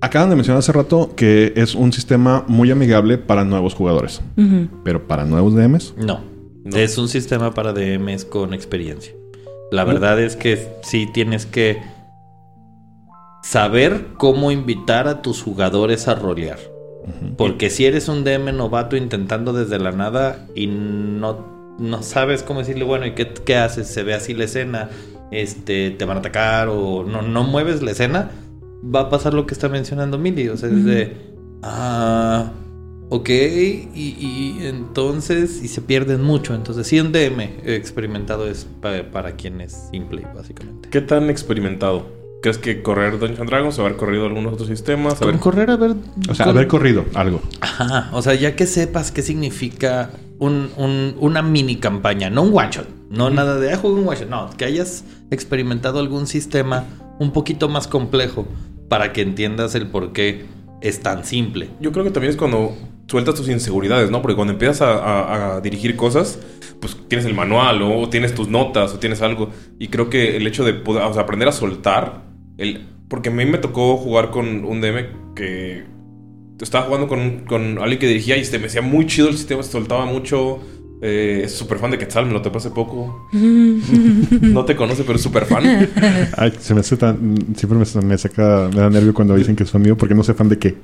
Acaban 0.00 0.28
de 0.28 0.36
mencionar 0.36 0.58
hace 0.58 0.72
rato 0.72 1.14
que 1.16 1.54
es 1.56 1.74
un 1.74 1.90
sistema 1.90 2.44
muy 2.46 2.70
amigable 2.70 3.16
para 3.16 3.42
nuevos 3.44 3.72
jugadores. 3.74 4.20
Pero 4.84 5.06
para 5.08 5.24
nuevos 5.24 5.54
DMs, 5.54 5.94
No, 5.96 6.20
No. 6.64 6.76
es 6.76 6.98
un 6.98 7.08
sistema 7.08 7.54
para 7.54 7.72
DMs 7.72 8.26
con 8.26 8.52
experiencia. 8.52 9.14
La 9.72 9.84
verdad 9.84 10.20
es 10.20 10.36
que 10.36 10.68
sí 10.82 11.08
tienes 11.14 11.46
que 11.46 11.80
saber 13.42 14.06
cómo 14.18 14.50
invitar 14.50 15.08
a 15.08 15.22
tus 15.22 15.42
jugadores 15.42 16.06
a 16.08 16.14
rolear. 16.14 16.58
Porque 17.36 17.68
si 17.70 17.84
eres 17.84 18.08
un 18.08 18.24
DM 18.24 18.52
novato 18.56 18.96
intentando 18.96 19.52
desde 19.52 19.78
la 19.78 19.92
nada 19.92 20.46
y 20.54 20.66
no, 20.66 21.74
no 21.78 22.02
sabes 22.02 22.42
cómo 22.42 22.60
decirle, 22.60 22.84
bueno, 22.84 23.06
¿y 23.06 23.12
qué, 23.14 23.28
qué 23.28 23.56
haces? 23.56 23.88
Se 23.88 24.02
ve 24.02 24.14
así 24.14 24.32
la 24.32 24.44
escena, 24.44 24.88
este, 25.30 25.90
te 25.90 26.04
van 26.06 26.18
a 26.18 26.20
atacar 26.20 26.68
o 26.68 27.04
no, 27.04 27.20
no 27.22 27.42
mueves 27.44 27.82
la 27.82 27.90
escena, 27.90 28.30
va 28.84 29.00
a 29.00 29.10
pasar 29.10 29.34
lo 29.34 29.46
que 29.46 29.54
está 29.54 29.68
mencionando 29.68 30.18
Milly. 30.18 30.48
O 30.48 30.56
sea, 30.56 30.68
es 30.68 30.84
de, 30.84 31.16
ah, 31.62 32.52
ok, 33.10 33.28
y, 33.28 33.90
y 33.94 34.66
entonces, 34.66 35.62
y 35.62 35.68
se 35.68 35.80
pierden 35.82 36.22
mucho. 36.22 36.54
Entonces, 36.54 36.86
sí, 36.86 37.00
un 37.00 37.12
DM 37.12 37.40
experimentado 37.64 38.46
es 38.48 38.66
pa- 38.80 39.10
para 39.12 39.32
quien 39.36 39.60
es 39.60 39.88
simple, 39.90 40.26
básicamente. 40.34 40.88
¿Qué 40.90 41.00
tan 41.00 41.30
experimentado? 41.30 42.06
¿Crees 42.42 42.58
que 42.58 42.82
correr 42.82 43.12
Dungeons 43.18 43.40
and 43.40 43.48
Dragons, 43.48 43.78
haber 43.78 43.96
corrido 43.96 44.26
algunos 44.26 44.52
otros 44.52 44.68
sistemas? 44.68 45.14
Con 45.14 45.28
Haber... 45.28 45.40
correr 45.40 45.70
a 45.70 45.76
ver. 45.76 45.94
o 46.28 46.34
sea, 46.34 46.44
con- 46.46 46.54
haber 46.56 46.68
corrido 46.68 47.04
algo. 47.14 47.40
Ajá, 47.60 48.10
o 48.12 48.20
sea, 48.20 48.34
ya 48.34 48.54
que 48.54 48.66
sepas 48.66 49.10
qué 49.12 49.22
significa 49.22 50.10
un, 50.38 50.68
un- 50.76 51.14
una 51.20 51.40
mini 51.40 51.76
campaña, 51.76 52.28
no 52.28 52.42
un 52.42 52.50
one 52.54 52.68
shot, 52.70 52.86
no 53.08 53.30
nada 53.30 53.58
de 53.58 53.72
ah, 53.72 53.78
juego 53.78 53.96
un 53.96 54.06
one 54.06 54.18
shot, 54.18 54.28
no, 54.28 54.50
que 54.58 54.66
hayas 54.66 55.04
experimentado 55.30 56.00
algún 56.00 56.26
sistema 56.26 56.84
un 57.18 57.30
poquito 57.32 57.70
más 57.70 57.86
complejo 57.88 58.46
para 58.88 59.12
que 59.12 59.22
entiendas 59.22 59.74
el 59.74 59.88
por 59.88 60.12
qué 60.12 60.44
es 60.80 61.00
tan 61.00 61.24
simple. 61.24 61.70
Yo 61.80 61.92
creo 61.92 62.04
que 62.04 62.10
también 62.10 62.30
es 62.30 62.36
cuando 62.36 62.76
sueltas 63.06 63.34
tus 63.34 63.48
inseguridades, 63.48 64.10
¿no? 64.10 64.22
Porque 64.22 64.36
cuando 64.36 64.52
empiezas 64.52 64.80
a, 64.82 65.60
dirigir 65.62 65.96
cosas, 65.96 66.38
pues 66.80 66.96
tienes 67.08 67.26
el 67.26 67.34
manual 67.34 67.82
o 67.82 68.08
tienes 68.08 68.34
tus 68.34 68.48
notas 68.48 68.94
o 68.94 68.98
tienes 68.98 69.22
algo. 69.22 69.50
Y 69.78 69.88
creo 69.88 70.10
que 70.10 70.36
el 70.36 70.46
hecho 70.46 70.64
de 70.64 70.74
poder, 70.74 71.02
aprender 71.18 71.48
a 71.48 71.52
soltar, 71.52 72.22
el, 72.58 72.86
porque 73.08 73.28
a 73.28 73.32
mí 73.32 73.44
me 73.44 73.58
tocó 73.58 73.96
jugar 73.96 74.30
con 74.30 74.64
un 74.64 74.80
DM 74.80 75.34
que 75.34 75.84
estaba 76.60 76.86
jugando 76.86 77.08
con, 77.08 77.40
con 77.46 77.78
alguien 77.78 77.98
que 77.98 78.06
dirigía 78.06 78.36
y 78.36 78.44
se 78.44 78.58
me 78.58 78.66
hacía 78.66 78.82
muy 78.82 79.06
chido 79.06 79.28
el 79.28 79.36
sistema, 79.36 79.62
se 79.62 79.72
soltaba 79.72 80.06
mucho, 80.06 80.60
Eh, 81.02 81.42
es 81.44 81.52
súper 81.52 81.78
fan 81.78 81.90
de 81.90 81.98
Quetzal, 81.98 82.26
me 82.26 82.32
lo 82.32 82.40
topé 82.40 82.58
hace 82.58 82.70
poco. 82.70 83.28
no 83.32 84.64
te 84.64 84.74
conoce, 84.76 85.02
pero 85.04 85.16
es 85.16 85.22
súper 85.22 85.44
fan. 85.44 85.64
Ay, 86.36 86.52
se 86.58 86.74
me 86.74 86.80
hace 86.80 86.96
tan. 86.96 87.36
Siempre 87.56 87.78
me, 87.78 88.02
me 88.06 88.18
saca. 88.18 88.68
Me 88.74 88.80
da 88.80 88.90
nervio 88.90 89.12
cuando 89.12 89.34
dicen 89.36 89.56
que 89.56 89.64
son 89.64 89.82
mío 89.82 89.96
porque 89.96 90.14
no 90.14 90.22
sé 90.22 90.34
fan 90.34 90.48
de 90.48 90.58
qué. 90.58 90.74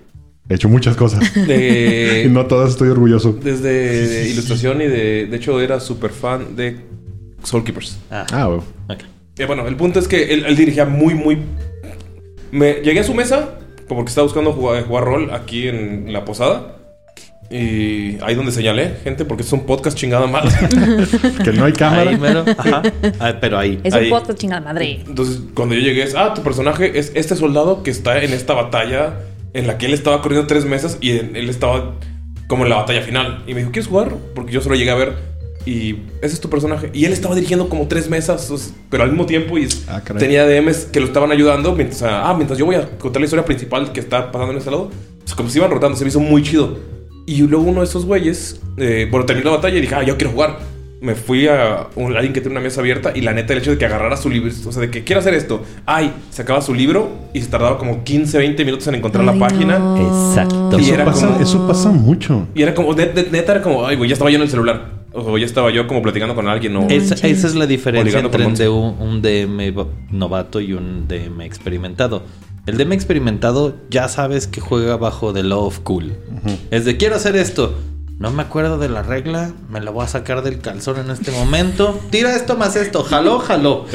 He 0.48 0.54
hecho 0.54 0.68
muchas 0.68 0.96
cosas. 0.96 1.20
De- 1.34 2.24
y 2.26 2.28
no 2.28 2.46
todas 2.46 2.70
estoy 2.70 2.88
orgulloso. 2.88 3.32
Desde 3.42 4.28
ilustración 4.28 4.80
y 4.82 4.86
de. 4.86 5.26
De 5.26 5.36
hecho, 5.36 5.60
era 5.60 5.80
súper 5.80 6.10
fan 6.10 6.56
de 6.56 6.76
Soul 7.44 7.64
Keepers. 7.64 7.98
Ah, 8.10 8.26
Ah, 8.32 8.46
bueno. 8.46 8.64
ok. 8.88 8.98
Eh, 9.38 9.46
bueno, 9.46 9.66
el 9.66 9.76
punto 9.76 10.00
es 10.00 10.08
que 10.08 10.34
él, 10.34 10.44
él 10.46 10.56
dirigía 10.56 10.84
muy, 10.84 11.14
muy. 11.14 11.38
Me 12.50 12.74
llegué 12.82 13.00
a 13.00 13.04
su 13.04 13.14
mesa 13.14 13.56
como 13.88 14.04
que 14.04 14.08
estaba 14.08 14.24
buscando 14.24 14.52
jugar, 14.52 14.84
jugar 14.84 15.04
rol 15.04 15.30
aquí 15.32 15.66
en 15.68 16.12
la 16.12 16.24
posada. 16.24 16.76
Y 17.50 18.16
ahí 18.22 18.34
donde 18.36 18.52
señalé, 18.52 18.94
gente, 19.02 19.24
porque 19.24 19.42
es 19.42 19.52
un 19.52 19.66
podcast 19.66 19.96
chingada 19.98 20.26
madre. 20.28 20.50
Que 21.44 21.52
no 21.52 21.64
hay 21.64 21.72
cámara. 21.72 22.10
Ahí 22.10 22.16
mero. 22.16 22.44
Ajá. 22.56 22.82
Ah, 23.18 23.34
pero 23.40 23.58
ahí. 23.58 23.80
Es 23.82 23.92
Ahí. 23.92 24.04
un 24.04 24.18
podcast 24.18 24.38
chingada 24.38 24.60
madre. 24.60 25.00
Entonces, 25.06 25.40
cuando 25.54 25.74
yo 25.74 25.80
llegué, 25.80 26.04
es, 26.04 26.14
ah, 26.14 26.32
tu 26.34 26.42
personaje 26.42 26.98
es 26.98 27.10
este 27.14 27.34
soldado 27.34 27.82
que 27.82 27.90
está 27.90 28.22
en 28.22 28.32
esta 28.32 28.54
batalla 28.54 29.14
en 29.52 29.66
la 29.66 29.78
que 29.78 29.86
él 29.86 29.94
estaba 29.94 30.22
corriendo 30.22 30.46
tres 30.46 30.64
mesas 30.64 30.98
y 31.00 31.10
en- 31.18 31.34
él 31.34 31.50
estaba 31.50 31.96
como 32.46 32.62
en 32.64 32.70
la 32.70 32.76
batalla 32.76 33.02
final. 33.02 33.42
Y 33.48 33.54
me 33.54 33.60
dijo, 33.60 33.72
¿quieres 33.72 33.88
jugar? 33.88 34.14
Porque 34.34 34.52
yo 34.52 34.60
solo 34.60 34.76
llegué 34.76 34.90
a 34.92 34.94
ver. 34.94 35.14
Y 35.66 35.96
ese 36.22 36.34
es 36.34 36.40
tu 36.40 36.48
personaje. 36.48 36.90
Y 36.94 37.04
él 37.04 37.12
estaba 37.12 37.34
dirigiendo 37.34 37.68
como 37.68 37.86
tres 37.88 38.08
mesas, 38.08 38.72
pero 38.90 39.02
al 39.02 39.10
mismo 39.10 39.26
tiempo. 39.26 39.58
Y 39.58 39.68
Ah, 39.88 40.00
tenía 40.18 40.46
DMs 40.46 40.86
que 40.86 41.00
lo 41.00 41.06
estaban 41.06 41.32
ayudando. 41.32 41.74
Mientras, 41.74 42.02
ah, 42.04 42.32
mientras 42.36 42.58
yo 42.60 42.64
voy 42.64 42.76
a 42.76 42.88
contar 42.98 43.20
la 43.20 43.24
historia 43.26 43.44
principal 43.44 43.92
que 43.92 43.98
está 44.00 44.30
pasando 44.30 44.52
en 44.52 44.58
este 44.58 44.70
lado. 44.70 44.90
Sea, 45.24 45.34
como 45.36 45.50
se 45.50 45.58
iban 45.58 45.70
rotando, 45.70 45.96
se 45.98 46.04
me 46.04 46.08
hizo 46.10 46.20
muy 46.20 46.42
chido. 46.44 46.78
Y 47.30 47.42
luego 47.42 47.64
uno 47.66 47.80
de 47.80 47.86
esos 47.86 48.04
güeyes, 48.06 48.60
eh, 48.76 49.06
bueno, 49.10 49.24
terminó 49.24 49.50
la 49.50 49.56
batalla 49.56 49.78
y 49.78 49.80
dije, 49.82 49.94
ah, 49.94 50.02
yo 50.02 50.16
quiero 50.16 50.32
jugar. 50.32 50.58
Me 51.00 51.14
fui 51.14 51.46
a 51.48 51.86
un, 51.94 52.14
alguien 52.14 52.32
que 52.34 52.40
tiene 52.40 52.52
una 52.56 52.60
mesa 52.60 52.80
abierta 52.80 53.12
y 53.14 53.20
la 53.22 53.32
neta, 53.32 53.52
el 53.54 53.60
hecho 53.60 53.70
de 53.70 53.78
que 53.78 53.86
agarrara 53.86 54.16
su 54.18 54.28
libro, 54.28 54.50
o 54.66 54.72
sea, 54.72 54.82
de 54.82 54.90
que 54.90 55.02
quiero 55.04 55.20
hacer 55.20 55.32
esto, 55.32 55.62
ay, 55.86 56.12
sacaba 56.30 56.60
su 56.60 56.74
libro 56.74 57.08
y 57.32 57.40
se 57.40 57.46
tardaba 57.48 57.78
como 57.78 58.04
15, 58.04 58.36
20 58.36 58.64
minutos 58.66 58.86
en 58.88 58.96
encontrar 58.96 59.24
la 59.24 59.32
página. 59.38 59.78
no. 59.78 59.96
Exacto. 60.30 60.76
Y 60.78 60.82
Eso 60.82 60.94
era 60.94 61.04
pasa, 61.06 61.28
como- 61.28 61.40
eso 61.40 61.66
pasa 61.68 61.88
mucho. 61.90 62.48
Y 62.54 62.62
era 62.62 62.74
como, 62.74 62.92
net- 62.94 63.30
neta, 63.30 63.52
era 63.52 63.62
como, 63.62 63.86
ay, 63.86 63.96
güey, 63.96 64.10
ya 64.10 64.14
estaba 64.14 64.30
yo 64.30 64.36
en 64.36 64.42
el 64.42 64.50
celular. 64.50 65.00
O 65.12 65.38
ya 65.38 65.46
estaba 65.46 65.70
yo 65.72 65.86
como 65.88 66.02
platicando 66.02 66.34
con 66.34 66.46
alguien. 66.48 66.76
O, 66.76 66.86
Esa, 66.88 67.14
es 67.26 67.54
la 67.54 67.66
diferencia 67.66 68.20
entre 68.20 68.46
un, 68.46 68.54
de 68.54 68.68
un, 68.68 69.22
DM 69.22 69.70
va- 69.72 69.86
novato 70.12 70.60
y 70.60 70.72
un 70.74 71.08
DM 71.08 71.40
experimentado. 71.44 72.22
El 72.66 72.76
DM 72.76 72.92
experimentado 72.92 73.74
ya 73.90 74.08
sabes 74.08 74.46
que 74.46 74.60
juega 74.60 74.96
bajo 74.96 75.32
the 75.32 75.42
law 75.42 75.64
of 75.66 75.80
cool. 75.80 76.12
Es 76.70 76.84
de 76.84 76.96
quiero 76.96 77.16
hacer 77.16 77.36
esto. 77.36 77.74
No 78.18 78.30
me 78.30 78.42
acuerdo 78.42 78.76
de 78.76 78.90
la 78.90 79.02
regla, 79.02 79.50
me 79.70 79.80
la 79.80 79.90
voy 79.90 80.04
a 80.04 80.06
sacar 80.06 80.42
del 80.42 80.58
calzón 80.60 80.98
en 80.98 81.10
este 81.10 81.30
momento. 81.30 81.98
Tira 82.10 82.36
esto 82.36 82.54
más 82.54 82.76
esto, 82.76 83.02
jaló, 83.02 83.38
jaló. 83.38 83.86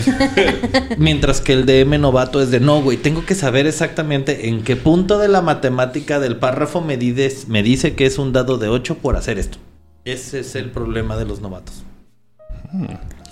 Mientras 0.98 1.42
que 1.42 1.54
el 1.54 1.68
DM 1.68 2.00
novato 2.02 2.42
es 2.42 2.50
de 2.50 2.60
no, 2.60 2.82
güey, 2.82 2.98
tengo 2.98 3.24
que 3.24 3.36
saber 3.36 3.68
exactamente 3.68 4.50
en 4.50 4.64
qué 4.64 4.76
punto 4.76 5.20
de 5.20 5.28
la 5.28 5.44
matemática 5.44 6.20
del 6.20 6.38
párrafo 6.38 6.82
me, 6.82 6.98
dides- 6.98 7.48
me 7.48 7.62
dice 7.62 7.94
que 7.94 8.08
es 8.08 8.18
un 8.18 8.34
dado 8.34 8.58
de 8.58 8.68
8 8.68 8.98
por 8.98 9.16
hacer 9.16 9.38
esto. 9.38 9.60
Ese 10.06 10.40
es 10.40 10.56
el 10.56 10.72
problema 10.72 11.18
de 11.18 11.26
los 11.26 11.40
novatos. 11.42 11.84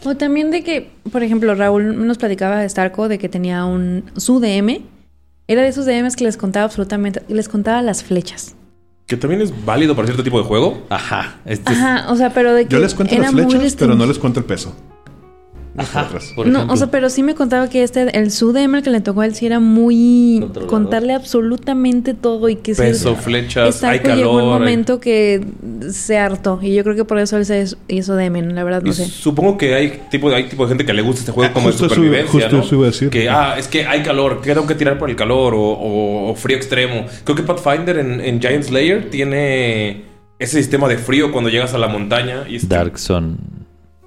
O 0.06 0.16
también 0.16 0.52
de 0.52 0.64
que, 0.64 0.92
por 1.12 1.24
ejemplo, 1.24 1.56
Raúl 1.56 2.06
nos 2.06 2.20
platicaba 2.20 2.60
de 2.60 2.70
Starco 2.70 3.08
de 3.08 3.18
que 3.18 3.30
tenía 3.30 3.66
un 3.66 4.06
su 4.16 4.40
DM. 4.40 4.82
Era 5.54 5.62
de 5.62 5.68
esos 5.68 5.86
DMs 5.86 6.16
que 6.16 6.24
les 6.24 6.36
contaba 6.36 6.66
absolutamente, 6.66 7.22
les 7.28 7.48
contaba 7.48 7.82
las 7.84 8.04
flechas. 8.04 8.56
que 9.06 9.18
también 9.18 9.42
es 9.42 9.54
válido 9.66 9.96
para 9.96 10.08
cierto 10.08 10.24
tipo 10.24 10.40
de 10.40 10.46
juego. 10.48 10.82
Ajá. 10.90 11.36
Este 11.46 11.74
es- 11.74 11.78
Ajá, 11.78 12.12
o 12.12 12.16
sea, 12.16 12.34
pero 12.34 12.54
de 12.56 12.64
que 12.66 12.72
Yo 12.74 12.80
les 12.80 12.96
cuento 12.96 13.14
era 13.14 13.26
las 13.26 13.34
muy 13.34 13.44
flechas, 13.44 13.76
pero 13.78 13.94
no 13.96 14.06
les 14.08 14.18
cuento 14.18 14.40
el 14.40 14.46
peso. 14.46 14.76
No, 16.46 16.66
o 16.72 16.78
sea, 16.78 16.88
pero 16.92 17.10
sí 17.10 17.24
me 17.24 17.34
contaba 17.34 17.68
que 17.70 17.82
este, 17.84 18.16
el 18.18 18.30
su 18.32 18.54
DM 18.54 18.76
el 18.78 18.84
que 18.84 18.90
le 18.92 19.02
tocó 19.02 19.22
a 19.22 19.26
él 19.26 19.34
sí 19.34 19.46
era 19.48 19.60
muy 19.60 20.38
Controlador. 20.42 20.70
contarle 20.70 21.14
absolutamente 21.14 22.14
todo 22.14 22.48
y 22.50 22.58
que 22.58 22.76
Peso, 22.76 23.16
flechas, 23.16 23.84
hay 23.84 23.98
Starco 24.00 24.16
llegó 24.18 24.32
un 24.34 24.38
calor. 24.40 24.54
hay- 24.54 24.60
momento 24.60 25.00
que 25.00 25.44
se 25.92 26.18
hartó 26.20 26.60
y 26.62 26.76
yo 26.76 26.84
creo 26.84 26.96
que 26.96 27.06
por 27.06 27.18
eso 27.18 27.38
él 27.38 27.46
se 27.46 27.66
hizo 27.88 28.16
DM, 28.16 28.54
la 28.54 28.64
verdad 28.64 28.82
no 28.84 28.90
Y 28.90 28.94
sé. 28.94 29.06
Supongo 29.06 29.58
que 29.58 29.74
hay 29.74 30.02
tipo, 30.12 30.30
hay 30.30 30.44
tipo 30.48 30.64
de 30.64 30.70
gente 30.70 30.86
que 30.86 30.94
le 30.94 31.02
gusta 31.02 31.22
este 31.22 31.32
juego 31.32 31.50
Ah, 31.50 31.54
como 31.54 31.72
de 31.72 31.78
supervivencia, 31.78 32.30
justo 32.32 32.58
¿no? 32.58 32.64
eso 32.64 32.76
iba 32.76 32.84
a 32.84 32.88
decir. 32.92 33.10
Que, 33.10 33.30
ah, 33.30 33.56
es 33.58 33.68
que 33.68 33.86
hay 33.86 34.04
calor, 34.04 34.42
que 34.42 34.54
tengo 34.54 34.68
que 34.68 34.76
tirar 34.76 34.98
por 35.00 35.10
el 35.10 35.16
calor 35.16 35.56
o, 35.56 35.60
o- 35.62 36.30
o 36.32 36.36
frío 36.36 36.56
extremo. 36.58 37.06
Creo 37.24 37.36
que 37.36 37.44
Pathfinder 37.44 37.98
en, 37.98 38.22
en 38.22 38.40
Giant 38.40 38.64
Slayer 38.64 39.10
tiene 39.10 40.04
ese 40.40 40.58
sistema 40.58 40.88
de 40.88 40.98
frío 40.98 41.32
cuando 41.32 41.50
llegas 41.50 41.74
a 41.74 41.78
la 41.78 41.88
montaña. 41.88 42.44
Y 42.50 42.58
es 42.58 42.68
Dark 42.70 43.00
Sun 43.00 43.38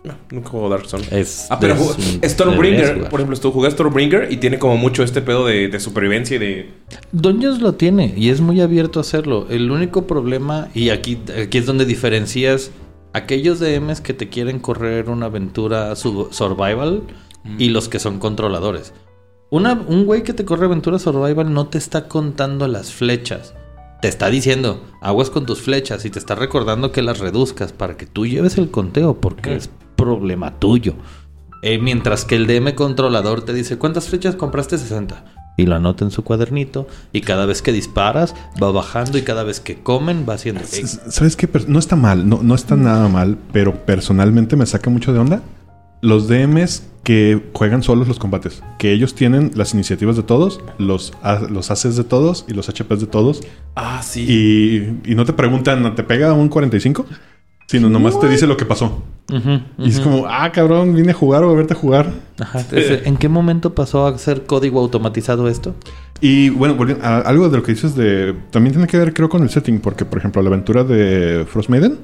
No, 0.07 0.15
nunca 0.31 0.51
juego 0.51 0.69
Dark 0.69 0.87
Zone. 0.87 1.05
es. 1.11 1.47
Ah, 1.51 1.59
pero 1.61 1.75
es 2.23 2.33
Stormbringer, 2.33 3.09
por 3.09 3.21
ejemplo, 3.21 3.37
estu- 3.37 3.53
jugué 3.53 3.71
Stormbringer 3.71 4.33
y 4.33 4.37
tiene 4.39 4.59
como 4.59 4.77
mucho 4.77 5.03
este 5.03 5.21
pedo 5.21 5.45
de, 5.47 5.69
de 5.69 5.81
supervivencia 5.81 6.37
y 6.37 6.39
de... 6.39 6.71
Dungeons 7.13 7.61
lo 7.61 7.75
tiene 7.75 8.15
y 8.17 8.31
es 8.31 8.41
muy 8.41 8.61
abierto 8.61 9.01
a 9.01 9.03
hacerlo. 9.03 9.47
El 9.51 9.71
único 9.71 10.07
problema, 10.07 10.69
y 10.75 10.91
aquí, 10.91 11.19
aquí 11.43 11.59
es 11.59 11.67
donde 11.67 11.85
diferencias 11.87 12.71
aquellos 13.13 13.59
DMs 13.61 14.01
que 14.01 14.13
te 14.15 14.29
quieren 14.29 14.59
correr 14.61 15.09
una 15.11 15.27
aventura 15.27 15.97
su- 15.97 16.29
survival 16.31 17.03
y 17.59 17.69
los 17.71 17.89
que 17.89 17.99
son 17.99 18.19
controladores. 18.19 18.93
Una, 19.51 19.73
un 19.75 20.05
güey 20.07 20.23
que 20.25 20.33
te 20.33 20.45
corre 20.45 20.67
aventura 20.67 20.99
survival 20.99 21.53
no 21.55 21.69
te 21.69 21.79
está 21.79 22.09
contando 22.09 22.67
las 22.69 22.93
flechas. 22.93 23.55
Te 24.03 24.09
está 24.09 24.29
diciendo, 24.29 24.85
aguas 25.01 25.31
con 25.31 25.47
tus 25.47 25.63
flechas 25.63 26.05
y 26.05 26.11
te 26.11 26.19
está 26.19 26.35
recordando 26.35 26.93
que 26.93 27.01
las 27.03 27.19
reduzcas 27.21 27.73
para 27.73 27.97
que 27.97 28.05
tú 28.07 28.27
lleves 28.27 28.59
el 28.59 28.71
conteo 28.71 29.21
porque 29.21 29.51
Mm. 29.51 29.57
es 29.57 29.71
problema 30.07 30.59
tuyo. 30.59 30.95
Eh, 31.63 31.79
mientras 31.79 32.25
que 32.25 32.37
el 32.37 32.47
DM 32.47 32.75
controlador 32.75 33.43
te 33.43 33.53
dice, 33.53 33.79
¿cuántas 33.79 34.09
flechas 34.09 34.37
compraste? 34.37 34.79
60. 34.79 35.25
Y 35.57 35.67
lo 35.67 35.75
anota 35.75 36.05
en 36.05 36.11
su 36.11 36.23
cuadernito. 36.23 36.87
Y 37.13 37.23
cada 37.23 37.47
vez 37.47 37.63
que 37.63 37.73
disparas, 37.73 38.35
va 38.63 38.71
bajando. 38.71 39.19
Y 39.19 39.23
cada 39.23 39.43
vez 39.43 39.61
que 39.61 39.83
comen, 39.83 40.27
va 40.29 40.35
haciendo. 40.35 40.63
¿Sabes 40.65 41.35
qué? 41.35 41.49
No 41.67 41.79
está 41.79 41.97
mal, 41.97 42.29
no, 42.29 42.41
no 42.43 42.55
está 42.55 42.77
nada 42.77 43.09
mal, 43.09 43.39
pero 43.53 43.85
personalmente 43.85 44.55
me 44.55 44.67
saca 44.67 44.91
mucho 44.91 45.13
de 45.13 45.19
onda 45.19 45.43
los 46.03 46.29
DMs 46.29 46.85
que 47.03 47.51
juegan 47.53 47.83
solos 47.83 48.09
los 48.09 48.19
combates. 48.19 48.63
Que 48.79 48.93
ellos 48.93 49.15
tienen 49.15 49.53
las 49.55 49.75
iniciativas 49.75 50.17
de 50.17 50.23
todos, 50.23 50.61
los, 50.79 51.13
los 51.51 51.71
haces 51.71 51.97
de 51.97 52.05
todos 52.05 52.45
y 52.49 52.55
los 52.55 52.69
HPs 52.69 53.01
de 53.01 53.07
todos. 53.07 53.41
Ah, 53.75 54.03
sí. 54.03 54.27
Y, 54.29 55.11
y 55.13 55.15
no 55.15 55.25
te 55.25 55.33
preguntan, 55.33 55.95
¿te 55.95 56.03
pega 56.03 56.33
un 56.33 56.49
45? 56.49 57.07
Sino 57.67 57.89
nomás 57.89 58.21
te 58.21 58.29
dice 58.29 58.47
lo 58.47 58.57
que 58.57 58.65
pasó. 58.65 59.03
Y 59.29 59.89
es 59.89 60.01
como, 60.01 60.27
ah, 60.27 60.51
cabrón, 60.53 60.95
vine 60.95 61.11
a 61.11 61.15
jugar 61.15 61.43
o 61.43 61.51
a 61.51 61.55
verte 61.55 61.75
jugar. 61.75 62.13
Ajá. 62.39 62.61
Entonces, 62.61 63.07
¿En 63.07 63.17
qué 63.17 63.29
momento 63.29 63.75
pasó 63.75 64.07
a 64.07 64.17
ser 64.19 64.45
código 64.45 64.81
automatizado 64.81 65.49
esto? 65.49 65.75
Y 66.21 66.51
bueno, 66.51 66.75
volviendo 66.77 67.05
a 67.05 67.19
algo 67.19 67.49
de 67.49 67.57
lo 67.59 67.63
que 67.63 67.73
dices 67.73 67.95
de. 67.95 68.35
También 68.51 68.73
tiene 68.73 68.89
que 68.89 68.99
ver, 68.99 69.13
creo, 69.13 69.29
con 69.29 69.43
el 69.43 69.51
setting, 69.51 69.81
porque, 69.81 70.05
por 70.05 70.19
ejemplo, 70.19 70.41
la 70.43 70.49
aventura 70.49 70.85
de 70.85 71.45
Frost 71.49 71.69
Maiden 71.69 71.99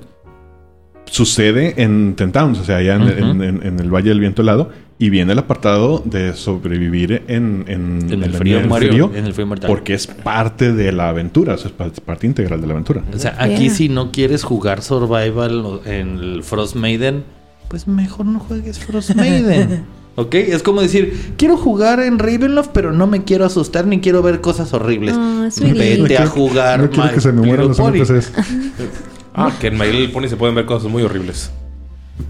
sucede 1.12 1.74
en 1.82 2.14
Ten 2.16 2.32
Towns, 2.32 2.58
o 2.58 2.64
sea, 2.64 2.78
allá 2.78 2.94
en, 2.96 3.02
Ujú. 3.02 3.12
en- 3.12 3.42
en- 3.42 3.66
en 3.66 3.78
el 3.80 3.90
Valle 3.94 4.08
del 4.08 4.20
Viento 4.20 4.40
Helado, 4.42 4.70
y 4.98 5.10
viene 5.10 5.32
el 5.32 5.38
apartado 5.38 6.00
de 6.04 6.32
sobrevivir 6.32 7.22
en, 7.28 7.64
en, 7.68 8.06
En 8.10 8.22
el 8.22 8.32
frío, 8.34 8.60
Mario. 8.66 8.88
frío, 8.90 9.10
En 9.14 9.26
el 9.26 9.34
frío 9.34 9.46
mortal. 9.46 9.68
porque 9.68 9.94
es 9.94 10.06
parte 10.06 10.72
de 10.72 10.90
la 10.92 11.08
aventura, 11.10 11.54
o 11.54 11.58
sea, 11.58 11.68
es 11.70 11.72
pa- 11.76 11.90
parte 12.04 12.26
integral 12.26 12.60
de 12.60 12.66
la 12.66 12.72
aventura. 12.72 13.02
O 13.14 13.18
sea, 13.18 13.36
aquí 13.38 13.64
Yeah. 13.66 13.74
si 13.74 13.88
no 13.88 14.10
quieres 14.10 14.42
jugar 14.42 14.80
Survival 14.82 15.80
en 15.84 16.18
el 16.18 16.42
Frost 16.44 16.76
Maiden, 16.76 17.24
pues 17.68 17.86
mejor 17.88 18.26
no 18.26 18.38
juegues 18.38 18.78
Frost 18.78 19.10
Maiden. 19.14 19.84
¿Ok? 20.14 20.34
Es 20.34 20.62
como 20.62 20.82
decir, 20.82 21.32
quiero 21.36 21.56
jugar 21.56 22.00
en 22.00 22.18
Ravenloft, 22.18 22.68
pero 22.72 22.92
no 22.92 23.06
me 23.06 23.24
quiero 23.24 23.44
asustar 23.46 23.86
ni 23.86 24.00
quiero 24.00 24.22
ver 24.22 24.40
cosas 24.40 24.72
horribles. 24.74 25.14
Ah. 25.16 25.48
Vete 25.60 25.98
No 25.98 26.04
a 26.04 26.06
quiero- 26.06 26.26
jugar 26.30 26.80
No 26.80 26.90
quiero 26.90 27.12
que 27.14 27.20
se 27.20 27.32
me 27.32 27.40
mueran 27.46 27.68
los. 27.68 27.78
NPCs. 27.78 28.32
Ah, 29.34 29.52
que 29.60 29.68
en 29.68 29.78
My 29.78 29.86
Little 29.86 30.08
Pony 30.08 30.28
se 30.28 30.36
pueden 30.36 30.54
ver 30.54 30.66
cosas 30.66 30.90
muy 30.90 31.02
horribles. 31.02 31.50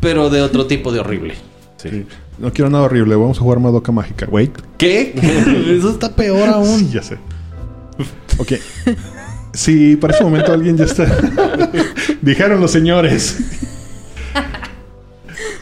Pero 0.01 0.31
de 0.31 0.43
otro 0.43 0.67
tipo 0.67 0.93
de 0.93 1.01
horrible. 1.01 1.35
Sí. 1.77 2.07
No 2.39 2.53
quiero 2.53 2.71
nada 2.71 2.85
horrible, 2.85 3.17
vamos 3.17 3.39
a 3.39 3.41
jugar 3.41 3.59
Madoka 3.59 3.91
Mágica. 3.93 4.27
Wait. 4.31 4.57
¿Qué? 4.79 5.13
Eso 5.79 5.91
está 5.91 6.15
peor 6.15 6.49
aún. 6.49 6.79
Sí, 6.79 6.91
ya 6.93 7.03
sé. 7.03 7.19
Ok. 8.39 8.53
Si 9.53 9.97
para 9.97 10.15
ese 10.15 10.25
momento 10.25 10.53
alguien 10.53 10.77
ya 10.77 10.85
está. 10.85 11.05
Dijeron 12.23 12.61
los 12.61 12.71
señores. 12.71 13.39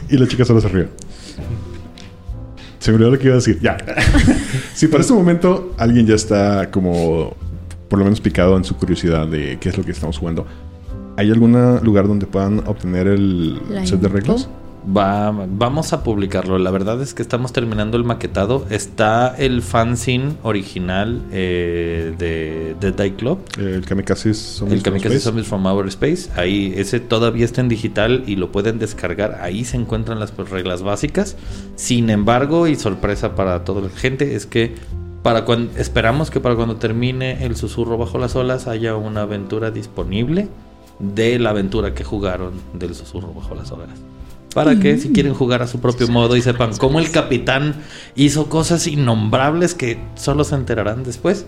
y 0.09 0.17
la 0.17 0.27
chica 0.27 0.45
solo 0.45 0.61
se 0.61 0.69
rió. 0.69 0.87
Se 2.79 2.91
me 2.91 2.95
olvidó 2.95 3.11
lo 3.11 3.19
que 3.19 3.25
iba 3.25 3.33
a 3.33 3.37
decir. 3.37 3.59
Ya. 3.61 3.77
si 4.73 4.87
para 4.87 5.03
ese 5.03 5.13
momento 5.13 5.73
alguien 5.77 6.07
ya 6.07 6.15
está 6.15 6.71
como. 6.71 7.35
Por 7.89 7.99
lo 7.99 8.05
menos 8.05 8.21
picado 8.21 8.55
en 8.55 8.63
su 8.63 8.77
curiosidad 8.77 9.27
de 9.27 9.57
qué 9.59 9.69
es 9.69 9.77
lo 9.77 9.83
que 9.83 9.91
estamos 9.91 10.17
jugando. 10.17 10.47
¿Hay 11.21 11.29
algún 11.29 11.53
lugar 11.83 12.07
donde 12.07 12.25
puedan 12.25 12.67
obtener 12.67 13.05
el 13.05 13.61
La 13.69 13.85
set 13.85 13.99
de 13.99 14.07
reglas? 14.07 14.49
Va, 14.97 15.29
vamos 15.31 15.93
a 15.93 16.03
publicarlo. 16.03 16.57
La 16.57 16.71
verdad 16.71 16.99
es 16.99 17.13
que 17.13 17.21
estamos 17.21 17.53
terminando 17.53 17.95
el 17.95 18.03
maquetado. 18.03 18.65
Está 18.71 19.35
el 19.37 19.61
fanzine 19.61 20.33
original 20.41 21.21
eh, 21.31 22.15
de 22.17 22.75
The 22.79 23.03
Die 23.03 23.13
Club. 23.13 23.37
El 23.59 23.85
Kamikaze 23.85 24.33
Zombies 24.33 24.77
El 24.79 24.83
Kamikaze 24.83 25.17
Space. 25.17 25.25
Zombies 25.25 25.45
from 25.45 25.67
Outer 25.67 25.89
Space. 25.89 26.31
Ahí, 26.35 26.73
ese 26.75 26.99
todavía 26.99 27.45
está 27.45 27.61
en 27.61 27.69
digital 27.69 28.23
y 28.25 28.35
lo 28.37 28.51
pueden 28.51 28.79
descargar. 28.79 29.41
Ahí 29.43 29.63
se 29.63 29.77
encuentran 29.77 30.19
las 30.19 30.31
pues, 30.31 30.49
reglas 30.49 30.81
básicas. 30.81 31.37
Sin 31.75 32.09
embargo, 32.09 32.65
y 32.65 32.73
sorpresa 32.73 33.35
para 33.35 33.63
toda 33.63 33.81
la 33.81 33.89
gente, 33.89 34.33
es 34.33 34.47
que 34.47 34.73
para 35.21 35.45
cuando, 35.45 35.77
esperamos 35.77 36.31
que 36.31 36.39
para 36.39 36.55
cuando 36.55 36.77
termine 36.77 37.45
el 37.45 37.55
susurro 37.55 37.99
bajo 37.99 38.17
las 38.17 38.35
olas 38.35 38.65
haya 38.65 38.95
una 38.95 39.21
aventura 39.21 39.69
disponible 39.69 40.47
de 41.01 41.39
la 41.39 41.49
aventura 41.51 41.93
que 41.93 42.03
jugaron 42.03 42.53
del 42.73 42.95
susurro 42.95 43.33
bajo 43.33 43.55
las 43.55 43.71
olas. 43.71 43.89
Para 44.53 44.77
que 44.79 44.97
si 44.97 45.09
quieren 45.13 45.33
jugar 45.33 45.61
a 45.61 45.67
su 45.67 45.79
propio 45.79 46.07
modo 46.09 46.35
y 46.35 46.41
sepan 46.41 46.75
cómo 46.77 46.99
el 46.99 47.09
capitán 47.09 47.75
hizo 48.15 48.49
cosas 48.49 48.85
innombrables 48.85 49.73
que 49.75 49.97
solo 50.15 50.43
se 50.43 50.55
enterarán 50.55 51.03
después. 51.03 51.45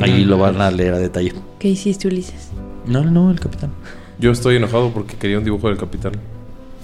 Ahí 0.00 0.24
lo 0.24 0.38
van 0.38 0.60
a 0.60 0.70
leer 0.70 0.94
a 0.94 0.98
detalle. 0.98 1.34
¿Qué 1.58 1.68
hiciste, 1.68 2.08
Ulises? 2.08 2.48
No, 2.86 3.04
no, 3.04 3.30
el 3.30 3.40
capitán. 3.40 3.70
Yo 4.18 4.30
estoy 4.30 4.56
enojado 4.56 4.90
porque 4.90 5.16
quería 5.16 5.38
un 5.38 5.44
dibujo 5.44 5.68
del 5.68 5.76
capitán. 5.76 6.12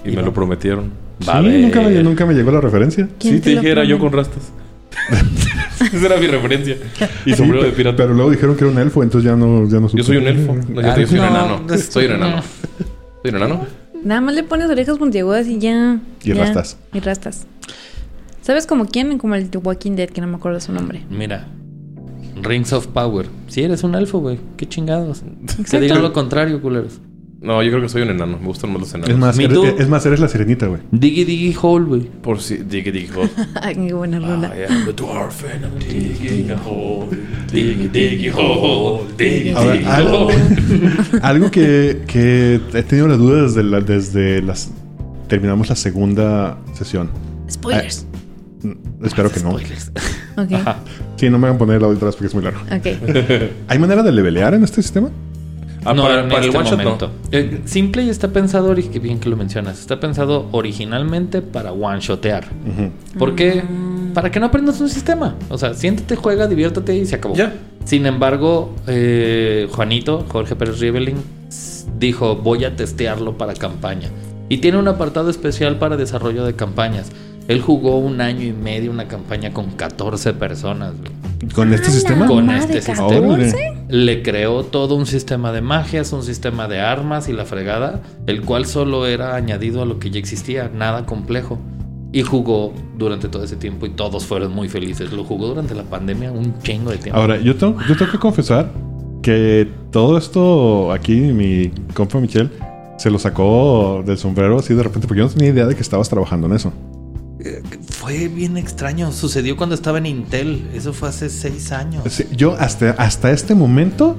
Y, 0.05 0.09
Y 0.09 0.11
me 0.11 0.17
no. 0.19 0.27
lo 0.27 0.35
prometieron. 0.35 0.91
Sí, 1.21 1.31
nunca, 1.33 1.81
me, 1.81 2.03
nunca 2.03 2.27
me 2.27 2.35
llegó 2.35 2.51
la 2.51 2.61
referencia. 2.61 3.09
¿Quién 3.19 3.37
Sí, 3.37 3.41
te 3.41 3.55
lo 3.55 3.61
dije, 3.63 3.73
era 3.73 3.85
yo 3.85 3.99
con 3.99 4.13
rastas. 4.13 4.53
Esa 5.93 6.07
era 6.07 6.17
mi 6.19 6.27
referencia. 6.27 6.77
Y 7.25 7.31
Sí, 7.31 7.37
sombrero 7.37 7.65
de 7.65 7.73
pirata. 7.73 7.97
Pero 7.99 8.15
luego 8.15 8.31
dijeron 8.31 8.57
que 8.57 8.65
era 8.65 8.73
un 8.73 8.79
elfo, 8.79 9.03
entonces 9.03 9.29
ya 9.31 9.37
no, 9.37 9.69
ya 9.69 9.81
no 9.81 9.89
supe. 9.89 9.99
Yo 10.03 10.05
soy 10.07 10.17
un 10.19 10.27
elfo. 10.27 10.55
No, 10.55 10.81
yo, 10.81 10.97
yo 10.97 11.07
soy 11.07 11.19
un 11.19 11.25
No, 11.25 11.31
enano. 11.31 11.75
es- 11.75 11.87
Soy 11.87 12.07
un 12.07 12.13
enano. 12.13 12.43
¿Soy 13.23 13.31
un 13.31 13.37
enano? 13.37 13.67
Nada 14.05 14.21
más 14.21 14.35
le 14.35 14.43
pones 14.45 14.69
orejas 14.71 14.99
puntiagudas 14.99 15.47
y 15.49 15.59
ya. 15.59 15.99
Y 16.23 16.29
ya. 16.35 16.35
rastas. 16.45 16.79
Y 16.93 17.01
rastas. 17.01 17.47
¿Sabes 18.43 18.67
como 18.67 18.87
quién? 18.87 19.19
Como 19.19 19.35
el 19.35 19.51
de 19.51 19.59
Walking 19.59 19.93
Dead, 19.97 20.09
que 20.11 20.21
no 20.21 20.27
me 20.29 20.37
acuerdo 20.37 20.61
su 20.61 20.73
nombre. 20.73 21.03
Mira. 21.11 21.49
Rings 22.43 22.73
of 22.73 22.87
Power. 22.89 23.27
Si 23.49 23.63
eres 23.63 23.83
un 23.83 23.95
elfo, 23.95 24.19
güey. 24.21 24.39
Qué 24.57 24.69
chingados. 24.69 25.23
Que 25.71 25.81
digan 25.81 26.03
lo 26.03 26.13
contrario, 26.13 26.61
culeros. 26.61 27.01
No, 27.47 27.63
yo 27.63 27.71
creo 27.71 27.81
que 27.83 27.89
soy 27.89 28.03
un 28.03 28.11
enano. 28.11 28.39
Me 28.39 28.47
gustan 28.47 28.73
más 28.73 28.81
los 28.81 28.93
enanos. 28.93 29.09
Es 29.11 29.17
más, 29.17 29.39
eres, 29.39 29.59
es 29.79 29.89
más, 29.89 30.05
eres 30.05 30.19
la 30.19 30.27
sirenita, 30.29 30.67
güey. 30.67 30.81
Diggy 30.91 31.25
Diggy 31.25 31.57
Hole, 31.63 31.85
güey. 31.87 32.01
Por 32.03 32.41
si. 32.41 32.57
Diggy, 32.57 32.91
diggy, 32.91 33.11
hole. 33.17 33.31
Ay, 33.63 33.75
qué 33.77 33.95
buena 33.95 34.19
rola. 34.19 34.53
I 34.55 34.65
am 34.73 34.85
the 34.85 34.93
dwarf 34.93 35.45
and 35.45 35.65
I'm 35.65 35.79
digging 35.79 36.51
a 36.51 36.57
hole. 36.57 37.07
Diggy, 37.53 37.89
diggy, 37.89 38.31
hole. 38.35 39.05
Diggy, 39.17 39.55
diggy, 39.55 39.85
hole. 39.87 40.35
algo 41.23 41.51
que, 41.53 42.03
que 42.09 42.61
he 42.75 42.83
tenido 42.83 43.07
la 43.07 43.17
duda 43.17 43.43
desde, 43.45 43.63
la- 43.63 43.81
desde 43.81 44.43
las. 44.43 44.71
Terminamos 45.29 45.69
la 45.69 45.77
segunda 45.77 46.59
sesión. 46.75 47.11
Spoilers. 47.51 48.07
Mm, 48.63 49.05
Espero 49.07 49.31
que 49.31 49.41
no. 49.41 49.51
Spoilers. 49.53 49.93
Ok. 50.39 50.53
Ajá. 50.53 50.81
Sí, 51.17 51.31
no 51.31 51.39
me 51.39 51.47
hagan 51.47 51.57
poner 51.57 51.77
el 51.79 51.85
audio 51.85 51.97
atrás 51.97 52.15
porque 52.15 52.27
es 52.27 52.35
muy 52.35 52.45
largo. 52.45 52.61
Ok. 52.71 52.87
¿Hay 53.69 53.79
manera 53.79 54.03
de 54.03 54.13
levelear 54.13 54.53
en 54.53 54.65
este 54.65 54.83
sistema? 54.83 55.09
Ah, 55.87 55.95
no, 55.95 56.03
para, 56.03 56.23
en 56.23 56.29
para 56.29 56.41
el 56.43 56.47
este 56.47 56.59
one 56.59 56.69
shot 56.69 56.79
no. 56.79 56.85
momento. 56.85 57.11
Eh, 57.33 57.61
Simplay 57.65 58.09
está 58.09 58.29
pensado, 58.29 58.75
ori- 58.75 58.89
que 58.91 58.99
bien 58.99 59.19
que 59.21 59.29
lo 59.29 59.37
mencionas, 59.37 59.79
está 59.79 59.99
pensado 60.01 60.49
originalmente 60.53 61.43
para 61.43 61.73
one-shotear. 61.73 62.45
Ujú. 62.67 63.19
¿Por 63.19 63.35
qué? 63.35 63.63
Para 64.15 64.31
que 64.31 64.41
no 64.41 64.47
aprendas 64.47 64.81
un 64.81 64.89
sistema. 64.89 65.37
O 65.51 65.59
sea, 65.59 65.75
siéntate, 65.75 66.17
juega, 66.17 66.47
diviértete 66.47 66.97
y 66.97 67.07
se 67.07 67.17
acabó. 67.17 67.35
Ya. 67.35 67.55
Sin 67.85 68.07
embargo, 68.07 68.75
eh, 68.87 69.69
Juanito, 69.71 70.25
Jorge 70.29 70.57
Pérez 70.57 70.81
Riebeling, 70.81 71.17
s- 71.49 71.87
dijo, 71.99 72.37
voy 72.37 72.65
a 72.65 72.75
testearlo 72.77 73.37
para 73.39 73.55
campaña. 73.55 74.09
Y 74.49 74.59
tiene 74.59 74.79
un 74.79 74.89
apartado 74.89 75.29
especial 75.31 75.77
para 75.79 75.97
desarrollo 75.97 76.45
de 76.45 76.55
campañas. 76.55 77.11
Él 77.49 77.61
jugó 77.61 77.99
un 77.99 78.21
año 78.21 78.43
y 78.45 78.53
medio 78.53 78.91
una 78.91 79.07
campaña 79.07 79.53
con 79.53 79.67
14 79.73 80.33
personas. 80.35 80.95
güey. 80.99 81.13
¿Con 81.55 81.73
este 81.73 81.91
sistema? 81.91 82.27
Con 82.27 82.51
este 82.51 82.83
sistema. 82.83 83.39
Le 83.89 84.23
creó 84.23 84.65
todo 84.65 84.95
un 84.97 85.07
sistema 85.07 85.53
de 85.53 85.61
magias, 85.61 86.13
un 86.13 86.23
sistema 86.23 86.69
de 86.69 86.81
armas 86.81 87.29
y 87.29 87.33
la 87.33 87.45
fregada, 87.45 88.03
el 88.27 88.43
cual 88.43 88.67
solo 88.67 89.07
era 89.07 89.37
añadido 89.37 89.83
a 89.83 89.87
lo 89.87 89.99
que 89.99 90.11
ya 90.11 90.19
existía, 90.19 90.71
nada 90.75 91.07
complejo. 91.07 91.59
Y 92.13 92.23
jugó 92.23 92.73
durante 92.97 93.29
todo 93.29 93.45
ese 93.45 93.57
tiempo 93.57 93.85
y 93.85 93.91
todos 93.91 94.25
fueron 94.25 94.53
muy 94.53 94.69
felices. 94.69 95.13
Lo 95.13 95.25
jugó 95.25 95.49
durante 95.49 95.75
la 95.75 95.83
pandemia 95.83 96.33
un 96.33 96.59
chingo 96.61 96.91
de 96.91 96.99
tiempo. 96.99 97.21
Ahora, 97.21 97.37
yo 97.39 97.55
tengo, 97.57 97.79
yo 97.87 97.97
tengo 97.97 98.11
que 98.11 98.19
confesar 98.19 98.71
que 99.23 99.69
todo 99.91 100.17
esto 100.17 100.93
aquí, 100.93 101.17
mi 101.17 101.71
compa 101.95 102.19
Michelle, 102.21 102.49
se 102.97 103.11
lo 103.11 103.19
sacó 103.19 104.03
del 104.07 104.17
sombrero 104.17 104.59
así 104.59 104.73
de 104.73 104.83
repente, 104.83 105.07
porque 105.07 105.19
yo 105.19 105.27
no 105.27 105.33
tenía 105.33 105.51
idea 105.51 105.67
de 105.67 105.75
que 105.75 105.83
estabas 105.83 106.09
trabajando 106.09 106.47
en 106.47 106.55
eso. 106.55 106.73
Fue 107.91 108.29
bien 108.29 108.57
extraño. 108.57 109.13
Sucedió 109.13 109.57
cuando 109.57 109.75
estaba 109.75 109.99
en 109.99 110.07
Intel. 110.07 110.71
Eso 110.75 110.93
fue 110.93 111.09
hace 111.09 111.29
seis 111.29 111.73
años. 111.73 112.05
Yo 112.37 112.55
hasta, 112.59 112.91
hasta 112.93 113.31
este 113.31 113.55
momento 113.55 114.17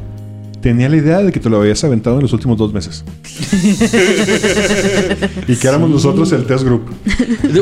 tenía 0.62 0.90
la 0.90 0.98
idea 0.98 1.20
de 1.20 1.32
que 1.32 1.40
te 1.40 1.50
lo 1.50 1.62
habías 1.62 1.84
aventado 1.84 2.18
en 2.18 2.24
los 2.24 2.34
últimos 2.34 2.58
dos 2.58 2.74
meses. 2.74 3.04
y 5.48 5.56
que 5.56 5.68
éramos 5.68 5.90
nosotros 5.90 6.32
el 6.32 6.46
test 6.46 6.64
group. 6.64 6.90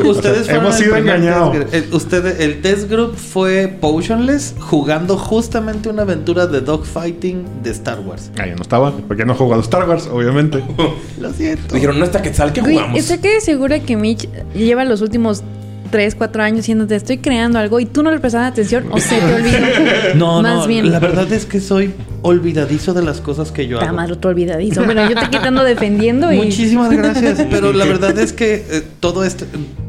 Ustedes 0.06 0.46
fueron 0.46 0.64
hemos 0.64 0.76
sido 0.76 0.96
engañados. 0.96 1.52
test 1.52 1.72
group. 1.72 1.74
El, 1.74 1.94
ustedes- 1.94 2.40
el 2.40 2.60
test 2.62 2.90
group 2.90 3.16
fue 3.16 3.68
Potionless 3.80 4.54
jugando 4.58 5.16
justamente 5.16 5.88
una 5.88 6.02
aventura 6.02 6.46
de 6.46 6.60
dogfighting 6.60 7.44
de 7.62 7.70
Star 7.70 8.00
Wars. 8.00 8.30
Ah, 8.38 8.46
yo 8.46 8.56
no 8.56 8.62
estaba, 8.62 8.92
porque 8.96 9.24
no 9.24 9.34
he 9.34 9.36
jugado 9.36 9.60
Star 9.62 9.88
Wars, 9.88 10.08
obviamente. 10.10 10.62
Lo 11.20 11.32
siento. 11.32 11.74
Dijeron, 11.74 11.98
no 11.98 12.04
está 12.04 12.22
Quetzal, 12.22 12.52
¿qué 12.52 12.60
Güey, 12.60 12.74
jugamos? 12.76 12.98
estoy 12.98 13.18
que 13.18 13.40
segura 13.40 13.80
que 13.80 13.96
Mitch 13.96 14.28
lleva 14.54 14.84
los 14.84 15.00
últimos 15.00 15.42
3, 15.90 16.14
4 16.14 16.42
años 16.42 16.56
diciéndote 16.58 16.96
estoy 16.96 17.18
creando 17.18 17.58
algo 17.58 17.80
y 17.80 17.86
tú 17.86 18.02
no 18.02 18.10
le 18.10 18.18
prestas 18.18 18.50
atención 18.52 18.86
o 18.90 18.98
se 18.98 19.16
te 19.18 19.34
olvidó. 19.34 19.56
No, 20.16 20.42
Más 20.42 20.60
no, 20.60 20.66
bien. 20.66 20.90
la 20.90 20.98
verdad 20.98 21.30
es 21.32 21.46
que 21.46 21.60
soy 21.60 21.92
olvidadizo 22.22 22.94
de 22.94 23.02
las 23.02 23.20
cosas 23.20 23.52
que 23.52 23.66
yo 23.66 23.76
Está 23.78 23.88
hago. 23.88 23.96
mal 23.96 24.10
otro 24.12 24.30
olvidadizo. 24.30 24.84
Bueno, 24.84 25.08
yo 25.08 25.14
te 25.18 25.28
quitando 25.30 25.62
defendiendo 25.64 26.32
y. 26.32 26.36
Muchísimas 26.38 26.90
gracias, 26.96 27.44
pero 27.50 27.72
la 27.72 27.84
verdad 27.84 28.18
es 28.18 28.32
que 28.32 28.64
eh, 28.70 28.82
todo 29.00 29.24
esto 29.24 29.44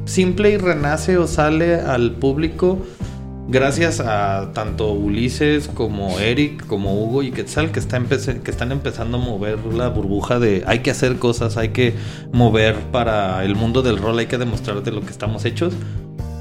simple 0.06 0.52
y 0.52 0.58
renace 0.58 1.18
o 1.18 1.28
sale 1.28 1.76
al 1.76 2.12
público 2.12 2.80
gracias 3.48 4.00
a 4.00 4.52
tanto 4.54 4.91
Ulises 4.91 5.68
como 5.68 6.20
Eric, 6.20 6.66
como 6.66 7.02
Hugo 7.02 7.24
y 7.24 7.32
Quetzal 7.32 7.72
que, 7.72 7.80
está 7.80 8.00
que 8.00 8.52
están 8.52 8.72
empezando 8.72 9.18
a 9.18 9.22
mover 9.22 9.60
la 9.66 9.89
burbuja 9.89 10.39
de 10.39 10.64
hay 10.68 10.80
que 10.80 10.91
hacer 10.91 11.18
cosas, 11.18 11.58
hay 11.58 11.70
que 11.70 11.93
mover 12.32 12.76
para 12.91 13.43
el 13.43 13.56
mundo 13.56 13.82
del 13.82 13.98
rol, 13.98 14.20
hay 14.20 14.28
que 14.28 14.38
demostrar 14.38 14.84
de 14.84 14.91
lo 14.91 15.02
que 15.02 15.12
estamos 15.12 15.45
hechos. 15.45 15.74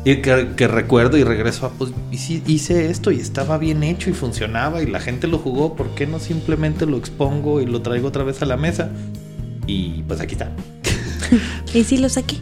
Y 0.04 0.22
que, 0.22 0.50
que 0.56 0.68
recuerdo 0.68 1.16
y 1.16 1.24
regreso 1.24 1.66
a, 1.66 1.70
pues 1.70 1.92
hice, 2.12 2.90
esto 2.90 3.10
y 3.10 3.18
estaba 3.18 3.58
bien 3.58 3.82
hecho 3.82 4.08
y 4.08 4.12
funcionaba 4.12 4.80
y 4.80 4.86
la 4.86 5.00
gente 5.00 5.26
lo 5.26 5.38
jugó, 5.38 5.74
¿por 5.74 5.96
qué 5.96 6.06
no 6.06 6.20
simplemente 6.20 6.86
lo 6.86 6.96
expongo 6.96 7.60
y 7.60 7.66
lo 7.66 7.82
traigo 7.82 8.06
otra 8.06 8.22
vez 8.22 8.40
a 8.40 8.46
la 8.46 8.56
mesa? 8.56 8.88
Y 9.66 10.04
pues 10.04 10.20
aquí 10.20 10.34
está. 10.34 10.52
Y 11.74 11.82
sí 11.82 11.98
lo 11.98 12.08
saqué. 12.08 12.36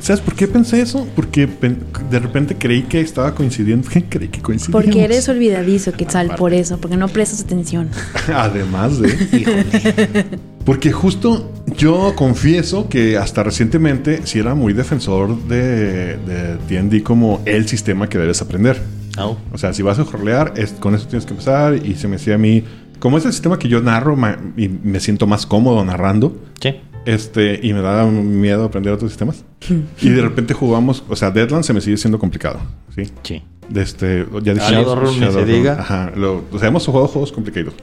¿Sabes 0.00 0.20
por 0.20 0.34
qué 0.34 0.48
pensé 0.48 0.80
eso? 0.80 1.06
Porque 1.14 1.46
de 1.46 2.18
repente 2.18 2.56
creí 2.56 2.82
que 2.82 3.00
estaba 3.00 3.34
coincidiendo. 3.34 3.88
creí 4.08 4.28
que 4.28 4.40
coincidíamos. 4.40 4.84
Porque 4.84 5.04
eres 5.04 5.28
olvidadizo, 5.28 5.92
Quetzal, 5.92 6.34
por 6.36 6.54
eso, 6.54 6.78
porque 6.78 6.96
no 6.96 7.08
prestas 7.08 7.42
atención. 7.42 7.88
Además 8.34 8.98
de. 8.98 10.26
Porque 10.64 10.92
justo 10.92 11.50
yo 11.78 12.14
confieso 12.14 12.88
que 12.90 13.16
hasta 13.16 13.42
recientemente 13.42 14.20
sí 14.24 14.38
era 14.38 14.54
muy 14.54 14.74
defensor 14.74 15.42
de, 15.48 16.18
de 16.18 16.58
D&D 16.68 17.02
como 17.02 17.40
el 17.46 17.66
sistema 17.66 18.10
que 18.10 18.18
debes 18.18 18.42
aprender. 18.42 18.80
Au. 19.16 19.38
O 19.52 19.58
sea, 19.58 19.72
si 19.72 19.82
vas 19.82 19.98
a 19.98 20.04
rolear, 20.04 20.52
es, 20.56 20.72
con 20.72 20.94
eso 20.94 21.08
tienes 21.08 21.24
que 21.24 21.32
empezar. 21.32 21.74
Y 21.74 21.94
se 21.94 22.08
me 22.08 22.18
decía 22.18 22.34
a 22.34 22.38
mí, 22.38 22.62
como 22.98 23.16
es 23.16 23.24
el 23.24 23.32
sistema 23.32 23.58
que 23.58 23.68
yo 23.68 23.80
narro 23.80 24.16
y 24.56 24.68
me 24.68 25.00
siento 25.00 25.26
más 25.26 25.46
cómodo 25.46 25.82
narrando, 25.84 26.38
Sí. 26.60 26.76
Este, 27.06 27.60
y 27.62 27.72
me 27.72 27.80
da 27.80 28.04
miedo 28.06 28.64
aprender 28.64 28.92
otros 28.92 29.10
sistemas. 29.10 29.44
y 30.00 30.08
de 30.08 30.22
repente 30.22 30.54
jugamos, 30.54 31.04
o 31.08 31.16
sea, 31.16 31.30
Deadlands 31.30 31.66
se 31.66 31.72
me 31.72 31.80
sigue 31.80 31.96
siendo 31.96 32.18
complicado. 32.18 32.60
¿sí? 32.94 33.04
Sí. 33.22 33.42
De 33.68 33.82
este, 33.82 34.26
ya 34.42 34.54
dijimos, 34.54 34.72
Shadowrun, 34.84 35.20
ni 35.20 35.30
se 35.30 35.44
diga. 35.44 35.76
Ajá, 35.80 36.12
lo- 36.16 36.44
o 36.50 36.58
sea, 36.58 36.68
hemos 36.68 36.84
jugado 36.86 37.06
juegos 37.08 37.30
complicados. 37.32 37.74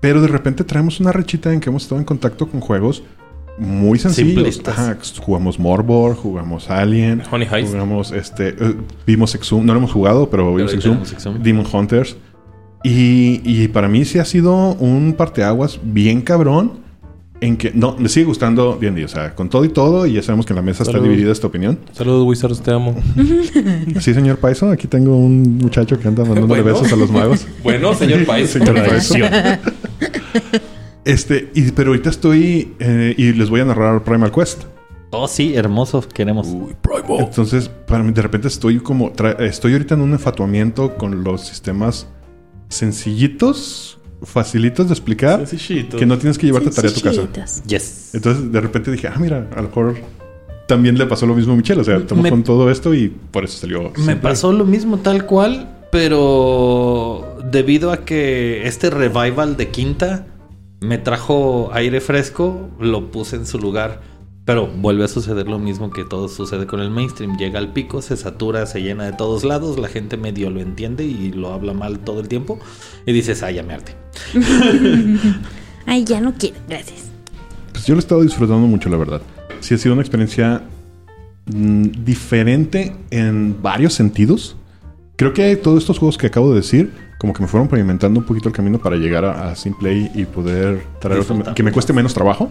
Pero 0.00 0.20
de 0.20 0.28
repente 0.28 0.64
traemos 0.64 1.00
una 1.00 1.12
rechita 1.12 1.52
en 1.52 1.60
que 1.60 1.68
hemos 1.70 1.82
estado 1.84 2.00
en 2.00 2.04
contacto 2.04 2.48
con 2.48 2.60
juegos 2.60 3.02
muy 3.58 3.98
sencillos. 3.98 4.32
Simplistas. 4.34 4.78
Ajá, 4.78 4.98
jugamos 5.20 5.58
Morbor, 5.58 6.16
jugamos 6.16 6.70
Alien, 6.70 7.22
Honey 7.30 7.46
Heist. 7.52 7.72
jugamos 7.72 8.10
este, 8.10 8.48
eh, 8.48 8.74
vimos 9.06 9.34
Exhum, 9.34 9.64
no 9.64 9.74
lo 9.74 9.78
hemos 9.78 9.92
jugado, 9.92 10.30
pero 10.30 10.54
vimos 10.54 10.72
Exhum. 10.72 10.98
Demon 11.42 11.66
Hunters. 11.72 12.16
Y, 12.84 13.40
y 13.44 13.68
para 13.68 13.88
mí 13.88 14.04
sí 14.04 14.18
ha 14.18 14.24
sido 14.24 14.74
un 14.74 15.14
parteaguas 15.16 15.78
bien 15.84 16.20
cabrón 16.22 16.81
en 17.42 17.56
que 17.56 17.72
no, 17.74 17.96
me 17.98 18.08
sigue 18.08 18.24
gustando 18.24 18.78
D&D, 18.80 19.04
o 19.04 19.08
sea, 19.08 19.34
con 19.34 19.48
todo 19.48 19.64
y 19.64 19.68
todo, 19.68 20.06
y 20.06 20.12
ya 20.12 20.22
sabemos 20.22 20.46
que 20.46 20.52
en 20.52 20.56
la 20.56 20.62
mesa 20.62 20.84
está 20.84 21.00
dividida 21.00 21.32
esta 21.32 21.48
opinión. 21.48 21.76
Saludos, 21.92 22.24
Wizards, 22.24 22.62
te 22.62 22.70
amo. 22.70 22.94
Sí, 24.00 24.14
señor 24.14 24.38
Paiso, 24.38 24.70
aquí 24.70 24.86
tengo 24.86 25.16
un 25.16 25.58
muchacho 25.58 25.98
que 25.98 26.06
anda 26.06 26.24
mandándole 26.24 26.62
Bueno. 26.62 26.78
besos 26.78 26.92
a 26.92 26.96
los 26.96 27.10
magos. 27.10 27.46
Bueno, 27.62 27.94
señor 27.94 28.24
País. 28.26 28.50
Señor 28.50 28.76
Paiso. 28.86 29.16
Este, 31.04 31.50
y, 31.54 31.72
pero 31.72 31.90
ahorita 31.90 32.10
estoy 32.10 32.74
eh, 32.78 33.14
y 33.18 33.32
les 33.32 33.50
voy 33.50 33.60
a 33.60 33.64
narrar 33.64 34.04
Primal 34.04 34.30
Quest. 34.30 34.64
Oh, 35.10 35.26
sí, 35.28 35.54
hermoso, 35.56 36.00
queremos. 36.08 36.48
Entonces, 37.18 37.68
para 37.68 38.02
mí, 38.02 38.12
de 38.12 38.22
repente 38.22 38.48
estoy 38.48 38.78
como. 38.78 39.12
Estoy 39.40 39.72
ahorita 39.72 39.94
en 39.94 40.00
un 40.00 40.12
enfatuamiento 40.12 40.94
con 40.96 41.22
los 41.24 41.42
sistemas 41.42 42.06
sencillitos, 42.68 43.98
facilitos 44.24 44.86
de 44.88 44.92
explicar, 44.94 45.44
que 45.46 46.06
no 46.06 46.18
tienes 46.18 46.38
que 46.38 46.46
llevarte 46.46 46.70
tarea 46.70 46.90
a 46.90 46.94
tu 46.94 47.00
casa. 47.00 47.62
Yes. 47.66 48.10
Entonces, 48.14 48.52
de 48.52 48.60
repente 48.60 48.90
dije, 48.90 49.08
ah, 49.08 49.16
mira, 49.18 49.48
a 49.54 49.62
lo 49.62 49.68
mejor 49.68 49.96
también 50.68 50.96
le 50.96 51.06
pasó 51.06 51.26
lo 51.26 51.34
mismo 51.34 51.52
a 51.52 51.56
Michelle. 51.56 51.80
O 51.80 51.84
sea, 51.84 51.96
estamos 51.96 52.22
Me- 52.22 52.30
con 52.30 52.42
todo 52.44 52.70
esto 52.70 52.94
y 52.94 53.08
por 53.08 53.44
eso 53.44 53.58
salió. 53.58 53.82
Me 53.90 53.96
simple. 53.96 54.16
pasó 54.16 54.52
lo 54.52 54.64
mismo 54.64 54.98
tal 54.98 55.26
cual, 55.26 55.68
pero 55.90 57.38
debido 57.50 57.90
a 57.92 58.04
que 58.04 58.66
este 58.66 58.90
revival 58.90 59.56
de 59.56 59.68
Quinta 59.68 60.26
me 60.80 60.98
trajo 60.98 61.70
aire 61.72 62.00
fresco, 62.00 62.70
lo 62.80 63.10
puse 63.10 63.36
en 63.36 63.46
su 63.46 63.58
lugar. 63.58 64.00
Pero 64.44 64.66
vuelve 64.66 65.04
a 65.04 65.08
suceder 65.08 65.46
lo 65.48 65.58
mismo 65.60 65.90
que 65.90 66.04
todo 66.04 66.28
sucede 66.28 66.66
con 66.66 66.80
el 66.80 66.90
mainstream. 66.90 67.36
Llega 67.36 67.60
al 67.60 67.72
pico, 67.72 68.02
se 68.02 68.16
satura, 68.16 68.66
se 68.66 68.82
llena 68.82 69.04
de 69.04 69.12
todos 69.12 69.44
lados, 69.44 69.78
la 69.78 69.86
gente 69.88 70.16
medio 70.16 70.50
lo 70.50 70.60
entiende 70.60 71.04
y 71.04 71.30
lo 71.30 71.52
habla 71.52 71.74
mal 71.74 72.00
todo 72.00 72.18
el 72.20 72.26
tiempo. 72.28 72.58
Y 73.06 73.12
dices, 73.12 73.42
ay, 73.44 73.54
ya 73.56 73.62
me 73.62 73.74
harté. 73.74 73.94
Ay, 75.86 76.04
ya 76.04 76.20
no 76.20 76.32
quiero, 76.34 76.56
gracias. 76.68 77.10
Pues 77.72 77.86
yo 77.86 77.94
lo 77.94 77.98
he 77.98 78.02
estado 78.02 78.22
disfrutando 78.22 78.66
mucho, 78.66 78.88
la 78.88 78.96
verdad. 78.96 79.20
Sí 79.60 79.74
ha 79.74 79.78
sido 79.78 79.94
una 79.94 80.02
experiencia 80.02 80.62
mm, 81.46 82.04
diferente 82.04 82.94
en 83.10 83.60
varios 83.62 83.94
sentidos. 83.94 84.56
Creo 85.16 85.32
que 85.34 85.56
todos 85.56 85.78
estos 85.80 85.98
juegos 85.98 86.18
que 86.18 86.28
acabo 86.28 86.50
de 86.50 86.56
decir, 86.56 86.92
como 87.18 87.32
que 87.32 87.42
me 87.42 87.48
fueron 87.48 87.68
pavimentando 87.68 88.20
un 88.20 88.26
poquito 88.26 88.48
el 88.48 88.54
camino 88.54 88.78
para 88.78 88.96
llegar 88.96 89.24
a, 89.24 89.50
a 89.50 89.56
Simplay 89.56 90.10
y 90.14 90.24
poder 90.24 90.84
traer 91.00 91.20
otro- 91.20 91.54
que 91.54 91.62
me 91.62 91.72
cueste 91.72 91.92
menos 91.92 92.14
trabajo. 92.14 92.48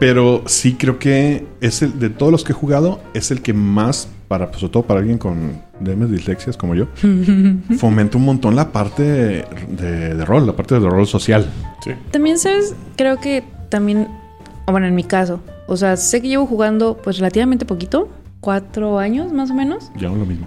Pero 0.00 0.42
sí 0.46 0.74
creo 0.74 0.98
que 0.98 1.46
es 1.60 1.82
el 1.82 1.98
de 2.00 2.10
todos 2.10 2.32
los 2.32 2.42
que 2.42 2.50
he 2.52 2.54
jugado, 2.54 3.00
es 3.14 3.30
el 3.30 3.42
que 3.42 3.52
más, 3.52 4.08
para, 4.28 4.48
pues, 4.48 4.60
sobre 4.60 4.72
todo 4.72 4.82
para 4.84 5.00
alguien 5.00 5.18
con 5.18 5.60
DMs 5.78 6.10
dislexias 6.10 6.56
como 6.56 6.74
yo, 6.74 6.86
fomenta 7.78 8.16
un 8.18 8.24
montón 8.24 8.56
la 8.56 8.72
parte 8.72 9.02
de, 9.02 9.44
de- 9.68 10.14
de 10.14 10.24
rol, 10.24 10.46
la 10.46 10.56
parte 10.56 10.78
de 10.80 10.88
rol 10.88 11.06
social. 11.06 11.46
Sí. 11.84 11.90
También, 12.10 12.38
¿sabes? 12.38 12.74
Creo 12.96 13.18
que 13.20 13.44
también, 13.68 14.08
o 14.66 14.72
bueno, 14.72 14.86
en 14.86 14.94
mi 14.94 15.04
caso, 15.04 15.40
o 15.68 15.76
sea, 15.76 15.96
sé 15.96 16.20
que 16.22 16.28
llevo 16.28 16.46
jugando 16.46 16.96
pues 17.02 17.18
relativamente 17.18 17.64
poquito, 17.66 18.08
cuatro 18.40 18.98
años 18.98 19.32
más 19.32 19.50
o 19.50 19.54
menos. 19.54 19.90
Ya 19.96 20.08
lo 20.08 20.14
mismo. 20.26 20.46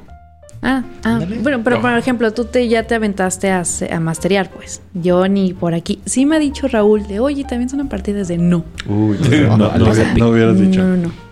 Ah, 0.63 0.83
ah, 1.03 1.19
bueno, 1.41 1.61
pero 1.61 1.81
por 1.81 1.91
ejemplo, 1.97 2.31
tú 2.31 2.45
te, 2.45 2.67
ya 2.69 2.83
te 2.83 2.95
aventaste 2.95 3.51
a, 3.51 3.63
a 3.91 3.99
masterear, 3.99 4.49
pues. 4.49 4.81
Yo 4.93 5.27
ni 5.27 5.53
por 5.53 5.73
aquí. 5.73 5.99
Sí 6.05 6.25
me 6.25 6.37
ha 6.37 6.39
dicho 6.39 6.69
Raúl 6.69 7.05
de, 7.05 7.19
oye, 7.19 7.43
también 7.43 7.69
son 7.69 7.87
partidas 7.89 8.29
de 8.29 8.37
no. 8.37 8.63
Uy, 8.87 9.17
no, 9.29 9.57
no, 9.57 9.77
no, 9.77 9.93
no 10.17 10.29
hubieras 10.29 10.57
dicho. 10.57 10.81
No, 10.81 10.95
no, 10.95 11.07
no. 11.07 11.23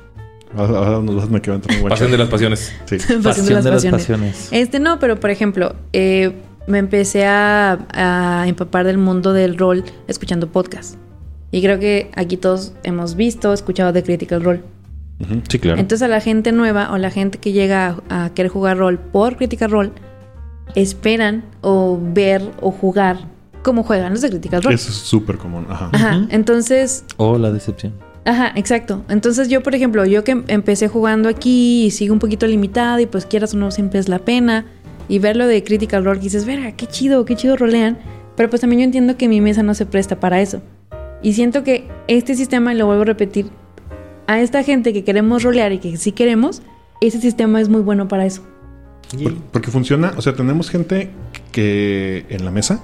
Ahora 0.58 1.00
nos 1.00 1.16
vas 1.16 1.24
a 1.26 1.28
me 1.28 1.40
un 1.40 1.62
buen 1.62 1.90
Pasión 1.90 2.12
de 2.12 2.18
las 2.18 2.28
pasiones. 2.28 2.74
Sí. 2.86 2.98
Pasión 3.24 3.64
de 3.64 3.72
las 3.72 3.86
pasiones. 3.86 4.50
Este 4.52 4.80
no, 4.80 5.00
pero 5.00 5.18
por 5.18 5.30
ejemplo, 5.30 5.76
eh, 5.94 6.34
me 6.68 6.80
empecé 6.80 7.26
a, 7.26 7.80
a 7.94 8.48
empapar 8.48 8.86
del 8.86 8.98
mundo 8.98 9.32
del 9.32 9.58
rol 9.58 9.86
escuchando 10.08 10.48
podcast. 10.48 10.96
Y 11.52 11.62
creo 11.62 11.80
que 11.80 12.12
aquí 12.16 12.38
todos 12.38 12.74
hemos 12.84 13.16
visto, 13.16 13.54
escuchado 13.54 13.94
de 13.94 14.04
Critical 14.04 14.44
Role. 14.44 14.62
Sí, 15.50 15.60
claro. 15.60 15.80
Entonces 15.80 16.04
a 16.06 16.08
la 16.08 16.22
gente 16.22 16.52
nueva 16.52 16.92
o 16.92 16.98
la 16.98 17.10
gente 17.12 17.38
que 17.38 17.52
llega 17.52 17.98
a, 18.10 18.26
a 18.26 18.34
querer 18.34 18.52
jugar 18.52 18.78
rol 18.78 19.00
por 19.00 19.38
Critical 19.38 19.72
Role, 19.72 19.92
esperan 20.76 21.44
o 21.62 22.00
ver 22.02 22.42
o 22.62 22.72
jugar 22.72 23.18
cómo 23.64 23.84
juegan 23.84 24.14
los 24.14 24.22
de 24.22 24.30
Critical 24.30 24.64
Role. 24.64 24.76
Eso 24.76 24.90
es 24.90 24.96
súper 24.96 25.38
común. 25.38 25.66
Ajá. 25.70 25.90
Ajá, 25.94 26.28
entonces 26.30 27.06
Oh, 27.18 27.38
la 27.38 27.52
decepción. 27.52 27.94
Ajá, 28.26 28.52
exacto. 28.56 29.04
Entonces 29.10 29.50
yo, 29.50 29.64
por 29.64 29.74
ejemplo, 29.76 30.06
yo 30.06 30.24
que 30.24 30.32
em- 30.32 30.44
empecé 30.48 30.88
jugando 30.88 31.28
aquí 31.28 31.86
y 31.86 31.92
sigo 31.92 32.14
un 32.14 32.20
poquito 32.20 32.46
limitado 32.46 33.00
y 33.00 33.06
pues 33.08 33.26
quieras 33.26 33.54
o 33.54 33.58
no 33.58 33.72
siempre 33.72 34.00
es 34.00 34.08
la 34.10 34.20
pena 34.20 34.66
y 35.10 35.20
verlo 35.20 35.48
de 35.48 35.64
Critical 35.64 36.06
Role, 36.06 36.20
que 36.20 36.26
dices, 36.26 36.46
verga, 36.46 36.72
qué 36.74 36.86
chido, 36.88 37.26
qué 37.26 37.36
chido 37.36 37.58
rolean, 37.58 37.98
pero 38.38 38.50
pues 38.50 38.62
también 38.62 38.80
yo 38.82 38.86
entiendo 38.86 39.18
que 39.18 39.28
mi 39.28 39.42
mesa 39.42 39.64
no 39.64 39.74
se 39.74 39.86
presta 39.86 40.20
para 40.20 40.40
eso. 40.40 40.62
Y 41.24 41.34
siento 41.34 41.64
que 41.64 41.88
este 42.08 42.36
sistema, 42.36 42.74
y 42.74 42.78
lo 42.78 42.86
vuelvo 42.86 43.02
a 43.02 43.06
repetir, 43.06 43.48
a 44.28 44.42
esta 44.42 44.64
gente 44.64 44.94
que 44.94 45.04
queremos 45.04 45.44
rolear 45.44 45.72
y 45.74 45.80
que 45.80 45.98
sí 45.98 46.12
queremos, 46.12 46.62
ese 47.02 47.20
sistema 47.20 47.60
es 47.62 47.70
muy 47.70 47.82
bueno 47.82 48.08
para 48.08 48.26
eso. 48.26 48.44
Por- 49.22 49.34
porque 49.52 49.72
funciona, 49.72 50.14
o 50.18 50.22
sea, 50.22 50.34
tenemos 50.34 50.70
gente 50.70 51.10
que 51.52 52.26
en 52.30 52.46
la 52.46 52.52
mesa 52.52 52.82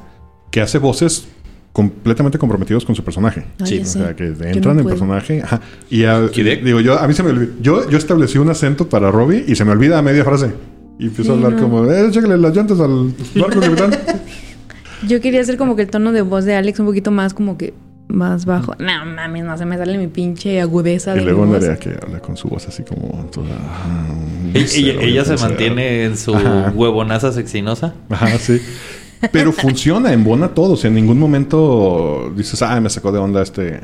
que 0.51 0.61
hace 0.61 0.77
voces 0.77 1.27
completamente 1.71 2.37
comprometidos 2.39 2.83
con 2.85 2.95
su 2.95 3.03
personaje. 3.03 3.45
Ay, 3.59 3.77
ya 3.77 3.81
o 3.83 3.85
sea, 3.85 4.15
que 4.15 4.25
entran 4.27 4.75
no 4.77 4.81
en 4.81 4.87
personaje. 4.87 5.41
Ajá. 5.43 5.61
Y 5.89 6.03
a- 6.05 6.21
digo, 6.27 6.81
yo, 6.81 6.97
a 6.99 7.07
mí 7.07 7.13
se 7.13 7.21
me 7.23 7.29
olvidó. 7.29 7.53
Yo, 7.61 7.89
yo 7.89 7.97
establecí 7.97 8.37
un 8.39 8.49
acento 8.49 8.89
para 8.89 9.11
Robbie 9.11 9.45
y 9.47 9.55
se 9.55 9.63
me 9.63 9.71
olvida 9.71 9.99
a 9.99 10.01
media 10.01 10.23
frase. 10.23 10.51
Y 10.99 11.05
empiezo 11.07 11.23
Sí, 11.25 11.29
a 11.29 11.33
hablar 11.33 11.53
no. 11.53 11.61
como, 11.69 11.91
eh, 11.91 12.09
las 12.11 12.55
llantas 12.55 12.79
al 12.79 13.13
barco, 13.35 13.59
capitán. 13.59 13.91
Yo 15.07 15.21
quería 15.21 15.41
hacer 15.41 15.57
como 15.57 15.75
que 15.75 15.83
el 15.83 15.89
tono 15.91 16.11
de 16.11 16.23
voz 16.23 16.43
de 16.45 16.55
Alex 16.55 16.79
un 16.79 16.87
poquito 16.87 17.11
más 17.11 17.35
como 17.35 17.55
que 17.55 17.75
más 18.07 18.45
bajo. 18.45 18.73
No 18.79 19.05
mames, 19.05 19.43
no 19.43 19.57
se 19.57 19.65
me 19.65 19.77
sale 19.77 19.97
mi 19.97 20.07
pinche 20.07 20.61
agudeza 20.61 21.13
y 21.15 21.19
de 21.19 21.25
luego 21.25 21.45
voz. 21.45 21.59
Nerea 21.61 21.77
que 21.77 21.97
habla 22.01 22.19
con 22.19 22.37
su 22.37 22.47
voz 22.47 22.67
así 22.67 22.83
como 22.83 23.25
toda. 23.31 23.47
ah, 23.59 24.05
Ella, 24.53 24.61
no 24.61 24.67
sé, 24.67 24.79
ella- 24.79 24.93
lo 24.93 24.99
voy 24.99 25.07
a 25.07 25.11
ella 25.11 25.25
se 25.25 25.37
mantiene 25.37 26.03
en 26.05 26.17
su 26.17 26.35
Ajá. 26.35 26.71
huevonaza 26.75 27.31
sexinosa. 27.31 27.93
Ajá, 28.09 28.27
sí. 28.37 28.61
Pero 29.31 29.51
funciona, 29.53 30.13
embona 30.13 30.49
todo. 30.49 30.73
O 30.73 30.77
sea, 30.77 30.87
en 30.89 30.95
ningún 30.95 31.19
momento 31.19 32.31
dices, 32.35 32.61
ah, 32.61 32.79
me 32.79 32.89
sacó 32.89 33.11
de 33.11 33.19
onda 33.19 33.41
este. 33.41 33.81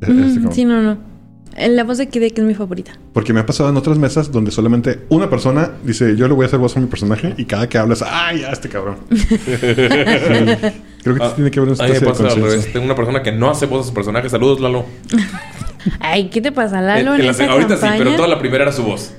este 0.00 0.12
Mm, 0.12 0.34
cabrón". 0.36 0.52
sí, 0.52 0.64
no, 0.64 0.82
no. 0.82 1.12
La 1.54 1.84
voz 1.84 1.98
de 1.98 2.08
Kidek 2.08 2.38
es 2.38 2.44
mi 2.44 2.54
favorita. 2.54 2.92
Porque 3.12 3.34
me 3.34 3.40
ha 3.40 3.44
pasado 3.44 3.68
en 3.68 3.76
otras 3.76 3.98
mesas 3.98 4.32
donde 4.32 4.50
solamente 4.50 5.00
una 5.10 5.28
persona 5.28 5.72
dice, 5.84 6.16
yo 6.16 6.26
le 6.26 6.32
voy 6.32 6.44
a 6.44 6.46
hacer 6.46 6.58
voz 6.58 6.74
a 6.78 6.80
mi 6.80 6.86
personaje 6.86 7.34
y 7.36 7.44
cada 7.44 7.68
que 7.68 7.76
hablas, 7.76 8.02
¡ay, 8.08 8.40
ya 8.40 8.48
este 8.52 8.70
cabrón! 8.70 8.96
Sí. 11.02 11.10
Creo 11.10 11.16
que 11.16 11.22
Ah, 11.24 11.32
tiene 11.34 11.50
que 11.50 11.58
haber 11.60 11.72
una 11.72 11.78
pasa 12.12 12.28
al 12.28 12.36
revés. 12.42 12.72
Tengo 12.72 12.84
una 12.86 12.94
persona 12.94 13.22
que 13.22 13.32
no 13.32 13.50
hace 13.50 13.66
voz 13.66 13.84
a 13.84 13.88
su 13.88 13.94
personaje. 13.94 14.28
Saludos, 14.28 14.60
Lalo. 14.60 14.84
Ay, 16.00 16.28
¿qué 16.30 16.40
te 16.40 16.52
pasa, 16.52 16.80
Lalo? 16.80 17.14
En- 17.14 17.24
la 17.24 17.32
esa 17.32 17.50
ahorita 17.50 17.74
sí, 17.74 17.80
campaña 17.80 17.98
pero 18.04 18.16
toda 18.16 18.28
la 18.28 18.38
primera 18.38 18.62
era 18.64 18.72
su 18.72 18.84
voz. 18.84 19.12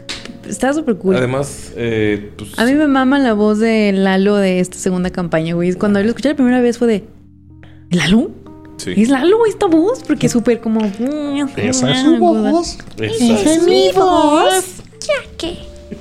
está 0.47 0.73
súper 0.73 0.95
cool. 0.95 1.15
Además, 1.17 1.73
eh, 1.75 2.31
pues, 2.37 2.57
A 2.57 2.65
mí 2.65 2.73
me 2.73 2.87
mama 2.87 3.19
la 3.19 3.33
voz 3.33 3.59
de 3.59 3.91
Lalo 3.91 4.35
de 4.35 4.59
esta 4.61 4.77
segunda 4.77 5.09
campaña, 5.09 5.53
güey. 5.55 5.73
Cuando 5.73 6.01
lo 6.01 6.07
escuché 6.09 6.29
la 6.29 6.35
primera 6.35 6.61
vez 6.61 6.77
fue 6.77 6.87
de... 6.87 7.03
¿Lalo? 7.91 8.31
sí. 8.77 8.93
¿Es 8.95 9.09
Lalo 9.09 9.45
esta 9.45 9.65
voz? 9.67 10.03
Porque 10.07 10.27
es 10.27 10.31
súper 10.31 10.59
como... 10.61 10.79
Esa 11.57 11.91
es 11.91 12.01
su 12.01 12.17
voz. 12.17 12.77
Esa- 12.99 13.53
es 13.53 13.63
mi 13.63 13.91
voz. 13.93 14.77
Ya 15.01 15.37
que... 15.37 15.57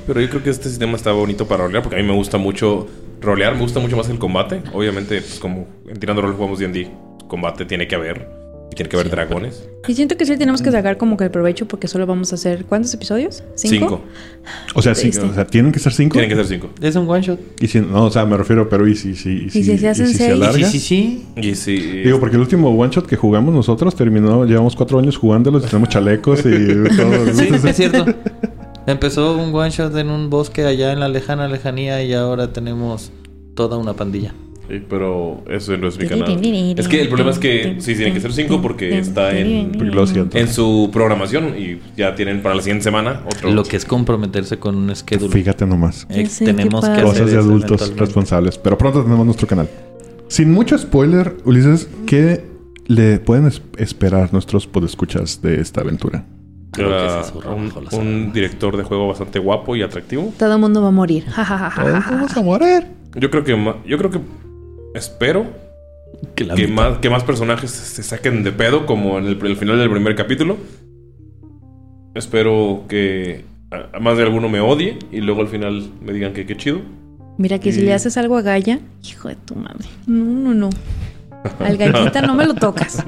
Pero 0.06 0.20
yo 0.20 0.30
creo 0.30 0.42
que 0.42 0.50
este 0.50 0.68
sistema 0.68 0.96
está 0.96 1.12
bonito 1.12 1.46
para 1.46 1.64
rolear 1.64 1.82
porque 1.82 1.96
a 1.98 2.02
mí 2.02 2.06
me 2.08 2.14
gusta 2.14 2.38
mucho 2.38 2.86
rolear, 3.22 3.54
me 3.54 3.60
gusta 3.60 3.80
mucho 3.80 3.96
más 3.96 4.08
el 4.08 4.18
combate. 4.18 4.62
Obviamente, 4.72 5.20
pues 5.20 5.38
como 5.38 5.66
en 5.88 5.98
Tirando 5.98 6.22
Rol 6.22 6.34
jugamos 6.34 6.58
D&D, 6.58 6.90
combate 7.28 7.64
tiene 7.64 7.88
que 7.88 7.94
haber 7.94 8.42
y 8.72 8.74
tiene 8.74 8.88
que 8.88 8.96
haber 8.96 9.10
dragones. 9.10 9.68
Y 9.86 9.94
siento 9.94 10.16
que 10.16 10.24
sí 10.24 10.36
tenemos 10.36 10.62
que 10.62 10.70
sacar 10.70 10.96
como 10.96 11.16
que 11.16 11.24
el 11.24 11.30
provecho 11.30 11.66
porque 11.66 11.88
solo 11.88 12.06
vamos 12.06 12.32
a 12.32 12.36
hacer... 12.36 12.64
¿Cuántos 12.64 12.94
episodios? 12.94 13.42
¿Cinco? 13.54 13.74
Cinco. 13.74 14.00
O 14.74 14.80
sea, 14.80 14.94
sí, 14.94 15.10
Triste. 15.10 15.26
o 15.26 15.34
sea, 15.34 15.46
tienen 15.46 15.72
que 15.72 15.78
ser 15.78 15.92
cinco. 15.92 16.14
Tienen 16.14 16.30
que 16.30 16.36
ser 16.36 16.46
cinco. 16.46 16.70
Es 16.80 16.96
un 16.96 17.08
one 17.08 17.20
shot. 17.20 17.40
Y 17.60 17.68
si, 17.68 17.80
no, 17.80 18.04
o 18.04 18.10
sea, 18.10 18.24
me 18.24 18.36
refiero, 18.36 18.68
pero 18.68 18.86
y 18.86 18.94
si, 18.94 19.14
si, 19.14 19.46
¿Y 19.46 19.50
si 19.50 19.76
se 19.76 19.88
hacen 19.88 20.06
y 20.06 20.08
si 20.10 20.14
seis? 20.14 20.32
alarga? 20.32 20.68
Sí, 20.68 20.78
sí, 20.78 20.80
sí. 20.80 21.26
Y 21.36 21.54
sí. 21.54 21.76
Digo, 22.04 22.20
porque 22.20 22.36
el 22.36 22.42
último 22.42 22.70
one 22.70 22.92
shot 22.92 23.06
que 23.06 23.16
jugamos 23.16 23.52
nosotros 23.54 23.94
terminó, 23.96 24.44
llevamos 24.44 24.76
cuatro 24.76 24.98
años 24.98 25.16
jugándolos 25.16 25.64
y 25.64 25.66
tenemos 25.66 25.88
chalecos 25.88 26.40
y 26.40 26.42
todo. 26.96 27.32
Sí, 27.34 27.48
es 27.52 27.76
cierto. 27.76 28.06
Empezó 28.86 29.36
un 29.36 29.54
one 29.54 29.70
shot 29.70 29.96
en 29.96 30.10
un 30.10 30.28
bosque 30.30 30.64
allá 30.64 30.92
en 30.92 31.00
la 31.00 31.08
lejana 31.08 31.48
lejanía 31.48 32.02
y 32.02 32.12
ahora 32.14 32.52
tenemos 32.52 33.12
toda 33.54 33.76
una 33.76 33.94
pandilla. 33.94 34.34
Sí, 34.68 34.82
pero 34.88 35.42
eso 35.50 35.76
no 35.76 35.88
es 35.88 35.98
mi 35.98 36.06
canal. 36.06 36.40
Es 36.76 36.88
que 36.88 37.02
el 37.02 37.08
problema 37.08 37.30
es 37.30 37.38
que 37.38 37.76
sí 37.80 37.94
tienen 37.94 38.14
que 38.14 38.20
ser 38.20 38.32
cinco 38.32 38.62
porque 38.62 38.98
está 38.98 39.36
en, 39.36 39.72
su 40.48 40.88
programación 40.92 41.54
y 41.58 41.80
ya 41.96 42.14
tienen 42.14 42.42
para 42.42 42.54
la 42.54 42.62
siguiente 42.62 42.84
semana 42.84 43.22
otro. 43.26 43.50
Lo 43.50 43.64
que 43.64 43.76
es 43.76 43.84
comprometerse 43.84 44.58
con 44.58 44.76
un 44.76 44.94
schedule. 44.94 45.32
Fíjate 45.32 45.66
nomás. 45.66 46.06
Eh, 46.10 46.28
tenemos 46.38 46.88
que 46.88 47.02
Cosas 47.02 47.30
de 47.30 47.38
adultos 47.38 47.96
responsables. 47.96 48.58
Pero 48.58 48.78
pronto 48.78 49.02
tenemos 49.02 49.26
nuestro 49.26 49.46
canal. 49.46 49.68
Sin 50.28 50.50
mucho 50.50 50.78
spoiler, 50.78 51.36
Ulises, 51.44 51.88
¿qué 52.06 52.44
le 52.86 53.18
pueden 53.18 53.46
es- 53.48 53.62
esperar 53.76 54.32
nuestros 54.32 54.66
podescuchas 54.66 55.42
de 55.42 55.60
esta 55.60 55.82
aventura? 55.82 56.24
Creo 56.72 56.88
que 56.88 57.48
un, 57.48 57.72
un 58.00 58.32
director 58.32 58.76
de 58.76 58.82
juego 58.82 59.08
bastante 59.08 59.38
guapo 59.38 59.76
y 59.76 59.82
atractivo. 59.82 60.32
Todo 60.38 60.54
el 60.54 60.58
mundo 60.60 60.80
va 60.82 60.88
a 60.88 60.92
morir. 60.92 61.24
Todos 61.26 62.04
vamos 62.10 62.36
a 62.36 62.42
morir. 62.42 62.86
Yo 63.14 63.30
creo 63.30 63.44
que 63.44 63.52
yo 63.86 63.98
creo 63.98 64.10
que 64.10 64.20
espero 64.94 65.46
Que 66.34 66.66
más, 66.68 66.98
que 66.98 67.10
más 67.10 67.24
personajes 67.24 67.70
se 67.70 68.02
saquen 68.02 68.42
de 68.42 68.52
pedo 68.52 68.86
como 68.86 69.18
en 69.18 69.26
el, 69.26 69.46
el 69.46 69.56
final 69.56 69.78
del 69.78 69.90
primer 69.90 70.14
capítulo. 70.16 70.56
Espero 72.14 72.84
que 72.88 73.44
a- 73.70 73.96
a 73.96 74.00
más 74.00 74.16
de 74.16 74.22
alguno 74.24 74.48
me 74.48 74.60
odie 74.60 74.98
y 75.10 75.20
luego 75.20 75.40
al 75.42 75.48
final 75.48 75.90
me 76.02 76.12
digan 76.12 76.32
que 76.32 76.46
qué 76.46 76.56
chido. 76.56 76.80
Mira 77.38 77.58
que 77.58 77.72
si 77.72 77.80
le 77.80 77.94
haces 77.94 78.16
algo 78.18 78.36
a 78.36 78.42
Gaia, 78.42 78.80
hijo 79.02 79.28
de 79.28 79.36
tu 79.36 79.54
madre. 79.56 79.86
No, 80.06 80.24
no, 80.24 80.54
no. 80.54 80.70
Al 81.58 81.76
gallita 81.76 82.20
no 82.26 82.34
me 82.34 82.44
lo 82.46 82.54
tocas. 82.54 83.02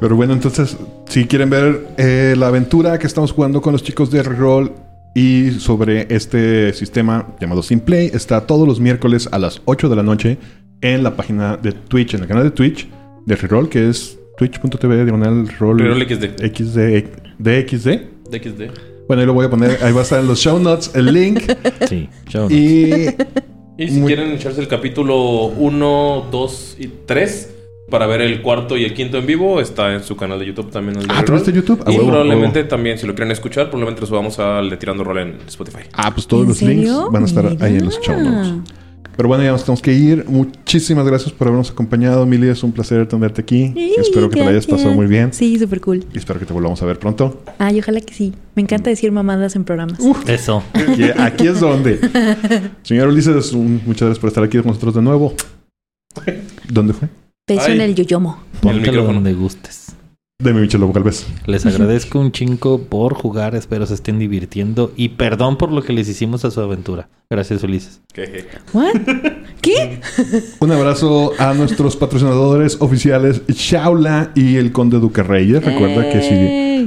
Pero 0.00 0.16
bueno, 0.16 0.32
entonces 0.32 0.76
Si 1.08 1.26
quieren 1.26 1.50
ver 1.50 1.88
eh, 1.98 2.34
la 2.38 2.48
aventura 2.48 2.98
que 2.98 3.06
estamos 3.06 3.32
jugando 3.32 3.60
con 3.60 3.72
los 3.72 3.82
chicos 3.82 4.10
de 4.10 4.22
Reroll 4.22 4.72
y 5.14 5.50
sobre 5.52 6.06
este 6.14 6.72
sistema 6.72 7.28
llamado 7.38 7.62
Simplay, 7.62 8.10
está 8.14 8.46
todos 8.46 8.66
los 8.66 8.80
miércoles 8.80 9.28
a 9.30 9.38
las 9.38 9.60
8 9.66 9.88
de 9.90 9.96
la 9.96 10.02
noche 10.02 10.38
en 10.80 11.02
la 11.02 11.14
página 11.14 11.56
de 11.58 11.72
Twitch, 11.72 12.14
en 12.14 12.22
el 12.22 12.28
canal 12.28 12.44
de 12.44 12.50
Twitch 12.50 12.88
de 13.26 13.36
Reroll, 13.36 13.68
que 13.68 13.90
es 13.90 14.18
twitch.tv 14.38 15.04
diagonal 15.04 15.48
roll 15.58 15.78
Reroll 15.78 16.02
XD. 16.02 16.46
XD, 16.46 17.04
DXD. 17.38 17.88
DXD. 18.30 18.62
Bueno, 19.06 19.20
ahí 19.20 19.26
lo 19.26 19.34
voy 19.34 19.44
a 19.46 19.50
poner, 19.50 19.78
ahí 19.82 19.92
va 19.92 20.00
a 20.00 20.04
estar 20.04 20.18
en 20.20 20.26
los 20.28 20.38
show 20.38 20.58
notes 20.58 20.90
el 20.94 21.12
link. 21.12 21.40
Sí, 21.88 22.08
show 22.28 22.44
notes. 22.44 22.56
y 22.58 23.06
Y 23.76 23.88
si 23.88 24.00
Muy- 24.00 24.06
quieren 24.14 24.32
echarse 24.32 24.60
el 24.62 24.68
capítulo 24.68 25.46
1, 25.46 26.28
2 26.32 26.76
y 26.80 26.88
3 27.06 27.51
para 27.92 28.06
ver 28.08 28.22
el 28.22 28.42
cuarto 28.42 28.76
y 28.76 28.84
el 28.84 28.94
quinto 28.94 29.18
en 29.18 29.26
vivo, 29.26 29.60
está 29.60 29.92
en 29.94 30.02
su 30.02 30.16
canal 30.16 30.40
de 30.40 30.46
YouTube 30.46 30.70
también. 30.70 30.96
el 30.96 31.06
de 31.06 31.12
Ah. 31.14 31.16
¿también 31.18 31.36
está 31.36 31.50
en 31.50 31.56
YouTube? 31.56 31.82
A 31.86 31.92
Y 31.92 31.96
huevo, 31.96 32.08
probablemente 32.08 32.58
huevo. 32.60 32.68
también, 32.68 32.98
si 32.98 33.06
lo 33.06 33.14
quieren 33.14 33.30
escuchar, 33.30 33.66
probablemente 33.66 34.00
lo 34.00 34.06
subamos 34.08 34.38
al 34.40 34.68
de 34.70 34.76
Tirando 34.78 35.04
Rol 35.04 35.18
en 35.18 35.36
Spotify. 35.46 35.84
Ah, 35.92 36.10
pues 36.12 36.26
todos 36.26 36.42
¿En 36.42 36.48
los 36.48 36.62
links 36.62 36.90
van 37.12 37.22
a 37.22 37.26
estar 37.26 37.46
ahí 37.60 37.76
en 37.76 37.84
los 37.84 38.00
show 38.00 38.18
notes. 38.18 38.54
Pero 39.14 39.28
bueno, 39.28 39.44
ya 39.44 39.52
nos 39.52 39.62
tenemos 39.62 39.82
que 39.82 39.92
ir. 39.92 40.24
Muchísimas 40.26 41.06
gracias 41.06 41.32
por 41.32 41.46
habernos 41.46 41.70
acompañado, 41.70 42.24
Mili. 42.24 42.48
Es 42.48 42.62
un 42.62 42.72
placer 42.72 43.06
tenerte 43.06 43.42
aquí. 43.42 43.70
Sí, 43.74 43.94
espero 43.98 44.30
que 44.30 44.36
te 44.38 44.42
la 44.44 44.50
hayas 44.52 44.66
pasado 44.66 44.92
muy 44.94 45.06
bien. 45.06 45.34
Sí, 45.34 45.58
súper 45.58 45.82
cool. 45.82 46.02
Y 46.14 46.16
espero 46.18 46.40
que 46.40 46.46
te 46.46 46.52
volvamos 46.54 46.80
a 46.82 46.86
ver 46.86 46.98
pronto. 46.98 47.42
Ay, 47.58 47.78
ojalá 47.78 48.00
que 48.00 48.14
sí. 48.14 48.32
Me 48.54 48.62
encanta 48.62 48.88
decir 48.88 49.12
mamadas 49.12 49.54
en 49.54 49.64
programas. 49.64 49.98
Eso. 50.26 50.62
Aquí, 50.72 51.04
aquí 51.18 51.46
es 51.46 51.60
donde. 51.60 52.00
Señor 52.84 53.08
Ulises, 53.08 53.52
un- 53.52 53.82
muchas 53.84 54.06
gracias 54.06 54.18
por 54.18 54.28
estar 54.28 54.44
aquí 54.44 54.56
con 54.56 54.68
nosotros 54.68 54.94
de 54.94 55.02
nuevo. 55.02 55.34
¿Dónde 56.70 56.94
fue? 56.94 57.08
Beso 57.48 57.66
Ay. 57.66 57.74
en 57.74 57.80
el 57.80 57.94
yoyomo. 57.96 58.38
El 58.54 58.60
Póntelo 58.60 58.82
micrófono. 58.92 59.14
donde 59.14 59.34
gustes. 59.34 59.96
De 60.38 60.52
mi 60.52 60.60
Michel 60.60 60.80
Lobo 60.80 60.92
Galvez. 60.92 61.26
Les 61.46 61.66
agradezco 61.66 62.18
un 62.20 62.30
chingo 62.32 62.82
por 62.82 63.14
jugar. 63.14 63.54
Espero 63.56 63.84
se 63.86 63.94
estén 63.94 64.18
divirtiendo. 64.18 64.92
Y 64.96 65.10
perdón 65.10 65.56
por 65.56 65.72
lo 65.72 65.82
que 65.82 65.92
les 65.92 66.08
hicimos 66.08 66.44
a 66.44 66.50
su 66.52 66.60
aventura. 66.60 67.08
Gracias, 67.30 67.62
Ulises. 67.62 68.00
¿What? 68.72 68.94
¿Qué? 69.60 70.00
Un 70.60 70.72
abrazo 70.72 71.32
a 71.38 71.52
nuestros 71.54 71.96
patrocinadores 71.96 72.76
oficiales, 72.80 73.42
Shaula 73.48 74.30
y 74.34 74.56
el 74.56 74.70
Conde 74.72 74.98
Duque 74.98 75.22
Reyes. 75.22 75.64
Recuerda 75.64 76.10
que 76.10 76.22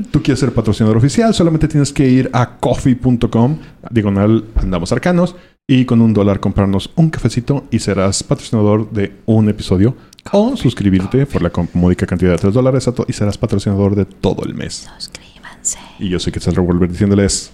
si 0.03 0.09
tú 0.11 0.21
quieres 0.21 0.39
ser 0.39 0.53
patrocinador 0.53 0.97
oficial, 0.97 1.33
solamente 1.33 1.67
tienes 1.67 1.91
que 1.93 2.09
ir 2.09 2.29
a 2.33 2.57
coffee.com, 2.57 3.57
diagonal 3.89 4.45
andamos 4.55 4.91
arcanos, 4.91 5.35
y 5.67 5.85
con 5.85 6.01
un 6.01 6.13
dólar 6.13 6.39
comprarnos 6.39 6.91
un 6.95 7.09
cafecito 7.09 7.63
y 7.71 7.79
serás 7.79 8.21
patrocinador 8.23 8.91
de 8.91 9.13
un 9.25 9.49
episodio. 9.49 9.95
O 10.31 10.57
suscribirte 10.57 11.25
por 11.25 11.41
la 11.41 11.51
módica 11.73 12.05
cantidad 12.07 12.31
de 12.31 12.37
3 12.37 12.53
dólares 12.53 12.89
y 13.07 13.13
serás 13.13 13.37
patrocinador 13.37 13.95
de 13.95 14.05
todo 14.05 14.43
el 14.43 14.55
mes. 14.55 14.87
Suscríbanse. 14.97 15.79
Y 15.99 16.09
yo 16.09 16.19
sé 16.19 16.31
que 16.31 16.39
es 16.39 16.47
el 16.47 16.55
revolver 16.55 16.89
diciéndoles. 16.89 17.53